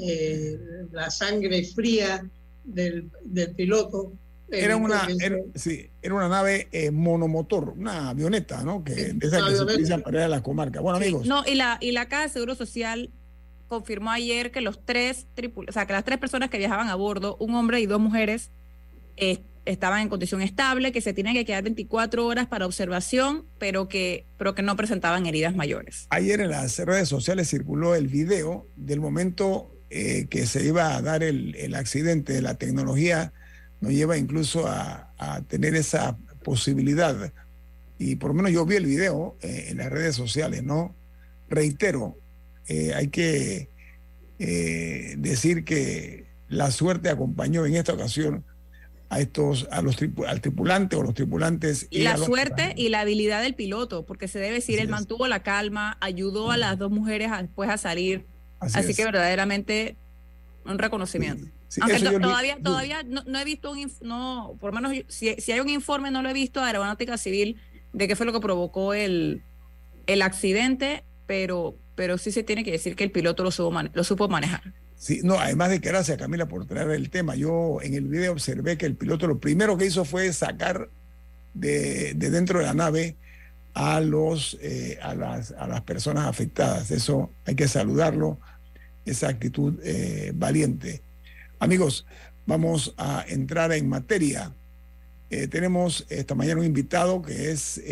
eh, 0.00 0.58
la 0.92 1.10
sangre 1.10 1.62
fría 1.62 2.26
del, 2.64 3.10
del 3.22 3.54
piloto. 3.54 4.14
Era 4.50 4.76
una, 4.78 5.06
era, 5.20 5.36
sí, 5.54 5.90
era 6.00 6.14
una 6.14 6.28
nave 6.30 6.68
eh, 6.72 6.90
monomotor, 6.90 7.68
una 7.76 8.08
avioneta, 8.08 8.64
¿no? 8.64 8.82
Que, 8.82 8.94
de 9.12 9.26
esas 9.26 9.42
una 9.42 9.50
que 9.50 9.56
se 9.56 9.62
utilizan 9.62 10.00
para 10.02 10.20
ir 10.20 10.24
a 10.24 10.28
la 10.28 10.42
comarca. 10.42 10.80
Bueno, 10.80 10.96
amigos, 10.96 11.26
No, 11.26 11.44
y 11.46 11.54
la, 11.54 11.76
y 11.82 11.92
la 11.92 12.08
Caja 12.08 12.22
de 12.22 12.28
Seguro 12.30 12.54
Social 12.54 13.10
confirmó 13.68 14.10
ayer 14.10 14.50
que 14.50 14.60
los 14.60 14.84
tres 14.84 15.26
o 15.54 15.72
sea, 15.72 15.86
que 15.86 15.92
las 15.92 16.04
tres 16.04 16.18
personas 16.18 16.50
que 16.50 16.58
viajaban 16.58 16.88
a 16.88 16.94
bordo, 16.94 17.36
un 17.38 17.54
hombre 17.54 17.80
y 17.80 17.86
dos 17.86 18.00
mujeres, 18.00 18.50
eh, 19.16 19.42
estaban 19.64 20.00
en 20.00 20.08
condición 20.08 20.40
estable, 20.40 20.92
que 20.92 21.00
se 21.00 21.12
tienen 21.12 21.34
que 21.34 21.44
quedar 21.44 21.62
24 21.62 22.26
horas 22.26 22.46
para 22.46 22.64
observación, 22.64 23.44
pero 23.58 23.88
que, 23.88 24.26
pero 24.38 24.54
que 24.54 24.62
no 24.62 24.76
presentaban 24.76 25.26
heridas 25.26 25.54
mayores. 25.54 26.06
ayer 26.10 26.40
en 26.40 26.50
las 26.50 26.78
redes 26.78 27.08
sociales 27.08 27.50
circuló 27.50 27.94
el 27.94 28.08
video 28.08 28.66
del 28.76 29.00
momento 29.00 29.70
eh, 29.90 30.26
que 30.30 30.46
se 30.46 30.64
iba 30.64 30.96
a 30.96 31.02
dar 31.02 31.22
el, 31.22 31.54
el 31.56 31.74
accidente. 31.74 32.40
La 32.40 32.54
tecnología 32.54 33.32
nos 33.80 33.92
lleva 33.92 34.16
incluso 34.16 34.66
a, 34.66 35.12
a 35.18 35.42
tener 35.42 35.74
esa 35.74 36.16
posibilidad. 36.42 37.32
Y 37.98 38.16
por 38.16 38.30
lo 38.30 38.34
menos 38.34 38.52
yo 38.52 38.64
vi 38.64 38.76
el 38.76 38.86
video 38.86 39.36
eh, 39.42 39.66
en 39.68 39.78
las 39.78 39.90
redes 39.90 40.14
sociales, 40.14 40.62
¿no? 40.62 40.94
Reitero, 41.48 42.16
eh, 42.68 42.92
hay 42.94 43.08
que 43.08 43.68
eh, 44.38 45.14
decir 45.18 45.64
que 45.64 46.26
la 46.48 46.70
suerte 46.70 47.08
acompañó 47.10 47.66
en 47.66 47.74
esta 47.76 47.92
ocasión 47.92 48.44
a 49.10 49.20
estos, 49.20 49.66
a 49.70 49.80
los 49.80 49.96
al 50.26 50.40
tripulante 50.40 50.94
o 50.96 51.02
los 51.02 51.14
tripulantes. 51.14 51.86
Y 51.90 52.00
la 52.02 52.16
suerte 52.18 52.74
y 52.76 52.90
la 52.90 53.00
habilidad 53.00 53.42
del 53.42 53.54
piloto, 53.54 54.04
porque 54.04 54.28
se 54.28 54.38
debe 54.38 54.54
decir, 54.56 54.74
Así 54.76 54.82
él 54.82 54.88
es. 54.88 54.90
mantuvo 54.90 55.26
la 55.28 55.42
calma, 55.42 55.96
ayudó 56.00 56.50
a 56.50 56.56
las 56.58 56.78
dos 56.78 56.90
mujeres 56.90 57.30
a- 57.32 57.42
después 57.42 57.70
a 57.70 57.78
salir. 57.78 58.26
Así 58.60 58.78
Así, 58.78 58.90
es. 58.90 58.96
que 58.96 59.04
verdaderamente 59.04 59.96
un 60.66 60.78
reconocimiento. 60.78 61.50
sí, 61.68 61.80
Aunque 61.82 62.00
to- 62.00 62.20
todavía, 62.20 62.58
todavía 62.62 63.02
no, 63.02 63.22
no 63.26 63.38
he 63.38 63.44
visto 63.44 63.70
un, 63.72 63.90
no, 64.02 64.56
por 64.60 64.74
lo 64.74 64.80
menos 64.80 64.94
yo- 64.96 65.02
si, 65.08 65.34
si 65.40 65.52
hay 65.52 65.60
un 65.60 65.68
informe, 65.70 66.10
no 66.10 66.22
lo 66.22 66.28
he 66.28 66.34
visto 66.34 66.60
a 66.60 66.66
Aeronáutica 66.66 67.16
Civil 67.16 67.56
de 67.94 68.08
qué 68.08 68.16
fue 68.16 68.26
lo 68.26 68.32
que 68.34 68.40
provocó 68.40 68.92
el, 68.94 69.42
el 70.06 70.20
accidente, 70.22 71.04
pero, 71.26 71.76
pero 71.98 72.16
sí 72.16 72.30
se 72.30 72.44
tiene 72.44 72.62
que 72.62 72.70
decir 72.70 72.94
que 72.94 73.02
el 73.02 73.10
piloto 73.10 73.42
lo 73.42 73.50
mane- 73.72 73.90
lo 73.92 74.04
supo 74.04 74.28
manejar. 74.28 74.62
Sí, 74.96 75.20
no, 75.24 75.40
además 75.40 75.70
de 75.70 75.80
que 75.80 75.88
gracias 75.88 76.16
Camila 76.16 76.46
por 76.46 76.64
traer 76.64 76.92
el 76.92 77.10
tema, 77.10 77.34
yo 77.34 77.80
en 77.82 77.94
el 77.94 78.04
video 78.06 78.30
observé 78.30 78.78
que 78.78 78.86
el 78.86 78.94
piloto 78.94 79.26
lo 79.26 79.40
primero 79.40 79.76
que 79.76 79.86
hizo 79.86 80.04
fue 80.04 80.32
sacar 80.32 80.90
de, 81.54 82.14
de 82.14 82.30
dentro 82.30 82.60
de 82.60 82.66
la 82.66 82.74
nave 82.74 83.16
a, 83.74 84.00
los, 84.00 84.56
eh, 84.62 84.96
a, 85.02 85.16
las, 85.16 85.50
a 85.50 85.66
las 85.66 85.80
personas 85.80 86.26
afectadas. 86.26 86.92
Eso 86.92 87.32
hay 87.46 87.56
que 87.56 87.66
saludarlo, 87.66 88.38
esa 89.04 89.28
actitud 89.28 89.74
eh, 89.82 90.30
valiente. 90.36 91.02
Amigos, 91.58 92.06
vamos 92.46 92.94
a 92.96 93.24
entrar 93.26 93.72
en 93.72 93.88
materia. 93.88 94.52
Eh, 95.30 95.48
tenemos 95.48 96.06
esta 96.10 96.36
mañana 96.36 96.60
un 96.60 96.66
invitado 96.66 97.22
que 97.22 97.50
es 97.50 97.82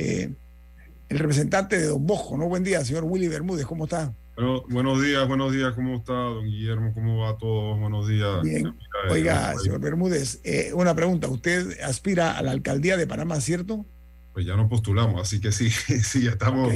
el 1.09 1.19
representante 1.19 1.79
de 1.79 1.87
Don 1.87 2.07
Bosco, 2.07 2.37
¿no? 2.37 2.49
Buen 2.49 2.65
día, 2.65 2.85
señor 2.85 3.05
Willy 3.05 3.29
Bermúdez, 3.29 3.67
¿cómo 3.67 3.85
está? 3.85 4.13
Bueno, 4.37 4.65
buenos 4.69 5.01
días, 5.03 5.27
buenos 5.27 5.53
días, 5.53 5.73
¿cómo 5.75 5.97
está, 5.97 6.13
don 6.13 6.45
Guillermo? 6.45 6.93
¿Cómo 6.93 7.19
va 7.21 7.39
todo? 7.39 7.77
Buenos 7.77 8.07
días. 8.09 8.43
Bien. 8.43 8.75
Oiga, 9.09 9.55
señor 9.59 9.81
Bermúdez, 9.81 10.41
eh, 10.45 10.73
una 10.75 10.95
pregunta. 10.95 11.29
¿Usted 11.29 11.81
aspira 11.81 12.37
a 12.37 12.43
la 12.43 12.51
alcaldía 12.51 12.97
de 12.99 13.07
Panamá, 13.07 13.41
cierto? 13.41 13.87
Pues 14.35 14.45
ya 14.45 14.57
nos 14.57 14.69
postulamos, 14.69 15.21
así 15.23 15.41
que 15.41 15.53
sí, 15.53 15.71
sí, 16.03 16.25
ya 16.25 16.33
estamos, 16.33 16.71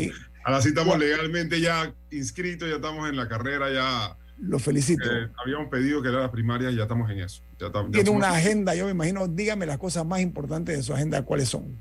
ahora 0.44 0.62
sí 0.62 0.68
estamos 0.68 0.98
legalmente 0.98 1.60
ya 1.60 1.92
inscritos, 2.10 2.68
ya 2.68 2.76
estamos 2.76 3.08
en 3.10 3.16
la 3.16 3.28
carrera, 3.28 3.70
ya 3.70 4.16
Lo 4.38 4.58
felicito. 4.58 5.04
Eh, 5.04 5.28
habíamos 5.44 5.68
pedido 5.68 6.00
que 6.00 6.08
era 6.08 6.20
la 6.20 6.30
primaria 6.32 6.70
y 6.70 6.76
ya 6.76 6.84
estamos 6.84 7.10
en 7.10 7.18
eso. 7.20 7.42
Ya 7.58 7.66
tam- 7.66 7.86
ya 7.86 7.90
Tiene 7.92 8.06
somos- 8.06 8.18
una 8.20 8.30
agenda, 8.30 8.74
yo 8.74 8.86
me 8.86 8.92
imagino, 8.92 9.28
dígame 9.28 9.66
las 9.66 9.76
cosas 9.76 10.06
más 10.06 10.20
importantes 10.20 10.78
de 10.78 10.82
su 10.82 10.94
agenda, 10.94 11.20
¿cuáles 11.26 11.50
son? 11.50 11.76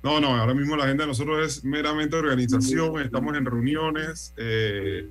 No, 0.00 0.20
no, 0.20 0.28
ahora 0.36 0.54
mismo 0.54 0.76
la 0.76 0.84
agenda 0.84 1.02
de 1.04 1.08
nosotros 1.08 1.44
es 1.44 1.64
meramente 1.64 2.14
organización, 2.16 3.00
estamos 3.00 3.36
en 3.36 3.44
reuniones 3.44 4.32
eh, 4.36 5.08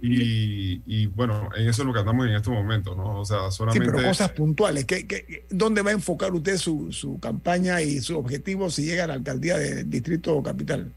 y, 0.00 0.80
y, 0.86 1.06
bueno, 1.06 1.48
en 1.56 1.68
eso 1.68 1.82
es 1.82 1.86
lo 1.86 1.92
que 1.92 1.98
andamos 2.00 2.26
en 2.28 2.34
estos 2.36 2.52
momentos, 2.54 2.96
¿no? 2.96 3.20
O 3.20 3.24
sea, 3.24 3.50
Sí, 3.50 3.56
solamente... 3.58 3.90
pero 3.92 4.06
cosas 4.08 4.30
puntuales. 4.30 4.84
¿Qué, 4.84 5.06
qué- 5.08 5.44
dónde 5.50 5.82
va 5.82 5.90
a 5.90 5.94
enfocar 5.94 6.32
usted 6.32 6.56
su, 6.56 6.92
su 6.92 7.18
campaña 7.18 7.82
y 7.82 8.00
su 8.00 8.16
objetivo 8.16 8.70
si 8.70 8.84
llega 8.84 9.04
a 9.04 9.06
la 9.08 9.14
alcaldía 9.14 9.58
del 9.58 9.90
Distrito 9.90 10.40
Capital? 10.42 10.92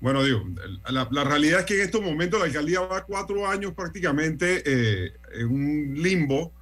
Bueno, 0.00 0.24
digo, 0.24 0.42
la, 0.88 1.06
la 1.10 1.24
realidad 1.24 1.60
es 1.60 1.66
que 1.66 1.74
en 1.74 1.82
estos 1.82 2.02
momentos 2.02 2.40
la 2.40 2.46
alcaldía 2.46 2.80
va 2.80 3.04
cuatro 3.04 3.46
años 3.46 3.74
prácticamente 3.74 4.62
eh, 4.66 5.12
en 5.34 5.46
un 5.46 5.94
limbo. 6.02 6.52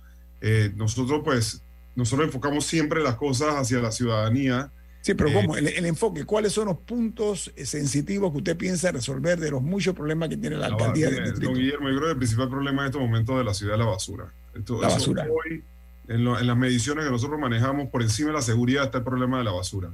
Eh, 0.40 0.70
nosotros, 0.76 1.22
pues, 1.24 1.62
nosotros 1.96 2.26
enfocamos 2.26 2.66
siempre 2.66 3.02
las 3.02 3.14
cosas 3.14 3.54
hacia 3.54 3.78
la 3.78 3.90
ciudadanía. 3.90 4.70
Sí, 5.08 5.14
pero 5.14 5.30
Eh, 5.30 5.32
¿cómo? 5.34 5.56
El, 5.56 5.68
el 5.68 5.86
enfoque, 5.86 6.24
¿cuáles 6.24 6.52
son 6.52 6.66
los 6.66 6.76
puntos 6.78 7.50
eh, 7.56 7.64
sensitivos 7.64 8.30
que 8.30 8.38
usted 8.38 8.56
piensa 8.58 8.92
resolver 8.92 9.40
de 9.40 9.50
los 9.50 9.62
muchos 9.62 9.94
problemas 9.94 10.28
que 10.28 10.36
tiene 10.36 10.56
la 10.56 10.66
alcaldía 10.66 11.06
del 11.06 11.14
mire, 11.14 11.24
distrito? 11.30 11.50
Don 11.52 11.58
Guillermo, 11.60 11.88
yo 11.88 11.94
creo 11.96 12.06
que 12.08 12.12
el 12.12 12.16
principal 12.18 12.48
problema 12.50 12.82
en 12.82 12.86
estos 12.88 13.00
momentos 13.00 13.38
de 13.38 13.44
la 13.44 13.54
ciudad 13.54 13.74
es 13.74 13.78
la 13.78 13.86
basura. 13.86 14.32
Esto- 14.54 14.82
La 14.82 14.88
basura. 14.88 15.26
Hoy, 15.30 15.62
en, 16.08 16.24
lo- 16.24 16.38
en 16.38 16.46
las 16.46 16.56
mediciones 16.58 17.06
que 17.06 17.10
nosotros 17.10 17.40
manejamos, 17.40 17.88
por 17.88 18.02
encima 18.02 18.28
de 18.28 18.34
la 18.34 18.42
seguridad 18.42 18.84
está 18.84 18.98
el 18.98 19.04
problema 19.04 19.38
de 19.38 19.44
la 19.44 19.52
basura. 19.52 19.88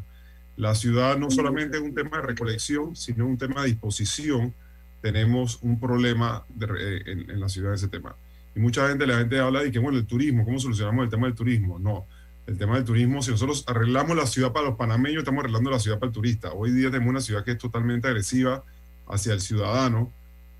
La 0.56 0.74
ciudad 0.74 1.16
no 1.16 1.30
solamente 1.30 1.76
es 1.76 1.82
un 1.84 1.94
tema 1.94 2.16
de 2.16 2.22
recolección, 2.24 2.96
sino 2.96 3.24
un 3.26 3.38
tema 3.38 3.62
de 3.62 3.68
disposición. 3.68 4.52
Tenemos 5.00 5.58
un 5.62 5.78
problema 5.78 6.44
de 6.48 6.66
eh, 6.66 7.02
en, 7.06 7.30
en 7.30 7.40
la 7.40 7.48
ciudad 7.48 7.70
de 7.70 7.76
ese 7.76 7.88
tema. 7.88 8.16
Y 8.56 8.58
mucha 8.60 8.88
gente, 8.88 9.06
la 9.06 9.18
gente 9.18 9.38
habla 9.38 9.62
de 9.62 9.70
que, 9.70 9.78
bueno, 9.78 9.96
el 9.98 10.06
turismo, 10.06 10.44
¿cómo 10.44 10.58
solucionamos 10.58 11.04
el 11.04 11.10
tema 11.10 11.26
del 11.28 11.36
turismo? 11.36 11.78
No. 11.78 12.06
El 12.46 12.58
tema 12.58 12.74
del 12.76 12.84
turismo, 12.84 13.22
si 13.22 13.30
nosotros 13.30 13.64
arreglamos 13.66 14.16
la 14.16 14.26
ciudad 14.26 14.52
para 14.52 14.66
los 14.66 14.76
panameños, 14.76 15.20
estamos 15.20 15.40
arreglando 15.44 15.70
la 15.70 15.78
ciudad 15.78 15.98
para 15.98 16.08
el 16.08 16.14
turista. 16.14 16.52
Hoy 16.52 16.72
día 16.72 16.90
tenemos 16.90 17.08
una 17.08 17.20
ciudad 17.20 17.42
que 17.42 17.52
es 17.52 17.58
totalmente 17.58 18.06
agresiva 18.06 18.62
hacia 19.08 19.32
el 19.32 19.40
ciudadano 19.40 20.12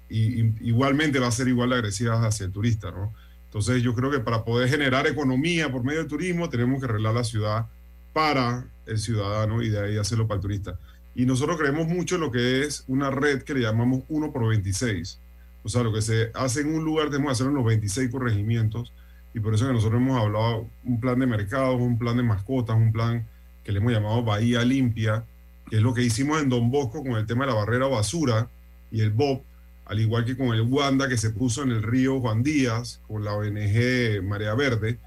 y, 0.09 0.41
y 0.41 0.55
igualmente 0.63 1.19
va 1.19 1.27
a 1.27 1.33
ser 1.33 1.49
igual 1.49 1.71
de 1.71 1.77
agresiva 1.77 2.27
hacia 2.27 2.47
el 2.47 2.53
turista, 2.53 2.91
¿no? 2.91 3.13
Entonces 3.47 3.83
yo 3.83 3.95
creo 3.95 4.11
que 4.11 4.19
para 4.19 4.45
poder 4.45 4.69
generar 4.69 5.07
economía 5.07 5.71
por 5.71 5.85
medio 5.85 6.01
del 6.01 6.09
turismo 6.09 6.49
tenemos 6.49 6.81
que 6.81 6.87
arreglar 6.87 7.15
la 7.15 7.23
ciudad 7.23 7.67
para 8.15 8.67
el 8.87 8.99
ciudadano 8.99 9.63
y 9.63 9.69
de 9.69 9.81
ahí 9.81 9.97
hacerlo 9.99 10.27
para 10.27 10.37
el 10.37 10.43
turista. 10.43 10.79
Y 11.15 11.27
nosotros 11.27 11.59
creemos 11.59 11.87
mucho 11.87 12.15
en 12.15 12.23
lo 12.23 12.31
que 12.31 12.63
es 12.63 12.85
una 12.89 13.11
red 13.11 13.43
que 13.43 13.55
le 13.55 13.61
llamamos 13.61 14.05
1 14.09 14.33
por 14.33 14.49
26. 14.49 15.19
O 15.63 15.69
sea, 15.69 15.83
lo 15.83 15.93
que 15.93 16.03
se 16.03 16.31
hace 16.35 16.63
en 16.63 16.75
un 16.75 16.85
lugar 16.85 17.11
tenemos 17.11 17.29
que 17.29 17.33
hacerlo 17.33 17.51
en 17.51 17.57
los 17.59 17.67
26 17.67 18.11
corregimientos 18.11 18.93
y 19.35 19.41
por 19.41 19.53
eso 19.53 19.67
que 19.67 19.73
nosotros 19.73 20.01
hemos 20.01 20.19
hablado 20.19 20.69
un 20.85 21.01
plan 21.01 21.19
de 21.19 21.27
mercados, 21.27 21.81
un 21.81 21.99
plan 21.99 22.17
de 22.17 22.23
mascotas, 22.23 22.77
un 22.77 22.93
plan 22.93 23.27
que 23.65 23.73
le 23.73 23.79
hemos 23.79 23.93
llamado 23.93 24.23
Bahía 24.23 24.65
Limpia, 24.65 25.25
que 25.69 25.77
es 25.77 25.83
lo 25.83 25.93
que 25.93 26.03
hicimos 26.03 26.41
en 26.41 26.49
Don 26.49 26.71
Bosco 26.71 27.03
con 27.03 27.13
el 27.17 27.27
tema 27.27 27.45
de 27.45 27.51
la 27.51 27.59
barrera 27.59 27.89
basura 27.89 28.49
y 28.93 29.01
el 29.01 29.11
BOP, 29.11 29.43
al 29.87 30.01
igual 30.01 30.25
que 30.25 30.37
con 30.37 30.55
el 30.55 30.63
Wanda 30.63 31.09
que 31.09 31.17
se 31.17 31.31
puso 31.31 31.65
en 31.65 31.73
el 31.73 31.83
río 31.83 32.21
Juan 32.21 32.45
Díaz, 32.45 33.01
con 33.09 33.25
la 33.25 33.35
ONG 33.35 34.23
Marea 34.23 34.55
Verde. 34.55 34.99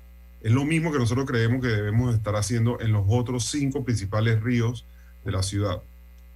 Es 0.41 0.51
lo 0.51 0.65
mismo 0.65 0.91
que 0.91 0.99
nosotros 0.99 1.25
creemos 1.25 1.61
que 1.61 1.69
debemos 1.69 2.13
estar 2.13 2.35
haciendo 2.35 2.81
en 2.81 2.91
los 2.91 3.05
otros 3.07 3.45
cinco 3.45 3.85
principales 3.85 4.41
ríos 4.41 4.85
de 5.23 5.31
la 5.31 5.41
ciudad. 5.41 5.81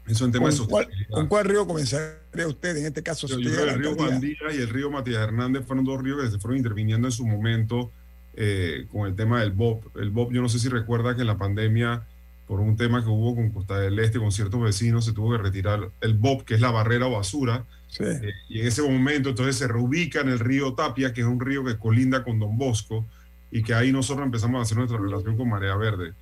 Eso 0.08 0.26
en 0.26 0.32
tema 0.32 0.50
de 0.50 0.58
¿Con 0.58 0.68
cuál, 0.68 0.84
sostenibilidad. 0.86 1.16
con 1.16 1.28
cuál 1.28 1.46
río 1.46 1.68
comenzaría 1.68 2.48
usted 2.48 2.78
en 2.78 2.86
este 2.88 3.04
caso? 3.04 3.28
el 3.28 3.44
la 3.44 3.74
río 3.76 3.96
Díaz 3.96 4.56
y 4.56 4.58
el 4.58 4.70
río 4.70 4.90
Matías 4.90 5.22
Hernández 5.22 5.66
fueron 5.66 5.86
dos 5.86 6.02
ríos 6.02 6.22
que 6.24 6.32
se 6.32 6.40
fueron 6.40 6.58
interviniendo 6.58 7.08
en 7.08 7.12
su 7.12 7.26
momento 7.26 7.92
eh, 8.34 8.88
con 8.92 9.08
el 9.08 9.16
tema 9.16 9.42
del 9.42 9.52
BOP. 9.52 9.96
El 9.98 10.10
BOP, 10.10 10.32
yo 10.32 10.42
no 10.42 10.50
sé 10.50 10.60
si 10.60 10.70
recuerda 10.70 11.16
que 11.16 11.22
en 11.22 11.28
la 11.28 11.38
pandemia, 11.38 12.04
por 12.48 12.60
un 12.60 12.78
tema 12.78 13.04
que 13.04 13.10
hubo 13.10 13.36
con 13.36 13.52
Costa 13.52 13.78
del 13.80 14.00
Este, 14.00 14.20
con 14.20 14.32
ciertos 14.32 14.62
vecinos, 14.62 15.06
se 15.06 15.14
tuvo 15.14 15.32
que 15.32 15.38
retirar 15.38 15.92
el 16.02 16.14
BOP, 16.14 16.44
que 16.44 16.56
es 16.56 16.62
la 16.62 16.72
barrera 16.72 17.08
o 17.08 17.12
basura. 17.12 17.66
Eh, 18.00 18.32
y 18.48 18.62
en 18.62 18.68
ese 18.68 18.82
momento 18.82 19.30
entonces 19.30 19.58
se 19.58 19.68
reubica 19.68 20.22
en 20.22 20.30
el 20.30 20.40
río 20.40 20.74
Tapia, 20.74 21.14
que 21.14 21.22
es 21.22 21.28
un 21.28 21.40
río 21.40 21.64
que 21.64 21.78
colinda 21.78 22.24
con 22.24 22.40
Don 22.40 22.58
Bosco, 22.58 23.06
y 23.52 23.64
que 23.64 23.74
ahí 23.74 23.92
nosotros 23.92 24.26
empezamos 24.26 24.60
a 24.60 24.62
hacer 24.64 24.78
nuestra 24.78 24.98
relación 24.98 25.36
con 25.36 25.50
Marea 25.50 25.76
Verde. 25.76 26.14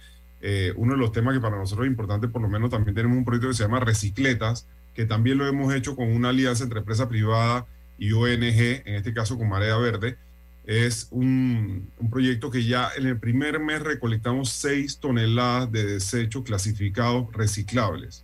Eh, 0.42 0.74
uno 0.76 0.94
de 0.94 1.00
los 1.00 1.12
temas 1.12 1.34
que 1.34 1.42
para 1.42 1.58
nosotros 1.58 1.86
es 1.86 1.92
importante, 1.92 2.28
por 2.28 2.42
lo 2.42 2.48
menos 2.48 2.70
también 2.70 2.96
tenemos 2.96 3.18
un 3.18 3.26
proyecto 3.26 3.50
que 3.50 3.56
se 3.56 3.64
llama 3.64 3.80
Recicletas, 3.80 4.68
que 4.94 5.06
también 5.06 5.38
lo 5.38 5.48
hemos 5.48 5.74
hecho 5.74 5.96
con 5.96 6.12
una 6.12 6.30
alianza 6.30 6.64
entre 6.64 6.80
empresa 6.80 7.10
privada 7.10 7.66
y 7.98 8.12
ONG, 8.14 8.84
en 8.86 8.96
este 8.96 9.14
caso 9.14 9.38
con 9.38 9.50
Marea 9.50 9.78
Verde. 9.78 10.18
Es 10.66 11.08
un, 11.12 11.90
un 11.98 12.10
proyecto 12.10 12.52
que 12.52 12.64
ya 12.64 12.90
en 12.96 13.08
el 13.08 13.18
primer 13.18 13.60
mes 13.60 13.82
recolectamos 13.82 14.50
6 14.52 15.00
toneladas 15.00 15.72
de 15.72 15.86
desechos 15.86 16.44
clasificados 16.44 17.32
reciclables. 17.34 18.24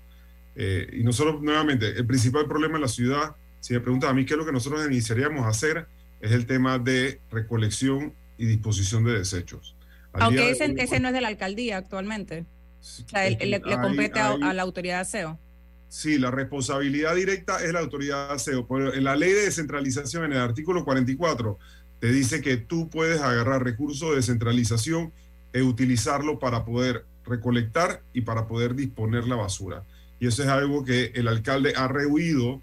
Eh, 0.56 0.88
y 0.94 1.04
nosotros, 1.04 1.42
nuevamente, 1.42 1.90
el 1.98 2.06
principal 2.06 2.46
problema 2.48 2.76
en 2.76 2.82
la 2.82 2.88
ciudad, 2.88 3.36
si 3.60 3.74
me 3.74 3.82
preguntan 3.82 4.12
a 4.12 4.14
mí 4.14 4.26
qué 4.26 4.34
es 4.34 4.38
lo 4.38 4.46
que 4.46 4.52
nosotros 4.52 4.86
iniciaríamos 4.86 5.46
a 5.46 5.50
hacer, 5.50 5.88
es 6.22 6.32
el 6.32 6.46
tema 6.46 6.80
de 6.80 7.20
recolección 7.32 8.14
y 8.38 8.46
disposición 8.46 9.04
de 9.04 9.18
desechos. 9.18 9.75
Aunque 10.24 10.50
ese, 10.52 10.66
hoy, 10.66 10.76
ese 10.78 11.00
no 11.00 11.08
es 11.10 11.14
de 11.14 11.22
la 11.22 11.28
alcaldía 11.30 11.78
actualmente. 11.78 12.46
O 12.80 13.10
sea, 13.10 13.28
él- 13.28 13.34
es 13.34 13.40
que 13.40 13.46
le, 13.48 13.56
hay- 13.56 13.78
compete 13.82 14.20
a, 14.20 14.54
la 14.54 14.62
autoridad 14.62 14.96
de 14.96 15.02
aseo. 15.02 15.40
Sí, 15.88 16.18
la 16.18 16.32
responsabilidad 16.32 17.16
directa 17.16 17.64
es 17.64 17.72
la 17.72 17.80
autoridad 17.80 18.30
de 18.30 18.34
aseo. 18.36 18.68
Pero 18.68 18.94
en 18.94 19.04
la 19.04 19.16
ley 19.16 19.32
de 19.32 19.46
descentralización, 19.46 20.26
en 20.26 20.34
el 20.34 20.40
artículo 20.40 20.84
44, 20.84 21.58
te 22.00 22.08
dice 22.12 22.42
que 22.42 22.58
tú 22.58 22.90
puedes 22.90 23.22
agarrar 23.22 23.64
recursos 23.64 24.10
de 24.10 24.18
descentralización 24.18 25.14
e 25.54 25.62
utilizarlo 25.62 26.38
para 26.40 26.66
poder 26.66 27.06
recolectar 27.26 28.02
y 28.14 28.22
para 28.22 28.48
poder 28.48 28.76
disponer 28.76 29.28
la 29.28 29.36
basura. 29.36 29.84
Y 30.20 30.28
eso 30.28 30.44
es 30.44 30.50
algo 30.50 30.84
que 30.84 31.12
el 31.16 31.28
alcalde 31.28 31.74
ha 31.76 31.88
rehuido, 31.88 32.62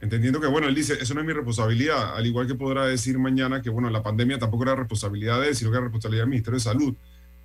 entendiendo 0.00 0.40
que, 0.40 0.46
bueno, 0.46 0.68
él 0.68 0.74
dice, 0.74 0.94
eso 1.00 1.14
no 1.14 1.20
es 1.20 1.26
mi 1.26 1.32
responsabilidad, 1.32 2.14
al 2.16 2.26
igual 2.26 2.46
que 2.46 2.54
podrá 2.54 2.86
decir 2.86 3.18
mañana 3.18 3.62
que, 3.62 3.70
bueno, 3.70 3.88
la 3.90 4.02
pandemia 4.02 4.38
tampoco 4.38 4.64
era 4.64 4.74
responsabilidad 4.74 5.40
de 5.40 5.48
él, 5.48 5.56
sino 5.56 5.70
que 5.70 5.76
era 5.76 5.84
responsabilidad 5.84 6.22
del 6.24 6.30
Ministerio 6.30 6.58
de 6.58 6.64
Salud. 6.64 6.94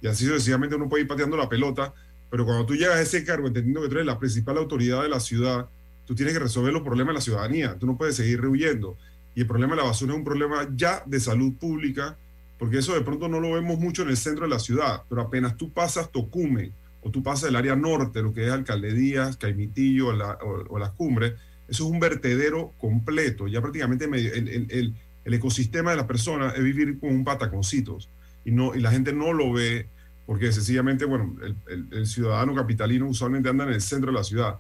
Y 0.02 0.08
así 0.08 0.26
sucesivamente 0.26 0.76
uno 0.76 0.90
puede 0.90 1.04
ir 1.04 1.08
pateando 1.08 1.38
la 1.38 1.48
pelota, 1.48 1.94
pero 2.30 2.46
cuando 2.46 2.66
tú 2.66 2.76
llegas 2.76 2.98
a 2.98 3.02
ese 3.02 3.24
cargo, 3.24 3.48
entendiendo 3.48 3.82
que 3.82 3.88
tú 3.88 3.96
eres 3.96 4.06
la 4.06 4.20
principal 4.20 4.58
autoridad 4.58 5.02
de 5.04 5.10
la 5.10 5.20
ciudad, 5.20 5.68
tú 6.06 6.16
tienes 6.16 6.34
que 6.34 6.40
resolver 6.40 6.74
los 6.74 6.84
problemas 6.84 7.14
de 7.14 7.16
la 7.16 7.22
ciudadanía, 7.22 7.78
tú 7.80 7.86
no 7.86 7.98
puedes 7.98 8.16
seguir 8.16 8.42
rehuyendo. 8.42 8.98
Y 9.36 9.42
el 9.42 9.48
problema 9.48 9.76
de 9.76 9.82
la 9.82 9.88
basura 9.88 10.14
es 10.14 10.18
un 10.18 10.24
problema 10.26 10.68
ya 10.76 11.04
de 11.06 11.20
salud 11.20 11.54
pública, 11.54 12.18
porque 12.58 12.80
eso 12.80 12.94
de 12.94 13.02
pronto 13.02 13.30
no 13.30 13.40
lo 13.40 13.54
vemos 13.54 13.80
mucho 13.80 14.02
en 14.02 14.10
el 14.10 14.18
centro 14.18 14.44
de 14.46 14.50
la 14.50 14.60
ciudad, 14.60 15.04
pero 15.08 15.22
apenas 15.22 15.56
tú 15.56 15.72
pasas 15.72 16.12
Tocumen 16.12 16.74
o 17.02 17.10
tú 17.10 17.24
pasas 17.24 17.50
el 17.50 17.56
área 17.56 17.76
norte, 17.76 18.22
lo 18.22 18.34
que 18.34 18.46
es 18.46 18.52
Alcalde 18.52 18.94
Díaz, 18.94 19.38
Caimitillo 19.38 20.12
la- 20.12 20.38
o, 20.44 20.66
o 20.76 20.80
las 20.80 20.90
cumbres, 20.92 21.36
eso 21.70 21.86
es 21.86 21.92
un 21.92 22.00
vertedero 22.00 22.74
completo, 22.80 23.48
ya 23.48 23.62
prácticamente 23.62 24.08
medio- 24.08 24.34
el, 24.34 24.48
el- 24.48 24.68
el- 24.72 24.96
el 25.26 25.34
ecosistema 25.34 25.92
de 25.92 25.98
las 25.98 26.06
personas 26.06 26.56
es 26.56 26.64
vivir 26.64 27.00
con 27.00 27.10
un 27.12 27.24
pataconcitos 27.24 28.10
y, 28.46 28.52
no, 28.52 28.74
y 28.76 28.80
la 28.80 28.92
gente 28.92 29.14
no 29.14 29.34
lo 29.34 29.52
ve 29.54 29.88
porque 30.26 30.52
sencillamente, 30.52 31.06
bueno, 31.06 31.36
el, 31.44 31.56
el- 31.70 31.88
el 31.92 32.08
ciudadano 32.08 32.54
capitalino 32.56 33.08
usualmente 33.08 33.50
anda 33.50 33.66
en 33.66 33.72
el 33.74 33.82
centro 33.82 34.12
de 34.12 34.18
la 34.18 34.24
ciudad, 34.24 34.56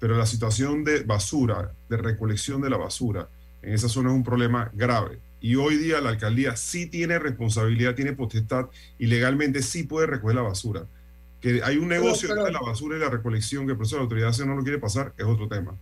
pero 0.00 0.16
la 0.18 0.26
situación 0.26 0.82
de 0.84 1.02
basura, 1.04 1.72
de 1.88 1.96
recolección 1.96 2.60
de 2.60 2.70
la 2.70 2.76
basura, 2.76 3.28
en 3.62 3.72
esa 3.72 3.88
zona 3.88 4.10
es 4.10 4.16
un 4.16 4.24
problema 4.24 4.70
grave. 4.74 5.18
Y 5.40 5.54
hoy 5.56 5.76
día 5.76 6.00
la 6.00 6.10
alcaldía 6.10 6.56
sí 6.56 6.86
tiene 6.86 7.18
responsabilidad, 7.18 7.94
tiene 7.94 8.12
potestad 8.12 8.66
y 8.98 9.06
legalmente 9.06 9.62
sí 9.62 9.84
puede 9.84 10.06
recoger 10.08 10.36
la 10.36 10.42
basura. 10.42 10.86
Que 11.40 11.62
hay 11.64 11.76
un 11.78 11.88
negocio 11.88 12.28
pero- 12.28 12.44
de 12.44 12.52
la 12.52 12.60
basura 12.60 12.96
y 12.96 13.00
la 13.00 13.08
recolección 13.10 13.66
que 13.66 13.74
por 13.74 13.86
eso 13.86 13.96
la 13.96 14.02
autoridad 14.02 14.26
de 14.26 14.30
aseo 14.30 14.46
no 14.46 14.56
lo 14.56 14.62
quiere 14.62 14.78
pasar, 14.78 15.12
es 15.16 15.24
otro 15.24 15.48
tema. 15.48 15.74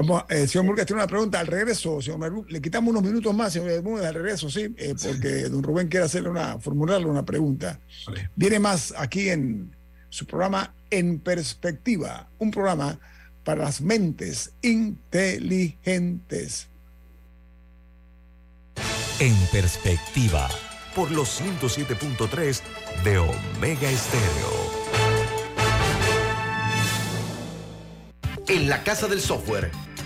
Vamos, 0.00 0.22
eh, 0.28 0.46
señor 0.46 0.64
Murgas 0.64 0.86
tiene 0.86 1.02
una 1.02 1.08
pregunta 1.08 1.40
al 1.40 1.48
regreso, 1.48 2.00
señor 2.00 2.20
Merú. 2.20 2.46
Le 2.48 2.62
quitamos 2.62 2.90
unos 2.90 3.02
minutos 3.02 3.34
más, 3.34 3.52
señor 3.52 3.82
Murgas, 3.82 4.06
al 4.06 4.14
regreso, 4.14 4.48
sí, 4.48 4.72
eh, 4.76 4.94
porque 5.02 5.48
don 5.48 5.60
Rubén 5.60 5.88
quiere 5.88 6.06
hacerle 6.06 6.30
una, 6.30 6.60
formularle 6.60 7.06
una 7.06 7.24
pregunta. 7.24 7.80
Viene 8.36 8.60
más 8.60 8.94
aquí 8.96 9.28
en 9.28 9.74
su 10.08 10.24
programa 10.24 10.72
En 10.90 11.18
Perspectiva, 11.18 12.30
un 12.38 12.52
programa 12.52 13.00
para 13.42 13.64
las 13.64 13.80
mentes 13.80 14.52
inteligentes. 14.62 16.68
En 19.18 19.34
perspectiva, 19.50 20.48
por 20.94 21.10
los 21.10 21.40
107.3 21.40 22.60
de 23.02 23.18
Omega 23.18 23.90
Estéreo. 23.90 24.68
En 28.46 28.68
la 28.68 28.84
Casa 28.84 29.08
del 29.08 29.20
Software 29.20 29.72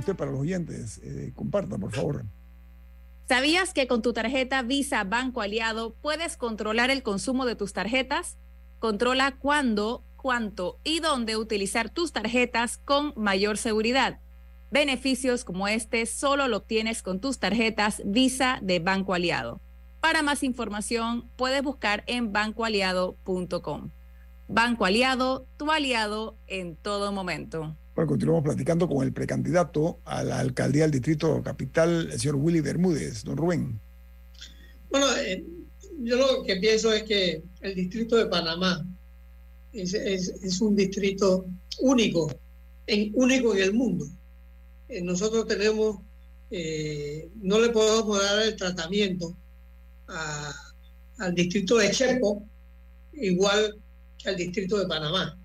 Usted 0.00 0.16
para 0.16 0.30
los 0.30 0.40
oyentes. 0.40 0.98
Eh, 1.02 1.32
comparta, 1.34 1.78
por 1.78 1.92
favor. 1.92 2.24
¿Sabías 3.28 3.72
que 3.72 3.86
con 3.86 4.02
tu 4.02 4.12
tarjeta 4.12 4.62
Visa 4.62 5.04
Banco 5.04 5.40
Aliado 5.40 5.94
puedes 6.02 6.36
controlar 6.36 6.90
el 6.90 7.04
consumo 7.04 7.46
de 7.46 7.54
tus 7.54 7.72
tarjetas? 7.72 8.38
Controla 8.80 9.36
cuándo, 9.36 10.02
cuánto 10.16 10.80
y 10.82 10.98
dónde 10.98 11.36
utilizar 11.36 11.90
tus 11.90 12.12
tarjetas 12.12 12.78
con 12.78 13.12
mayor 13.16 13.56
seguridad. 13.56 14.18
Beneficios 14.72 15.44
como 15.44 15.68
este 15.68 16.06
solo 16.06 16.48
lo 16.48 16.58
obtienes 16.58 17.02
con 17.02 17.20
tus 17.20 17.38
tarjetas 17.38 18.02
Visa 18.04 18.58
de 18.62 18.80
Banco 18.80 19.14
Aliado. 19.14 19.60
Para 20.00 20.22
más 20.22 20.42
información, 20.42 21.30
puedes 21.36 21.62
buscar 21.62 22.04
en 22.06 22.32
bancoaliado.com. 22.32 23.90
Banco 24.48 24.84
Aliado, 24.84 25.46
tu 25.56 25.70
aliado 25.70 26.36
en 26.48 26.74
todo 26.74 27.12
momento. 27.12 27.76
Bueno, 27.94 28.08
continuamos 28.08 28.44
platicando 28.44 28.88
con 28.88 29.04
el 29.04 29.12
precandidato 29.12 29.98
a 30.04 30.22
la 30.22 30.38
alcaldía 30.38 30.82
del 30.82 30.92
Distrito 30.92 31.42
Capital, 31.42 32.08
el 32.12 32.18
señor 32.20 32.36
Willy 32.36 32.60
Bermúdez. 32.60 33.24
Don 33.24 33.36
Rubén. 33.36 33.80
Bueno, 34.90 35.06
eh, 35.18 35.44
yo 36.02 36.16
lo 36.16 36.44
que 36.44 36.56
pienso 36.56 36.92
es 36.92 37.02
que 37.02 37.42
el 37.60 37.74
distrito 37.74 38.16
de 38.16 38.26
Panamá 38.26 38.86
es, 39.72 39.94
es- 39.94 40.60
un 40.60 40.74
distrito 40.76 41.46
único, 41.80 42.30
en, 42.86 43.10
único 43.14 43.54
en 43.54 43.62
el 43.62 43.74
mundo. 43.74 44.06
Eh, 44.88 45.02
nosotros 45.02 45.46
tenemos, 45.46 45.98
eh, 46.50 47.28
no 47.42 47.60
le 47.60 47.68
podemos 47.70 48.18
dar 48.20 48.42
el 48.42 48.56
tratamiento 48.56 49.36
al 51.18 51.34
distrito 51.34 51.76
de 51.76 51.90
Chepo 51.90 52.44
igual 53.12 53.76
que 54.18 54.28
al 54.30 54.36
distrito 54.36 54.78
de 54.78 54.86
Panamá. 54.86 55.36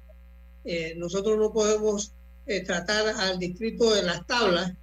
Nosotros 0.97 1.37
no 1.37 1.53
podemos 1.53 2.14
eh, 2.45 2.61
tratar 2.63 3.07
al 3.07 3.39
distrito 3.39 3.93
de 3.93 4.03
Las 4.03 4.25
Tablas 4.27 4.73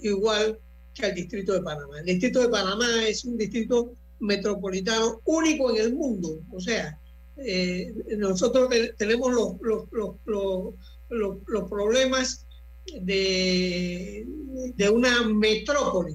igual 0.00 0.58
que 0.94 1.06
al 1.06 1.14
distrito 1.14 1.52
de 1.52 1.62
Panamá. 1.62 2.00
El 2.00 2.06
distrito 2.06 2.40
de 2.40 2.48
Panamá 2.48 2.86
es 3.06 3.24
un 3.24 3.36
distrito 3.36 3.94
metropolitano 4.20 5.20
único 5.24 5.70
en 5.70 5.76
el 5.82 5.94
mundo. 5.94 6.40
O 6.50 6.60
sea, 6.60 6.98
eh, 7.36 7.92
nosotros 8.18 8.68
te- 8.68 8.92
tenemos 8.94 9.32
los, 9.32 9.54
los, 9.60 9.84
los, 10.24 10.74
los, 11.46 11.68
problemas 11.70 12.46
de, 13.00 14.26
de 14.76 14.90
una 14.90 15.22
metrópoli. 15.24 16.14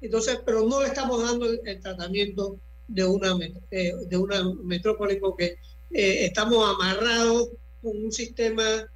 Entonces, 0.00 0.38
pero 0.44 0.66
no 0.66 0.80
le 0.80 0.88
estamos 0.88 1.22
dando 1.22 1.46
el, 1.50 1.80
tratamiento 1.80 2.58
de 2.88 3.04
una, 3.04 3.36
eh, 3.70 3.92
de 4.08 4.16
una 4.16 4.42
metrópoli 4.64 5.16
porque 5.16 5.56
estamos 5.90 6.64
amarrados 6.74 7.50
con 7.82 8.04
un 8.04 8.12
sistema 8.12 8.86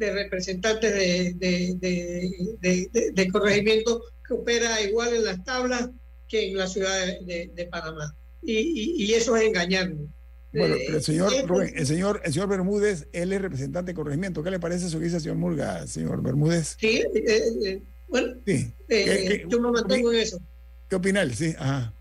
de 0.00 0.12
representantes 0.14 0.92
de, 0.94 1.34
de, 1.34 1.74
de- 1.78 2.30
de- 2.60 2.88
de- 2.92 3.10
de 3.12 3.28
corregimiento 3.28 4.02
que 4.26 4.32
opera 4.34 4.80
igual 4.80 5.14
en 5.14 5.24
las 5.26 5.44
tablas 5.44 5.90
que 6.26 6.48
en 6.48 6.56
la 6.56 6.66
ciudad 6.66 7.06
de, 7.06 7.18
de- 7.26 7.50
de 7.54 7.64
Panamá. 7.66 8.16
Y, 8.42 8.54
y- 8.58 9.04
y 9.04 9.12
eso 9.14 9.36
es 9.36 9.44
engañarnos. 9.46 10.08
Bueno, 10.52 10.74
Eh, 10.74 10.82
pero 10.86 10.96
el 10.98 11.04
señor 11.04 11.32
Rubén, 11.46 11.72
el 11.76 11.86
señor, 11.86 12.22
el 12.24 12.32
señor 12.32 12.48
Bermúdez, 12.48 13.06
él 13.12 13.32
es 13.32 13.42
representante 13.42 13.92
de 13.92 13.94
corregimiento. 13.94 14.42
¿Qué 14.42 14.50
le 14.50 14.58
parece 14.58 14.86
eso 14.86 14.98
que 14.98 15.04
dice 15.04 15.16
el 15.16 15.22
señor 15.22 15.36
Murga, 15.36 15.86
señor 15.86 16.22
Bermúdez? 16.22 16.76
Sí, 16.80 17.02
eh, 17.14 17.42
eh, 17.66 17.82
bueno, 18.08 18.34
Sí. 18.46 18.72
eh, 18.88 19.04
¿Qué- 19.04 19.28
qué- 19.28 19.44
yo 19.48 19.60
me 19.60 19.70
mantengo 19.70 20.12
en 20.12 20.18
eso. 20.20 20.40
¿Qué 20.88 20.96
opina 20.96 21.20
él? 21.22 21.34
Sí, 21.36 21.54
ajá. 21.58 21.92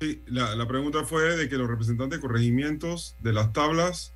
Sí, 0.00 0.22
la, 0.26 0.54
la 0.54 0.66
pregunta 0.68 1.04
fue 1.04 1.36
de 1.36 1.48
que 1.48 1.56
los 1.56 1.68
representantes 1.68 2.18
de 2.18 2.22
corregimientos 2.22 3.16
de 3.20 3.32
las 3.32 3.52
tablas 3.52 4.12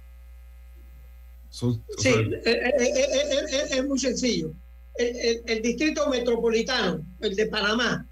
son... 1.53 1.71
o 1.71 1.85
Sí, 1.99 2.09
sea, 2.11 2.13
eh, 2.19 2.43
eh, 2.45 2.73
eh, 2.81 3.63
es 3.71 3.87
muy 3.87 3.99
sencillo. 3.99 4.53
El, 4.97 5.17
el- 5.17 5.43
el 5.47 5.63
distrito 5.63 6.09
metropolitano, 6.09 7.05
el 7.21 7.37
de 7.37 7.47
Panamá, 7.47 8.07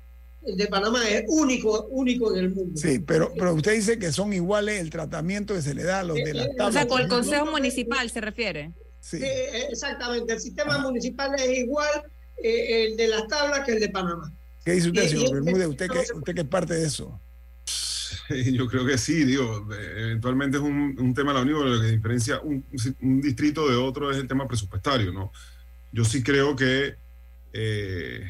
el 0.47 0.57
de 0.57 0.67
Panamá 0.67 1.09
es 1.09 1.25
único, 1.29 1.87
único 1.91 2.33
en 2.33 2.39
el 2.45 2.51
mundo. 2.51 2.79
Sí, 2.81 2.99
pero, 2.99 3.33
pero 3.35 3.55
usted 3.55 3.75
dice 3.75 3.99
que 3.99 4.13
son 4.13 4.33
iguales 4.33 4.81
el 4.81 4.91
tratamiento 4.91 5.55
que 5.55 5.63
se 5.63 5.75
le 5.75 5.83
da 5.85 6.01
a 6.01 6.05
los 6.05 6.17
de 6.17 6.35
las 6.35 6.47
O 6.49 6.51
tablas. 6.57 6.75
sea, 6.75 6.87
con 6.87 7.01
el. 7.03 7.09
Consejo 7.09 7.47
Municipal 7.51 8.09
se 8.11 8.21
refiere. 8.21 8.73
Sí. 9.01 9.19
Sí, 9.19 9.25
exactamente. 9.71 10.35
El 10.35 10.41
sistema 10.41 10.79
municipal 10.79 11.31
es 11.39 11.59
igual 11.59 11.89
eh, 12.43 12.85
el 12.87 12.97
de 12.97 13.09
las 13.09 13.27
tablas 13.29 13.61
que 13.65 13.73
el 13.73 13.81
de 13.81 13.89
Panamá. 13.89 14.33
¿Qué 14.65 14.73
dice 14.73 14.89
usted, 14.89 15.03
Y- 15.03 15.07
y 15.07 15.09
señor 15.09 15.25
este- 15.25 15.35
Bermúdez? 15.35 15.67
¿Usted 15.69 15.89
que, 15.91 15.99
usted 16.19 16.35
que 16.35 16.41
es 16.43 16.47
parte 16.49 16.75
de 16.75 16.87
eso? 16.87 17.19
Yo 18.53 18.67
creo 18.67 18.87
que 18.87 18.99
sí, 18.99 19.25
digo, 19.25 19.67
eventualmente 19.97 20.57
es 20.59 20.63
un, 20.63 20.97
un 20.99 21.15
tema, 21.15 21.33
lo 21.33 21.43
único 21.43 21.65
que 21.65 21.91
diferencia 21.91 22.41
un, 22.41 22.65
un 23.01 23.21
distrito 23.21 23.69
de 23.69 23.77
otro 23.77 24.11
es 24.11 24.19
el 24.19 24.29
tema 24.29 24.47
presupuestario, 24.47 25.13
¿no? 25.13 25.33
Yo 25.93 26.05
sí 26.05 26.23
creo 26.23 26.55
que 26.55 26.95
eh, 27.53 28.25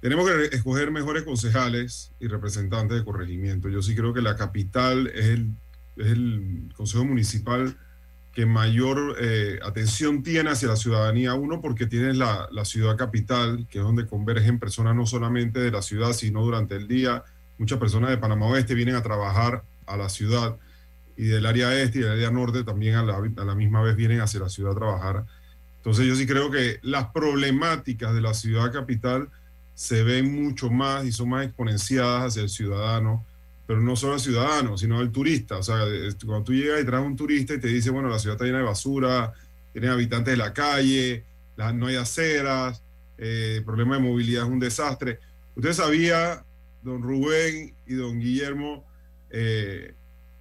tenemos 0.00 0.28
que 0.28 0.56
escoger 0.56 0.90
mejores 0.90 1.24
concejales 1.24 2.12
y 2.20 2.28
representantes 2.28 2.98
de 2.98 3.04
corregimiento. 3.04 3.68
Yo 3.68 3.82
sí 3.82 3.94
creo 3.94 4.14
que 4.14 4.22
la 4.22 4.36
capital 4.36 5.08
es 5.08 5.26
el, 5.26 5.50
es 5.96 6.06
el 6.06 6.72
consejo 6.74 7.04
municipal 7.04 7.76
que 8.32 8.46
mayor 8.46 9.16
eh, 9.20 9.58
atención 9.64 10.22
tiene 10.22 10.50
hacia 10.50 10.68
la 10.68 10.76
ciudadanía. 10.76 11.34
Uno, 11.34 11.60
porque 11.60 11.86
tienes 11.86 12.16
la, 12.16 12.48
la 12.52 12.64
ciudad 12.64 12.96
capital, 12.96 13.66
que 13.68 13.78
es 13.78 13.84
donde 13.84 14.06
convergen 14.06 14.58
personas 14.58 14.94
no 14.94 15.04
solamente 15.04 15.60
de 15.60 15.72
la 15.72 15.82
ciudad, 15.82 16.12
sino 16.12 16.42
durante 16.42 16.76
el 16.76 16.86
día. 16.88 17.24
Muchas 17.58 17.78
personas 17.78 18.10
de 18.10 18.18
Panamá 18.18 18.46
Oeste 18.46 18.74
vienen 18.74 18.94
a 18.94 19.02
trabajar 19.02 19.64
a 19.86 19.96
la 19.96 20.08
ciudad 20.08 20.56
y 21.16 21.24
del 21.24 21.46
área 21.46 21.74
este 21.80 21.98
y 21.98 22.02
del 22.02 22.12
área 22.12 22.30
norte 22.30 22.62
también 22.62 22.94
a 22.94 23.02
la, 23.02 23.54
misma 23.54 23.82
vez 23.82 23.96
vienen 23.96 24.20
hacia 24.20 24.40
la 24.40 24.48
ciudad 24.48 24.72
a 24.72 24.76
trabajar. 24.76 25.24
Entonces 25.78 26.06
yo 26.06 26.14
sí 26.14 26.26
creo 26.26 26.50
que 26.50 26.78
las 26.82 27.06
problemáticas 27.06 28.14
de 28.14 28.20
la 28.20 28.34
ciudad 28.34 28.72
capital 28.72 29.28
se 29.74 30.02
ven 30.04 30.32
mucho 30.44 30.70
más 30.70 31.04
y 31.04 31.12
son 31.12 31.30
más 31.30 31.44
exponenciadas 31.44 32.24
hacia 32.24 32.42
el 32.42 32.48
ciudadano, 32.48 33.24
pero 33.66 33.80
no 33.80 33.96
solo 33.96 34.14
al 34.14 34.20
ciudadano, 34.20 34.78
sino 34.78 34.98
al 34.98 35.10
turista. 35.10 35.56
O 35.56 35.62
sea, 35.62 35.78
cuando 36.24 36.44
tú 36.44 36.52
llegas 36.52 36.80
y 36.80 36.84
traes 36.84 37.04
un 37.04 37.16
turista 37.16 37.54
y 37.54 37.60
te 37.60 37.68
dice, 37.68 37.90
bueno, 37.90 38.08
la 38.08 38.18
ciudad 38.18 38.36
está 38.36 38.44
llena 38.44 38.58
de 38.58 38.64
basura, 38.64 39.32
tienen 39.72 39.90
habitantes 39.90 40.32
de 40.32 40.38
la 40.38 40.52
calle, 40.52 41.24
la- 41.56 41.72
no 41.72 41.86
hay 41.86 41.96
aceras, 41.96 42.82
eh, 43.18 43.54
el 43.58 43.64
problema 43.64 43.96
de 43.96 44.02
movilidad 44.02 44.44
es 44.44 44.50
un 44.50 44.60
desastre. 44.60 45.18
Usted 45.56 45.72
sabía, 45.72 46.44
don 46.82 47.02
Rubén 47.02 47.74
y 47.86 47.94
don 47.94 48.18
Guillermo, 48.18 48.84
eh, 49.30 49.94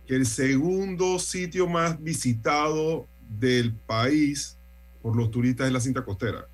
que 0.06 0.16
el 0.16 0.26
segundo 0.26 1.20
sitio 1.20 1.68
más 1.68 2.02
visitado 2.02 3.08
del 3.40 3.74
país 3.74 4.58
por 5.02 5.16
los 5.16 5.32
turistas 5.32 5.68
es 5.68 5.74
la 5.74 5.80
cinta 5.80 6.04
costera. 6.04 6.48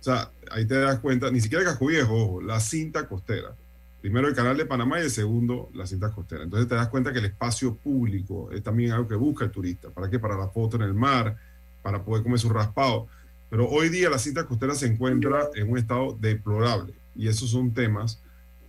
O 0.00 0.02
sea, 0.02 0.30
ahí 0.50 0.66
te 0.66 0.74
das 0.74 0.98
cuenta, 0.98 1.30
ni 1.30 1.40
siquiera 1.40 1.64
Casco 1.64 1.86
Viejo, 1.86 2.14
ojo, 2.14 2.42
la 2.42 2.60
cinta 2.60 3.06
costera. 3.06 3.54
Primero 4.00 4.26
el 4.26 4.34
canal 4.34 4.56
de 4.56 4.66
Panamá 4.66 4.98
y 4.98 5.04
el 5.04 5.10
segundo 5.10 5.70
las 5.74 5.90
cintas 5.90 6.12
costeras. 6.12 6.44
Entonces 6.44 6.68
te 6.68 6.74
das 6.74 6.88
cuenta 6.88 7.12
que 7.12 7.20
el 7.20 7.26
espacio 7.26 7.76
público 7.76 8.50
es 8.50 8.60
también 8.62 8.90
algo 8.90 9.06
que 9.06 9.14
busca 9.14 9.44
el 9.44 9.52
turista. 9.52 9.90
¿Para 9.90 10.10
qué? 10.10 10.18
Para 10.18 10.36
la 10.36 10.48
foto 10.48 10.76
en 10.76 10.82
el 10.82 10.92
mar, 10.92 11.36
para 11.82 12.02
poder 12.02 12.24
comer 12.24 12.40
su 12.40 12.48
raspado. 12.48 13.06
Pero 13.48 13.68
hoy 13.68 13.90
día 13.90 14.10
la 14.10 14.18
cinta 14.18 14.44
costera 14.44 14.74
se 14.74 14.86
encuentra 14.86 15.48
en 15.54 15.70
un 15.70 15.78
estado 15.78 16.16
deplorable 16.18 16.94
y 17.14 17.28
esos 17.28 17.50
son 17.50 17.72
temas 17.72 18.20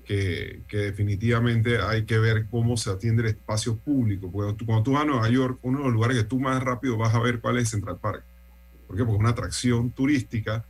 que, 0.03 0.63
definitivamente 0.71 1.79
hay 1.79 2.05
que 2.05 2.17
ver 2.17 2.47
cómo 2.49 2.77
se 2.77 2.91
atiende 2.91 3.23
el 3.23 3.29
espacio 3.29 3.77
público. 3.77 4.31
Cuando 4.31 4.55
tú 4.55 4.91
vas 4.91 5.03
a 5.03 5.05
Nueva 5.05 5.29
York, 5.29 5.59
uno 5.61 5.79
de 5.79 5.85
los 5.85 5.93
lugares 5.93 6.17
que 6.17 6.23
tú 6.23 6.39
más 6.39 6.61
rápido 6.61 6.97
vas 6.97 7.13
a 7.13 7.19
ver 7.19 7.39
cuál 7.39 7.57
es 7.57 7.69
Central 7.69 7.97
Park. 7.99 8.23
¿Por 8.87 8.97
qué? 8.97 9.03
Porque 9.03 9.13
es 9.13 9.19
una 9.19 9.29
atracción 9.29 9.91
turística 9.91 10.65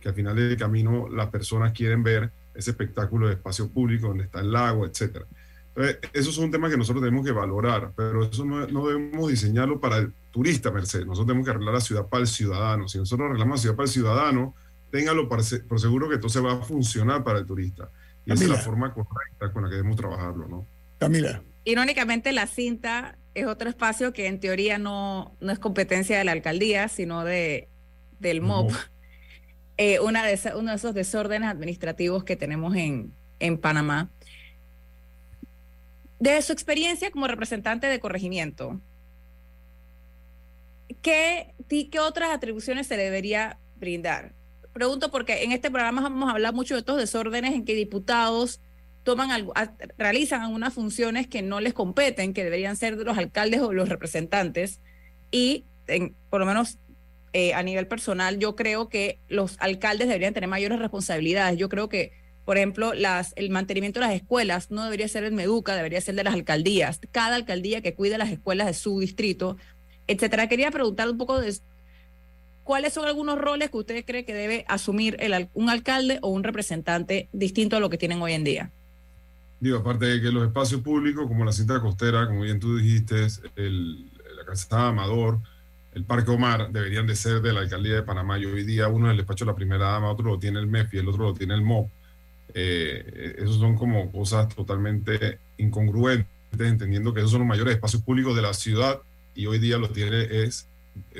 que 0.00 0.08
al 0.08 0.14
final 0.14 0.36
del 0.36 0.56
camino 0.56 1.08
las 1.08 1.28
personas 1.30 1.72
quieren 1.72 2.02
ver 2.02 2.30
ese 2.54 2.70
espectáculo 2.70 3.26
de 3.26 3.34
espacio 3.34 3.68
público 3.68 4.08
donde 4.08 4.24
está 4.24 4.40
el 4.40 4.52
lago, 4.52 4.86
etcétera. 4.86 5.24
Entonces, 5.68 5.98
esos 6.12 6.34
son 6.34 6.50
temas 6.50 6.70
que 6.70 6.76
nosotros 6.76 7.02
tenemos 7.02 7.26
que 7.26 7.32
valorar, 7.32 7.92
pero 7.96 8.22
eso 8.24 8.44
no, 8.44 8.64
no 8.68 8.86
debemos 8.86 9.28
diseñarlo 9.28 9.80
para 9.80 9.96
el 9.96 10.12
turista, 10.30 10.70
Mercedes. 10.70 11.06
Nosotros 11.06 11.26
tenemos 11.26 11.46
que 11.46 11.50
arreglar 11.50 11.74
la 11.74 11.80
ciudad 11.80 12.06
para 12.06 12.20
el 12.20 12.28
ciudadano. 12.28 12.86
Si 12.86 12.98
nosotros 12.98 13.26
arreglamos 13.26 13.58
la 13.58 13.62
ciudad 13.62 13.76
para 13.76 13.86
el 13.86 13.92
ciudadano, 13.92 14.54
téngalo 14.90 15.28
por 15.28 15.42
seguro 15.42 16.08
que 16.08 16.16
entonces 16.16 16.44
va 16.44 16.52
a 16.52 16.62
funcionar 16.62 17.24
para 17.24 17.40
el 17.40 17.46
turista. 17.46 17.90
Y 18.26 18.32
esa 18.32 18.44
es 18.44 18.50
la 18.50 18.56
forma 18.56 18.92
correcta 18.94 19.52
con 19.52 19.62
la 19.64 19.68
que 19.68 19.76
debemos 19.76 19.96
trabajarlo, 19.96 20.48
¿no? 20.48 20.66
Camila. 20.98 21.42
Irónicamente, 21.64 22.32
la 22.32 22.46
cinta 22.46 23.18
es 23.34 23.46
otro 23.46 23.68
espacio 23.68 24.12
que 24.12 24.26
en 24.26 24.40
teoría 24.40 24.78
no, 24.78 25.36
no 25.40 25.52
es 25.52 25.58
competencia 25.58 26.16
de 26.18 26.24
la 26.24 26.32
alcaldía, 26.32 26.88
sino 26.88 27.24
de, 27.24 27.68
del 28.20 28.40
MOP. 28.40 28.70
Eh, 29.76 29.98
una 30.00 30.24
de 30.24 30.32
esa- 30.34 30.56
uno 30.56 30.70
de 30.70 30.76
esos 30.76 30.94
desórdenes 30.94 31.48
administrativos 31.48 32.22
que 32.24 32.36
tenemos 32.36 32.76
en, 32.76 33.12
en 33.40 33.58
Panamá. 33.58 34.08
De 36.20 36.40
su 36.42 36.52
experiencia 36.52 37.10
como 37.10 37.26
representante 37.26 37.86
de 37.88 37.98
corregimiento, 38.00 38.80
¿qué, 41.02 41.54
qué 41.68 41.98
otras 42.00 42.30
atribuciones 42.32 42.86
se 42.86 42.96
le 42.96 43.04
debería 43.04 43.58
brindar? 43.76 44.32
Pregunto 44.74 45.10
porque 45.10 45.44
en 45.44 45.52
este 45.52 45.70
programa 45.70 46.02
vamos 46.02 46.28
a 46.28 46.32
hablar 46.32 46.52
mucho 46.52 46.74
de 46.74 46.80
estos 46.80 46.98
desórdenes 46.98 47.54
en 47.54 47.64
que 47.64 47.74
diputados 47.74 48.60
toman 49.04 49.30
algo- 49.30 49.52
realizan 49.96 50.42
algunas 50.42 50.74
funciones 50.74 51.28
que 51.28 51.42
no 51.42 51.60
les 51.60 51.72
competen, 51.74 52.34
que 52.34 52.42
deberían 52.42 52.76
ser 52.76 52.96
de 52.96 53.04
los 53.04 53.16
alcaldes 53.16 53.60
o 53.60 53.72
los 53.72 53.88
representantes. 53.88 54.80
Y 55.30 55.64
en- 55.86 56.14
por 56.28 56.40
lo 56.40 56.46
menos 56.46 56.78
eh, 57.36 57.52
a 57.54 57.62
nivel 57.62 57.86
personal, 57.88 58.38
yo 58.38 58.54
creo 58.56 58.88
que 58.88 59.18
los 59.28 59.56
alcaldes 59.60 60.06
deberían 60.08 60.34
tener 60.34 60.48
mayores 60.48 60.78
responsabilidades. 60.78 61.58
Yo 61.58 61.68
creo 61.68 61.88
que, 61.88 62.12
por 62.44 62.56
ejemplo, 62.56 62.94
las, 62.94 63.32
el 63.36 63.50
mantenimiento 63.50 63.98
de 64.00 64.06
las 64.06 64.14
escuelas 64.14 64.70
no 64.70 64.84
debería 64.84 65.08
ser 65.08 65.24
el 65.24 65.32
Meduca, 65.32 65.74
debería 65.76 66.00
ser 66.00 66.14
de 66.14 66.22
las 66.24 66.34
alcaldías. 66.34 67.00
Cada 67.12 67.34
alcaldía 67.36 67.80
que 67.80 67.94
cuide 67.94 68.18
las 68.18 68.30
escuelas 68.30 68.66
de 68.68 68.74
su 68.74 69.00
distrito, 69.00 69.56
etcétera. 70.06 70.48
Quería 70.48 70.70
preguntar 70.70 71.08
un 71.10 71.18
poco 71.18 71.40
de 71.40 71.54
cuáles 72.64 72.94
son 72.94 73.06
algunos 73.06 73.38
roles 73.38 73.70
que 73.70 73.76
usted 73.76 74.04
cree 74.04 74.24
que 74.24 74.34
debe 74.34 74.64
asumir 74.68 75.18
un 75.52 75.70
alcalde 75.70 76.18
o 76.22 76.28
un 76.28 76.42
representante 76.42 77.28
distinto 77.32 77.76
a 77.76 77.80
lo 77.80 77.90
que 77.90 77.98
tienen 77.98 78.20
hoy 78.20 78.32
en 78.32 78.44
día. 78.44 78.70
Digo, 79.60 79.78
aparte 79.78 80.06
de 80.06 80.20
que 80.20 80.32
los 80.32 80.46
espacios 80.46 80.80
públicos, 80.80 81.26
como 81.28 81.44
la 81.44 81.52
cinta 81.52 81.80
costera, 81.80 82.26
como 82.26 82.40
bien 82.40 82.58
tú 82.58 82.76
dijiste, 82.76 83.26
la 83.56 84.44
calzada 84.44 84.88
Amador, 84.88 85.38
el 85.94 86.04
Parque 86.04 86.30
Omar, 86.30 86.70
deberían 86.72 87.06
de 87.06 87.14
ser 87.14 87.40
de 87.40 87.52
la 87.52 87.60
Alcaldía 87.60 87.94
de 87.94 88.02
Panamá. 88.02 88.38
Y 88.38 88.46
hoy 88.46 88.64
día 88.64 88.88
uno 88.88 89.06
es 89.06 89.12
el 89.12 89.18
despacho 89.18 89.44
de 89.44 89.52
la 89.52 89.56
primera 89.56 89.86
dama, 89.92 90.10
otro 90.10 90.26
lo 90.26 90.38
tiene 90.38 90.58
el 90.58 90.66
MEFI, 90.66 90.98
el 90.98 91.08
otro 91.08 91.24
lo 91.24 91.34
tiene 91.34 91.54
el 91.54 91.62
MOP. 91.62 91.88
Eh, 92.52 93.36
esos 93.38 93.56
son 93.58 93.76
como 93.76 94.10
cosas 94.10 94.48
totalmente 94.54 95.38
incongruentes, 95.56 96.26
entendiendo 96.58 97.14
que 97.14 97.20
esos 97.20 97.32
son 97.32 97.40
los 97.40 97.48
mayores 97.48 97.74
espacios 97.74 98.02
públicos 98.02 98.34
de 98.34 98.42
la 98.42 98.54
ciudad 98.54 99.00
y 99.34 99.46
hoy 99.46 99.58
día 99.58 99.78
lo 99.78 99.90
tiene 99.90 100.44
es 100.44 100.68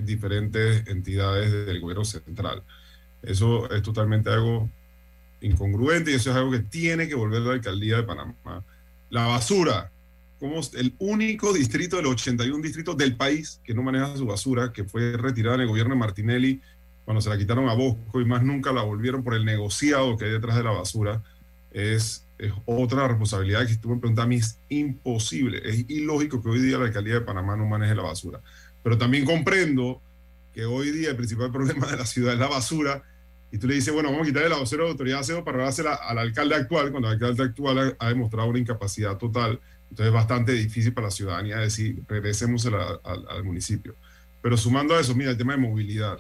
diferentes 0.03 0.87
entidades 0.89 1.53
del 1.53 1.81
gobierno 1.81 2.05
central. 2.05 2.63
Eso 3.23 3.71
es 3.71 3.83
totalmente 3.83 4.31
algo 4.31 4.69
incongruente 5.41 6.11
y 6.11 6.15
eso 6.15 6.31
es 6.31 6.37
algo 6.37 6.51
que 6.51 6.61
tiene 6.61 7.09
que 7.09 7.15
volver 7.15 7.43
la 7.43 7.53
alcaldía 7.55 7.97
de 7.97 8.03
Panamá. 8.03 8.65
La 9.11 9.27
basura, 9.27 9.91
como 10.39 10.61
el 10.75 10.95
único 10.99 11.53
distrito 11.53 11.97
de 11.97 12.03
los 12.03 12.13
81 12.13 12.63
distritos 12.63 12.97
del 12.97 13.17
país 13.17 13.61
que 13.65 13.75
no 13.75 13.83
maneja 13.83 14.17
su 14.17 14.27
basura, 14.27 14.73
que 14.73 14.85
fue 14.85 15.17
retirada 15.17 15.57
en 15.57 15.63
el 15.63 15.69
gobierno 15.69 15.95
de 15.95 16.01
Martinelli 16.01 16.61
cuando 17.05 17.21
se 17.21 17.29
la 17.29 17.39
quitaron 17.39 17.69
a 17.69 17.75
Bosco 17.75 18.21
y 18.21 18.25
más 18.25 18.43
nunca 18.43 18.73
la 18.73 18.83
volvieron 18.83 19.23
por 19.23 19.35
el 19.35 19.45
negociado 19.45 20.17
que 20.17 20.25
hay 20.25 20.31
detrás 20.33 20.57
de 20.57 20.65
la 20.65 20.71
basura, 20.71 21.23
es, 21.71 22.27
es 22.39 22.53
otra 22.65 23.07
responsabilidad 23.09 23.67
que 23.67 23.77
tú 23.77 23.91
me 23.91 23.99
preguntas 23.99 24.25
a 24.25 24.29
mí, 24.29 24.37
es 24.37 24.59
imposible, 24.69 25.61
es 25.65 25.85
ilógico 25.89 26.43
que 26.43 26.49
hoy 26.49 26.61
día 26.61 26.79
la 26.79 26.87
alcaldía 26.87 27.15
de 27.15 27.21
Panamá 27.21 27.57
no 27.57 27.67
maneje 27.67 27.95
la 27.95 28.03
basura. 28.03 28.41
Pero 28.85 28.97
también 28.97 29.25
comprendo 29.25 30.01
que 30.55 30.65
hoy 30.65 30.93
día 30.93 31.11
el 31.11 31.17
principal 31.17 31.51
problema 31.53 31.89
de 31.89 31.97
la 31.97 32.07
ciudad 32.07 32.35
es 32.35 32.39
la 32.39 32.47
basura 32.47 33.03
y 33.51 33.59
tú 33.59 33.67
le 33.69 33.75
dices, 33.75 33.93
bueno, 33.93 34.11
vamos 34.11 34.25
a 34.25 34.27
quitarle 34.27 34.49
la 34.49 34.59
basura 34.59 34.85
de 34.85 34.91
autoridad 34.91 35.17
de 35.17 35.21
aseo 35.21 35.45
para 35.45 35.63
dársela 35.63 35.95
al 35.95 36.19
alcalde 36.19 36.57
actual, 36.57 36.91
cuando 36.91 37.09
el 37.09 37.15
alcalde 37.15 37.43
actual 37.43 37.79
ha, 37.79 38.05
ha 38.05 38.09
demostrado 38.09 38.49
una 38.49 38.59
incapacidad 38.59 39.17
total. 39.17 39.61
Entonces 39.91 40.07
es 40.07 40.13
bastante 40.13 40.53
difícil 40.53 40.93
para 40.93 41.07
la 41.07 41.11
ciudadanía 41.13 41.59
decir, 41.59 42.03
regresémosela 42.09 43.01
al, 43.05 43.27
al 43.29 43.45
municipio. 43.45 43.95
Pero 44.43 44.57
sumando 44.57 44.95
a 44.95 45.01
eso, 45.01 45.15
mira, 45.15 45.31
el 45.31 45.37
tema 45.37 45.53
de 45.53 45.61
movilidad. 45.61 46.19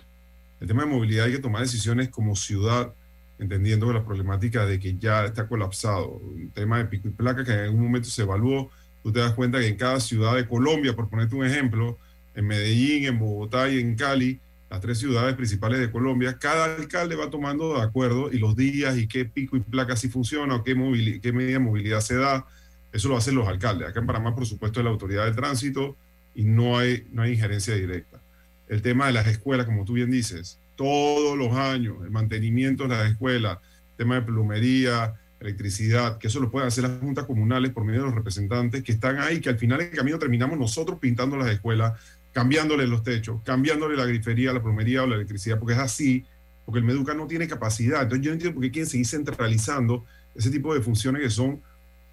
El 0.60 0.68
tema 0.68 0.84
de 0.84 0.90
movilidad 0.90 1.26
hay 1.26 1.32
que 1.32 1.40
tomar 1.40 1.62
decisiones 1.62 2.08
como 2.08 2.36
ciudad, 2.36 2.94
entendiendo 3.40 3.88
que 3.88 3.94
la 3.94 4.04
problemática 4.04 4.64
de 4.64 4.78
que 4.78 4.96
ya 4.96 5.24
está 5.24 5.48
colapsado. 5.48 6.10
Un 6.10 6.50
tema 6.50 6.78
de 6.78 6.84
pico 6.84 7.08
y 7.08 7.10
placa 7.10 7.44
que 7.44 7.52
en 7.52 7.58
algún 7.60 7.82
momento 7.82 8.08
se 8.08 8.22
evaluó. 8.22 8.70
Tú 9.02 9.12
te 9.12 9.18
das 9.18 9.32
cuenta 9.34 9.58
que 9.58 9.66
en 9.66 9.76
cada 9.76 9.98
ciudad 9.98 10.36
de 10.36 10.46
Colombia, 10.46 10.94
por 10.94 11.10
ponerte 11.10 11.34
un 11.34 11.44
ejemplo, 11.44 11.98
en 12.34 12.46
Medellín, 12.46 13.06
en 13.06 13.18
Bogotá 13.18 13.68
y 13.70 13.78
en 13.78 13.94
Cali, 13.94 14.40
las 14.70 14.80
tres 14.80 14.98
ciudades 14.98 15.34
principales 15.36 15.78
de 15.78 15.90
Colombia, 15.90 16.36
cada 16.38 16.74
alcalde 16.76 17.14
va 17.14 17.30
tomando 17.30 17.74
de 17.74 17.82
acuerdo 17.82 18.32
y 18.32 18.38
los 18.38 18.56
días 18.56 18.96
y 18.96 19.06
qué 19.06 19.24
pico 19.24 19.56
y 19.56 19.60
placa 19.60 19.96
sí 19.96 20.08
funciona 20.08 20.56
o 20.56 20.64
qué, 20.64 20.74
qué 21.22 21.32
medida 21.32 21.52
de 21.52 21.58
movilidad 21.60 22.00
se 22.00 22.16
da. 22.16 22.46
Eso 22.92 23.08
lo 23.08 23.16
hacen 23.16 23.34
los 23.34 23.46
alcaldes. 23.46 23.88
Acá 23.88 24.00
en 24.00 24.06
Panamá, 24.06 24.34
por 24.34 24.46
supuesto, 24.46 24.80
es 24.80 24.84
la 24.84 24.90
autoridad 24.90 25.26
de 25.26 25.32
tránsito 25.32 25.96
y 26.34 26.44
no 26.44 26.78
hay, 26.78 27.06
no 27.12 27.22
hay 27.22 27.32
injerencia 27.32 27.74
directa. 27.74 28.20
El 28.68 28.82
tema 28.82 29.06
de 29.06 29.12
las 29.12 29.26
escuelas, 29.26 29.66
como 29.66 29.84
tú 29.84 29.92
bien 29.92 30.10
dices, 30.10 30.58
todos 30.76 31.36
los 31.38 31.52
años, 31.52 31.98
el 32.02 32.10
mantenimiento 32.10 32.84
de 32.84 32.96
las 32.96 33.10
escuelas, 33.10 33.58
tema 33.96 34.16
de 34.16 34.22
plomería, 34.22 35.14
electricidad, 35.40 36.18
que 36.18 36.28
eso 36.28 36.40
lo 36.40 36.50
pueden 36.50 36.68
hacer 36.68 36.84
las 36.84 36.98
juntas 36.98 37.26
comunales 37.26 37.70
por 37.72 37.84
medio 37.84 38.00
de 38.00 38.06
los 38.06 38.14
representantes 38.14 38.82
que 38.82 38.92
están 38.92 39.18
ahí, 39.18 39.40
que 39.40 39.50
al 39.50 39.58
final 39.58 39.78
del 39.78 39.90
camino 39.90 40.18
terminamos 40.18 40.58
nosotros 40.58 40.98
pintando 40.98 41.36
las 41.36 41.48
escuelas, 41.48 41.92
cambiándole 42.34 42.86
los 42.88 43.04
techos, 43.04 43.40
cambiándole 43.44 43.96
la 43.96 44.04
grifería, 44.04 44.52
la 44.52 44.60
plomería 44.60 45.04
o 45.04 45.06
la 45.06 45.14
electricidad, 45.14 45.58
porque 45.58 45.74
es 45.74 45.78
así, 45.78 46.26
porque 46.66 46.80
el 46.80 46.84
Meduca 46.84 47.14
no 47.14 47.28
tiene 47.28 47.46
capacidad. 47.46 48.02
Entonces 48.02 48.24
yo 48.24 48.30
no 48.30 48.34
entiendo 48.34 48.56
por 48.56 48.64
qué 48.64 48.72
quieren 48.72 48.90
seguir 48.90 49.06
centralizando 49.06 50.04
ese 50.34 50.50
tipo 50.50 50.74
de 50.74 50.82
funciones 50.82 51.22
que 51.22 51.30
son 51.30 51.62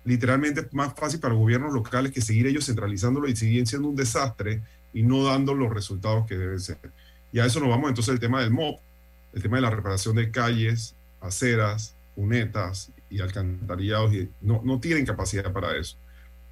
literalmente 0.05 0.67
más 0.74 0.93
fácil 0.93 1.19
para 1.19 1.34
los 1.34 1.41
gobiernos 1.41 1.74
locales 1.74 2.11
que 2.11 2.22
seguir 2.22 2.45
ellos 2.45 2.67
centralizándolo 2.67 3.28
y 3.28 3.36
siguen 3.36 3.65
siendo 3.65 3.89
un 3.89 3.95
desastre 3.95 4.61
y 4.93 5.01
no 5.01 5.24
dando 5.24 5.55
los 5.55 5.74
resultados 5.74 6.28
que 6.28 6.38
deben 6.38 6.59
ser. 6.59 6.78
Y 7.34 7.39
a 7.39 7.45
eso 7.45 7.59
nos 7.59 7.69
vamos 7.69 7.89
entonces 7.89 8.13
el 8.13 8.19
tema 8.19 8.41
del 8.41 8.51
MOP, 8.51 8.80
el 9.34 9.41
tema 9.41 9.57
de 9.57 9.61
la 9.63 9.72
reparación 9.72 10.15
de 10.15 10.30
calles, 10.30 10.93
aceras, 11.19 11.95
cunetas 12.13 12.91
y 13.09 13.22
alcantarillados, 13.22 14.13
y 14.13 14.30
no, 14.39 14.61
no 14.63 14.80
tienen 14.80 15.03
capacidad 15.03 15.51
para 15.51 15.76
eso. 15.76 15.97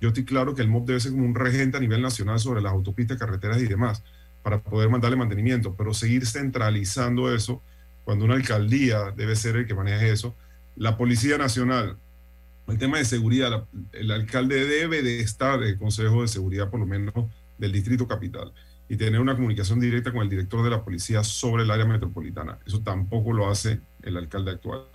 Yo 0.02 0.10
estoy 0.10 0.26
claro 0.26 0.56
que 0.56 0.62
el 0.62 0.70
MOP 0.70 0.88
debe 0.88 1.00
ser 1.00 1.12
como 1.12 1.26
un 1.26 1.36
regente 1.36 1.78
a 1.78 1.80
nivel 1.80 2.02
nacional 2.02 2.40
sobre 2.40 2.62
las 2.62 2.72
autopistas, 2.72 3.18
carreteras 3.18 3.62
y 3.62 3.68
demás, 3.68 4.04
para 4.44 4.62
poder 4.62 4.90
mandarle 4.90 5.18
mantenimiento, 5.18 5.76
pero 5.76 5.94
seguir 5.94 6.26
centralizando 6.26 7.34
eso, 7.34 7.62
cuando 8.06 8.26
una 8.26 8.36
alcaldía 8.36 9.12
debe 9.12 9.36
ser 9.36 9.58
el 9.58 9.68
que 9.68 9.76
maneje 9.76 10.12
eso. 10.12 10.36
La 10.76 10.98
Policía 10.98 11.38
Nacional, 11.38 11.98
el 12.68 12.78
tema 12.78 12.98
de 12.98 13.06
seguridad, 13.06 13.66
el 13.92 14.12
alcalde 14.12 14.66
debe 14.66 15.02
de 15.02 15.20
estar 15.20 15.62
en 15.62 15.70
el 15.70 15.78
Consejo 15.78 16.22
de 16.22 16.28
Seguridad, 16.28 16.70
por 16.70 16.80
lo 16.80 16.86
menos 16.86 17.14
del 17.58 17.72
Distrito 17.72 18.08
Capital, 18.08 18.54
y 18.88 18.96
tener 18.96 19.20
una 19.20 19.36
comunicación 19.36 19.80
directa 19.80 20.12
con 20.12 20.22
el 20.22 20.30
director 20.30 20.64
de 20.64 20.70
la 20.70 20.84
policía 20.84 21.24
sobre 21.24 21.64
el 21.64 21.72
área 21.72 21.86
metropolitana. 21.86 22.58
Eso 22.66 22.80
tampoco 22.80 23.34
lo 23.34 23.50
hace 23.50 23.82
el 24.04 24.18
alcalde 24.18 24.52
actual. 24.52 24.86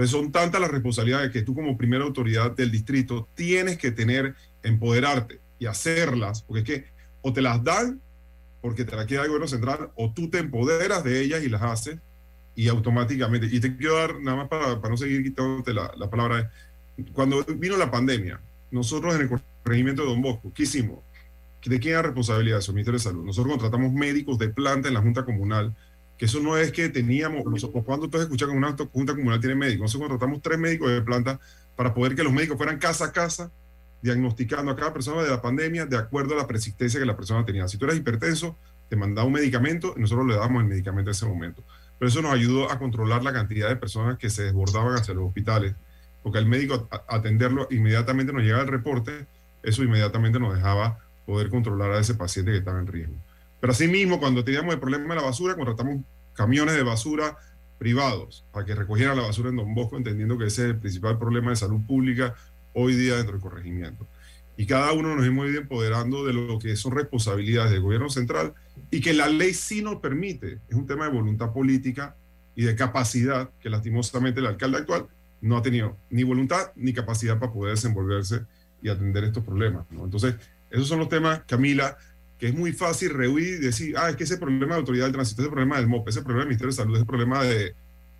Entonces 0.00 0.18
son 0.18 0.32
tantas 0.32 0.62
las 0.62 0.70
responsabilidades 0.70 1.30
que 1.30 1.42
tú 1.42 1.54
como 1.54 1.76
primera 1.76 2.04
autoridad 2.04 2.52
del 2.52 2.70
distrito 2.70 3.28
tienes 3.34 3.76
que 3.76 3.90
tener, 3.90 4.34
empoderarte 4.62 5.40
y 5.58 5.66
hacerlas, 5.66 6.40
porque 6.40 6.60
es 6.60 6.64
que 6.64 6.84
o 7.20 7.34
te 7.34 7.42
las 7.42 7.62
dan 7.62 8.00
porque 8.62 8.86
te 8.86 8.96
la 8.96 9.04
queda 9.04 9.22
el 9.22 9.28
gobierno 9.28 9.46
central, 9.46 9.90
o 9.96 10.10
tú 10.10 10.30
te 10.30 10.38
empoderas 10.38 11.04
de 11.04 11.20
ellas 11.20 11.42
y 11.42 11.50
las 11.50 11.60
haces, 11.60 11.98
y 12.54 12.68
automáticamente, 12.68 13.46
y 13.50 13.60
te 13.60 13.76
quiero 13.76 13.96
dar 13.96 14.18
nada 14.20 14.38
más 14.38 14.48
para, 14.48 14.80
para 14.80 14.88
no 14.88 14.96
seguir 14.96 15.22
quitándote 15.22 15.74
la, 15.74 15.92
la 15.98 16.08
palabra, 16.08 16.50
cuando 17.12 17.44
vino 17.44 17.76
la 17.76 17.90
pandemia, 17.90 18.40
nosotros 18.70 19.14
en 19.14 19.20
el 19.20 19.30
regimiento 19.66 20.00
de 20.00 20.08
Don 20.08 20.22
Bosco, 20.22 20.50
¿qué 20.54 20.62
hicimos? 20.62 21.00
¿De 21.62 21.78
quién 21.78 21.92
era 21.92 22.02
responsabilidad 22.02 22.58
eso? 22.58 22.70
El 22.70 22.76
Ministerio 22.76 22.98
de 22.98 23.04
Salud. 23.04 23.22
Nosotros 23.22 23.52
contratamos 23.52 23.92
médicos 23.92 24.38
de 24.38 24.48
planta 24.48 24.88
en 24.88 24.94
la 24.94 25.02
Junta 25.02 25.26
Comunal, 25.26 25.76
que 26.20 26.26
eso 26.26 26.38
no 26.38 26.54
es 26.58 26.70
que 26.70 26.90
teníamos, 26.90 27.46
nosotros, 27.46 27.82
cuando 27.82 28.04
ustedes 28.04 28.24
escuchan 28.24 28.50
que 28.50 28.56
una 28.58 28.76
junta 28.92 29.14
comunal 29.14 29.40
tiene 29.40 29.54
médicos, 29.54 29.84
nosotros 29.84 30.10
contratamos 30.10 30.42
tres 30.42 30.58
médicos 30.58 30.90
de 30.90 31.00
planta 31.00 31.40
para 31.74 31.94
poder 31.94 32.14
que 32.14 32.22
los 32.22 32.30
médicos 32.30 32.58
fueran 32.58 32.78
casa 32.78 33.06
a 33.06 33.12
casa 33.12 33.50
diagnosticando 34.02 34.70
a 34.70 34.76
cada 34.76 34.92
persona 34.92 35.22
de 35.22 35.30
la 35.30 35.40
pandemia 35.40 35.86
de 35.86 35.96
acuerdo 35.96 36.34
a 36.34 36.36
la 36.36 36.46
persistencia 36.46 37.00
que 37.00 37.06
la 37.06 37.16
persona 37.16 37.42
tenía. 37.46 37.66
Si 37.68 37.78
tú 37.78 37.86
eres 37.86 37.96
hipertenso, 37.96 38.54
te 38.90 38.96
mandaba 38.96 39.26
un 39.26 39.32
medicamento 39.32 39.94
y 39.96 40.00
nosotros 40.00 40.26
le 40.26 40.36
damos 40.36 40.62
el 40.62 40.68
medicamento 40.68 41.08
en 41.08 41.12
ese 41.12 41.24
momento. 41.24 41.62
Pero 41.98 42.10
eso 42.10 42.20
nos 42.20 42.34
ayudó 42.34 42.70
a 42.70 42.78
controlar 42.78 43.24
la 43.24 43.32
cantidad 43.32 43.70
de 43.70 43.76
personas 43.76 44.18
que 44.18 44.28
se 44.28 44.42
desbordaban 44.42 44.96
hacia 44.96 45.14
los 45.14 45.24
hospitales, 45.26 45.74
porque 46.22 46.38
el 46.38 46.44
médico 46.44 46.86
atenderlo 47.08 47.66
inmediatamente 47.70 48.30
nos 48.30 48.42
llegaba 48.42 48.64
el 48.64 48.68
reporte, 48.68 49.26
eso 49.62 49.82
inmediatamente 49.82 50.38
nos 50.38 50.54
dejaba 50.54 50.98
poder 51.24 51.48
controlar 51.48 51.92
a 51.92 51.98
ese 51.98 52.14
paciente 52.14 52.52
que 52.52 52.58
estaba 52.58 52.78
en 52.78 52.88
riesgo. 52.88 53.14
Pero 53.60 53.72
asimismo, 53.72 54.18
cuando 54.18 54.42
teníamos 54.44 54.74
el 54.74 54.80
problema 54.80 55.14
de 55.14 55.20
la 55.20 55.26
basura, 55.26 55.54
contratamos 55.54 56.02
camiones 56.34 56.74
de 56.74 56.82
basura 56.82 57.36
privados 57.78 58.44
para 58.52 58.66
que 58.66 58.74
recogieran 58.74 59.16
la 59.16 59.22
basura 59.22 59.50
en 59.50 59.56
Don 59.56 59.74
Bosco, 59.74 59.96
entendiendo 59.96 60.36
que 60.38 60.46
ese 60.46 60.62
es 60.62 60.68
el 60.70 60.78
principal 60.78 61.18
problema 61.18 61.50
de 61.50 61.56
salud 61.56 61.80
pública 61.86 62.34
hoy 62.74 62.94
día 62.94 63.16
dentro 63.16 63.32
del 63.32 63.40
corregimiento. 63.40 64.06
Y 64.56 64.66
cada 64.66 64.92
uno 64.92 65.16
nos 65.16 65.26
hemos 65.26 65.48
ido 65.48 65.62
empoderando 65.62 66.24
de 66.26 66.34
lo 66.34 66.58
que 66.58 66.76
son 66.76 66.92
responsabilidades 66.92 67.70
del 67.72 67.80
gobierno 67.80 68.10
central 68.10 68.52
y 68.90 69.00
que 69.00 69.14
la 69.14 69.28
ley 69.28 69.54
sí 69.54 69.82
nos 69.82 69.96
permite. 69.96 70.58
Es 70.68 70.76
un 70.76 70.86
tema 70.86 71.06
de 71.06 71.12
voluntad 71.12 71.52
política 71.52 72.16
y 72.54 72.64
de 72.64 72.76
capacidad 72.76 73.50
que 73.60 73.70
lastimosamente 73.70 74.40
el 74.40 74.46
alcalde 74.46 74.78
actual 74.78 75.06
no 75.40 75.56
ha 75.56 75.62
tenido 75.62 75.96
ni 76.10 76.24
voluntad 76.24 76.72
ni 76.76 76.92
capacidad 76.92 77.38
para 77.38 77.52
poder 77.52 77.74
desenvolverse 77.74 78.42
y 78.82 78.90
atender 78.90 79.24
estos 79.24 79.44
problemas. 79.44 79.86
¿no? 79.90 80.04
Entonces, 80.04 80.34
esos 80.70 80.86
son 80.86 80.98
los 80.98 81.08
temas, 81.08 81.40
Camila, 81.46 81.96
que 82.40 82.48
es 82.48 82.54
muy 82.54 82.72
fácil 82.72 83.10
rehuir 83.10 83.56
y 83.56 83.66
decir, 83.66 83.94
ah, 83.98 84.08
es 84.08 84.16
que 84.16 84.24
ese 84.24 84.38
problema 84.38 84.74
de 84.74 84.80
autoridad 84.80 85.04
del 85.04 85.12
tránsito, 85.12 85.42
ese 85.42 85.50
problema 85.50 85.76
del 85.76 85.86
MOP, 85.86 86.08
ese 86.08 86.22
problema 86.22 86.40
del 86.40 86.48
Ministerio 86.48 86.72
de 86.72 86.76
Salud, 86.76 86.96
ese 86.96 87.04
problema 87.04 87.44
de, 87.44 87.74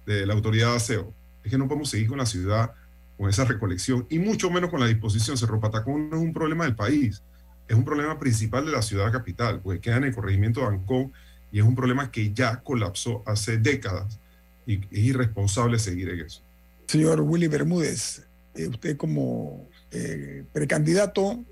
de 0.06 0.26
la 0.26 0.34
autoridad 0.34 0.70
de 0.70 0.76
aseo. 0.76 1.14
Es 1.42 1.50
que 1.50 1.56
no 1.56 1.66
podemos 1.66 1.88
seguir 1.88 2.08
con 2.08 2.18
la 2.18 2.26
ciudad 2.26 2.72
con 3.16 3.28
esa 3.28 3.44
recolección 3.44 4.06
y 4.08 4.18
mucho 4.18 4.50
menos 4.50 4.70
con 4.70 4.80
la 4.80 4.86
disposición. 4.86 5.36
Cerro 5.36 5.58
Patacón 5.58 6.10
no 6.10 6.16
es 6.16 6.22
un 6.22 6.34
problema 6.34 6.64
del 6.64 6.76
país, 6.76 7.22
es 7.66 7.76
un 7.76 7.84
problema 7.84 8.18
principal 8.18 8.66
de 8.66 8.72
la 8.72 8.82
ciudad 8.82 9.10
capital, 9.10 9.60
porque 9.62 9.80
queda 9.80 9.96
en 9.96 10.04
el 10.04 10.14
corregimiento 10.14 10.60
de 10.60 10.66
Ancón 10.66 11.12
y 11.50 11.58
es 11.58 11.64
un 11.64 11.74
problema 11.74 12.10
que 12.10 12.32
ya 12.32 12.60
colapsó 12.62 13.22
hace 13.26 13.56
décadas 13.56 14.18
y 14.66 14.76
es 14.76 14.98
irresponsable 15.04 15.78
seguir 15.78 16.10
en 16.10 16.20
eso. 16.20 16.42
Señor 16.86 17.20
Willy 17.22 17.48
Bermúdez, 17.48 18.26
eh, 18.54 18.68
usted 18.68 18.96
como 18.96 19.68
eh, 19.90 20.44
precandidato 20.52 21.44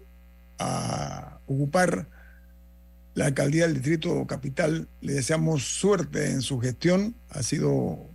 a 0.59 1.39
ocupar 1.47 2.09
la 3.19 3.27
alcaldía 3.27 3.65
del 3.67 3.75
Distrito 3.75 4.25
Capital, 4.29 4.87
le 5.01 5.13
deseamos 5.13 5.65
suerte 5.65 6.31
en 6.31 6.41
su 6.41 6.61
gestión. 6.61 7.17
Ha 7.31 7.43
sido 7.43 8.07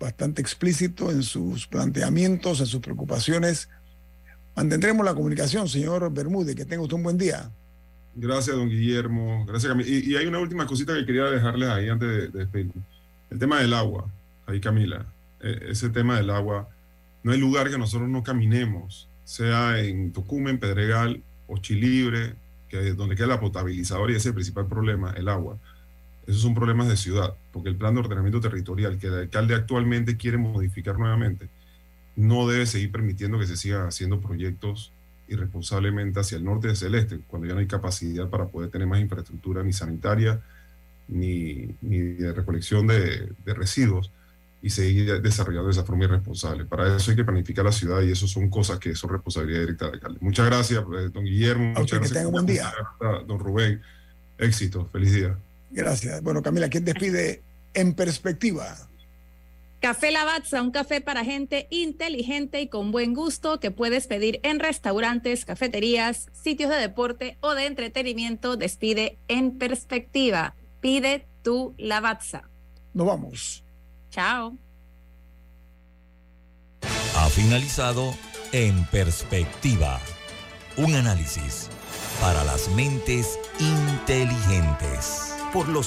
bastante 0.00 0.40
explícito 0.40 1.10
en 1.10 1.22
sus 1.22 1.66
planteamientos, 1.66 2.60
en 2.60 2.66
sus 2.66 2.80
preocupaciones. 2.80 3.68
Mantendremos 4.56 5.04
la 5.04 5.12
comunicación, 5.12 5.68
señor 5.68 6.10
Bermúdez. 6.10 6.56
Que 6.56 6.64
tenga 6.64 6.82
usted 6.82 6.96
un 6.96 7.02
buen 7.02 7.18
día. 7.18 7.50
Gracias, 8.14 8.56
don 8.56 8.70
Guillermo. 8.70 9.44
Gracias, 9.44 9.70
Camila. 9.70 9.90
Y, 9.90 10.12
y 10.12 10.16
hay 10.16 10.24
una 10.24 10.38
última 10.38 10.66
cosita 10.66 10.94
que 10.94 11.04
quería 11.04 11.24
dejarles 11.24 11.68
ahí 11.68 11.90
antes 11.90 12.08
de, 12.08 12.28
de 12.28 12.38
despedirme. 12.38 12.82
El 13.28 13.38
tema 13.38 13.60
del 13.60 13.74
agua. 13.74 14.10
Ahí, 14.46 14.58
Camila. 14.58 15.04
Eh, 15.42 15.66
ese 15.68 15.90
tema 15.90 16.16
del 16.16 16.30
agua. 16.30 16.66
No 17.22 17.32
hay 17.32 17.38
lugar 17.38 17.68
que 17.68 17.76
nosotros 17.76 18.08
no 18.08 18.22
caminemos, 18.22 19.06
sea 19.22 19.80
en 19.80 20.12
Tocumen, 20.12 20.58
Pedregal 20.58 21.22
o 21.46 21.58
Chilibre, 21.58 22.36
donde 22.96 23.16
queda 23.16 23.28
la 23.28 23.40
potabilizadora 23.40 24.12
y 24.12 24.16
ese 24.16 24.20
es 24.20 24.26
el 24.26 24.34
principal 24.34 24.66
problema, 24.66 25.12
el 25.12 25.28
agua. 25.28 25.58
Esos 26.26 26.42
son 26.42 26.54
problemas 26.54 26.88
de 26.88 26.96
ciudad, 26.96 27.34
porque 27.52 27.68
el 27.68 27.76
plan 27.76 27.94
de 27.94 28.00
ordenamiento 28.00 28.40
territorial 28.40 28.98
que 28.98 29.06
el 29.06 29.14
alcalde 29.14 29.54
actualmente 29.54 30.16
quiere 30.16 30.38
modificar 30.38 30.98
nuevamente 30.98 31.48
no 32.16 32.48
debe 32.48 32.66
seguir 32.66 32.90
permitiendo 32.90 33.38
que 33.38 33.46
se 33.46 33.56
sigan 33.56 33.86
haciendo 33.86 34.20
proyectos 34.20 34.90
irresponsablemente 35.28 36.20
hacia 36.20 36.38
el 36.38 36.44
norte 36.44 36.68
y 36.68 36.70
hacia 36.70 36.88
el 36.88 36.94
este, 36.94 37.18
cuando 37.26 37.46
ya 37.46 37.54
no 37.54 37.60
hay 37.60 37.66
capacidad 37.66 38.28
para 38.28 38.46
poder 38.46 38.70
tener 38.70 38.86
más 38.86 39.00
infraestructura 39.00 39.62
ni 39.62 39.72
sanitaria 39.72 40.40
ni, 41.08 41.68
ni 41.82 41.98
de 41.98 42.32
recolección 42.32 42.86
de, 42.86 43.32
de 43.44 43.54
residuos 43.54 44.10
y 44.66 44.70
seguir 44.70 45.22
desarrollando 45.22 45.68
de 45.68 45.72
esa 45.74 45.84
forma 45.84 46.06
irresponsable. 46.06 46.64
Para 46.64 46.96
eso 46.96 47.12
hay 47.12 47.16
que 47.16 47.22
planificar 47.22 47.64
la 47.64 47.70
ciudad 47.70 48.02
y 48.02 48.10
eso 48.10 48.26
son 48.26 48.50
cosas 48.50 48.80
que 48.80 48.96
son 48.96 49.10
responsabilidad 49.10 49.60
directa 49.60 49.84
del 49.84 49.94
alcalde. 49.94 50.18
Muchas 50.20 50.46
gracias, 50.46 50.80
eh, 50.80 51.08
don 51.12 51.24
Guillermo. 51.24 51.76
A 51.76 51.80
Muchas 51.80 51.90
que 51.92 51.96
gracias. 51.98 52.12
tenga 52.18 52.30
buen 52.30 52.46
día. 52.46 52.72
Don 53.28 53.38
Rubén, 53.38 53.80
éxito, 54.38 54.88
feliz 54.90 55.12
día. 55.12 55.38
Gracias. 55.70 56.20
Bueno, 56.20 56.42
Camila, 56.42 56.68
¿quién 56.68 56.84
despide 56.84 57.42
en 57.74 57.94
perspectiva? 57.94 58.76
Café 59.78 60.10
Lavazza, 60.10 60.60
un 60.62 60.72
café 60.72 61.00
para 61.00 61.22
gente 61.24 61.68
inteligente 61.70 62.60
y 62.60 62.68
con 62.68 62.90
buen 62.90 63.14
gusto 63.14 63.60
que 63.60 63.70
puedes 63.70 64.08
pedir 64.08 64.40
en 64.42 64.58
restaurantes, 64.58 65.44
cafeterías, 65.44 66.26
sitios 66.32 66.70
de 66.70 66.76
deporte 66.78 67.38
o 67.40 67.54
de 67.54 67.66
entretenimiento. 67.66 68.56
Despide 68.56 69.16
en 69.28 69.58
perspectiva. 69.58 70.56
Pide 70.80 71.24
tu 71.44 71.72
Lavazza. 71.78 72.50
Nos 72.94 73.06
vamos. 73.06 73.65
Chao. 74.16 74.56
Ha 77.16 77.28
finalizado 77.28 78.14
En 78.52 78.86
Perspectiva, 78.86 80.00
un 80.78 80.94
análisis 80.94 81.68
para 82.18 82.42
las 82.44 82.70
mentes 82.70 83.38
inteligentes 83.60 85.34
por 85.52 85.68
los 85.68 85.84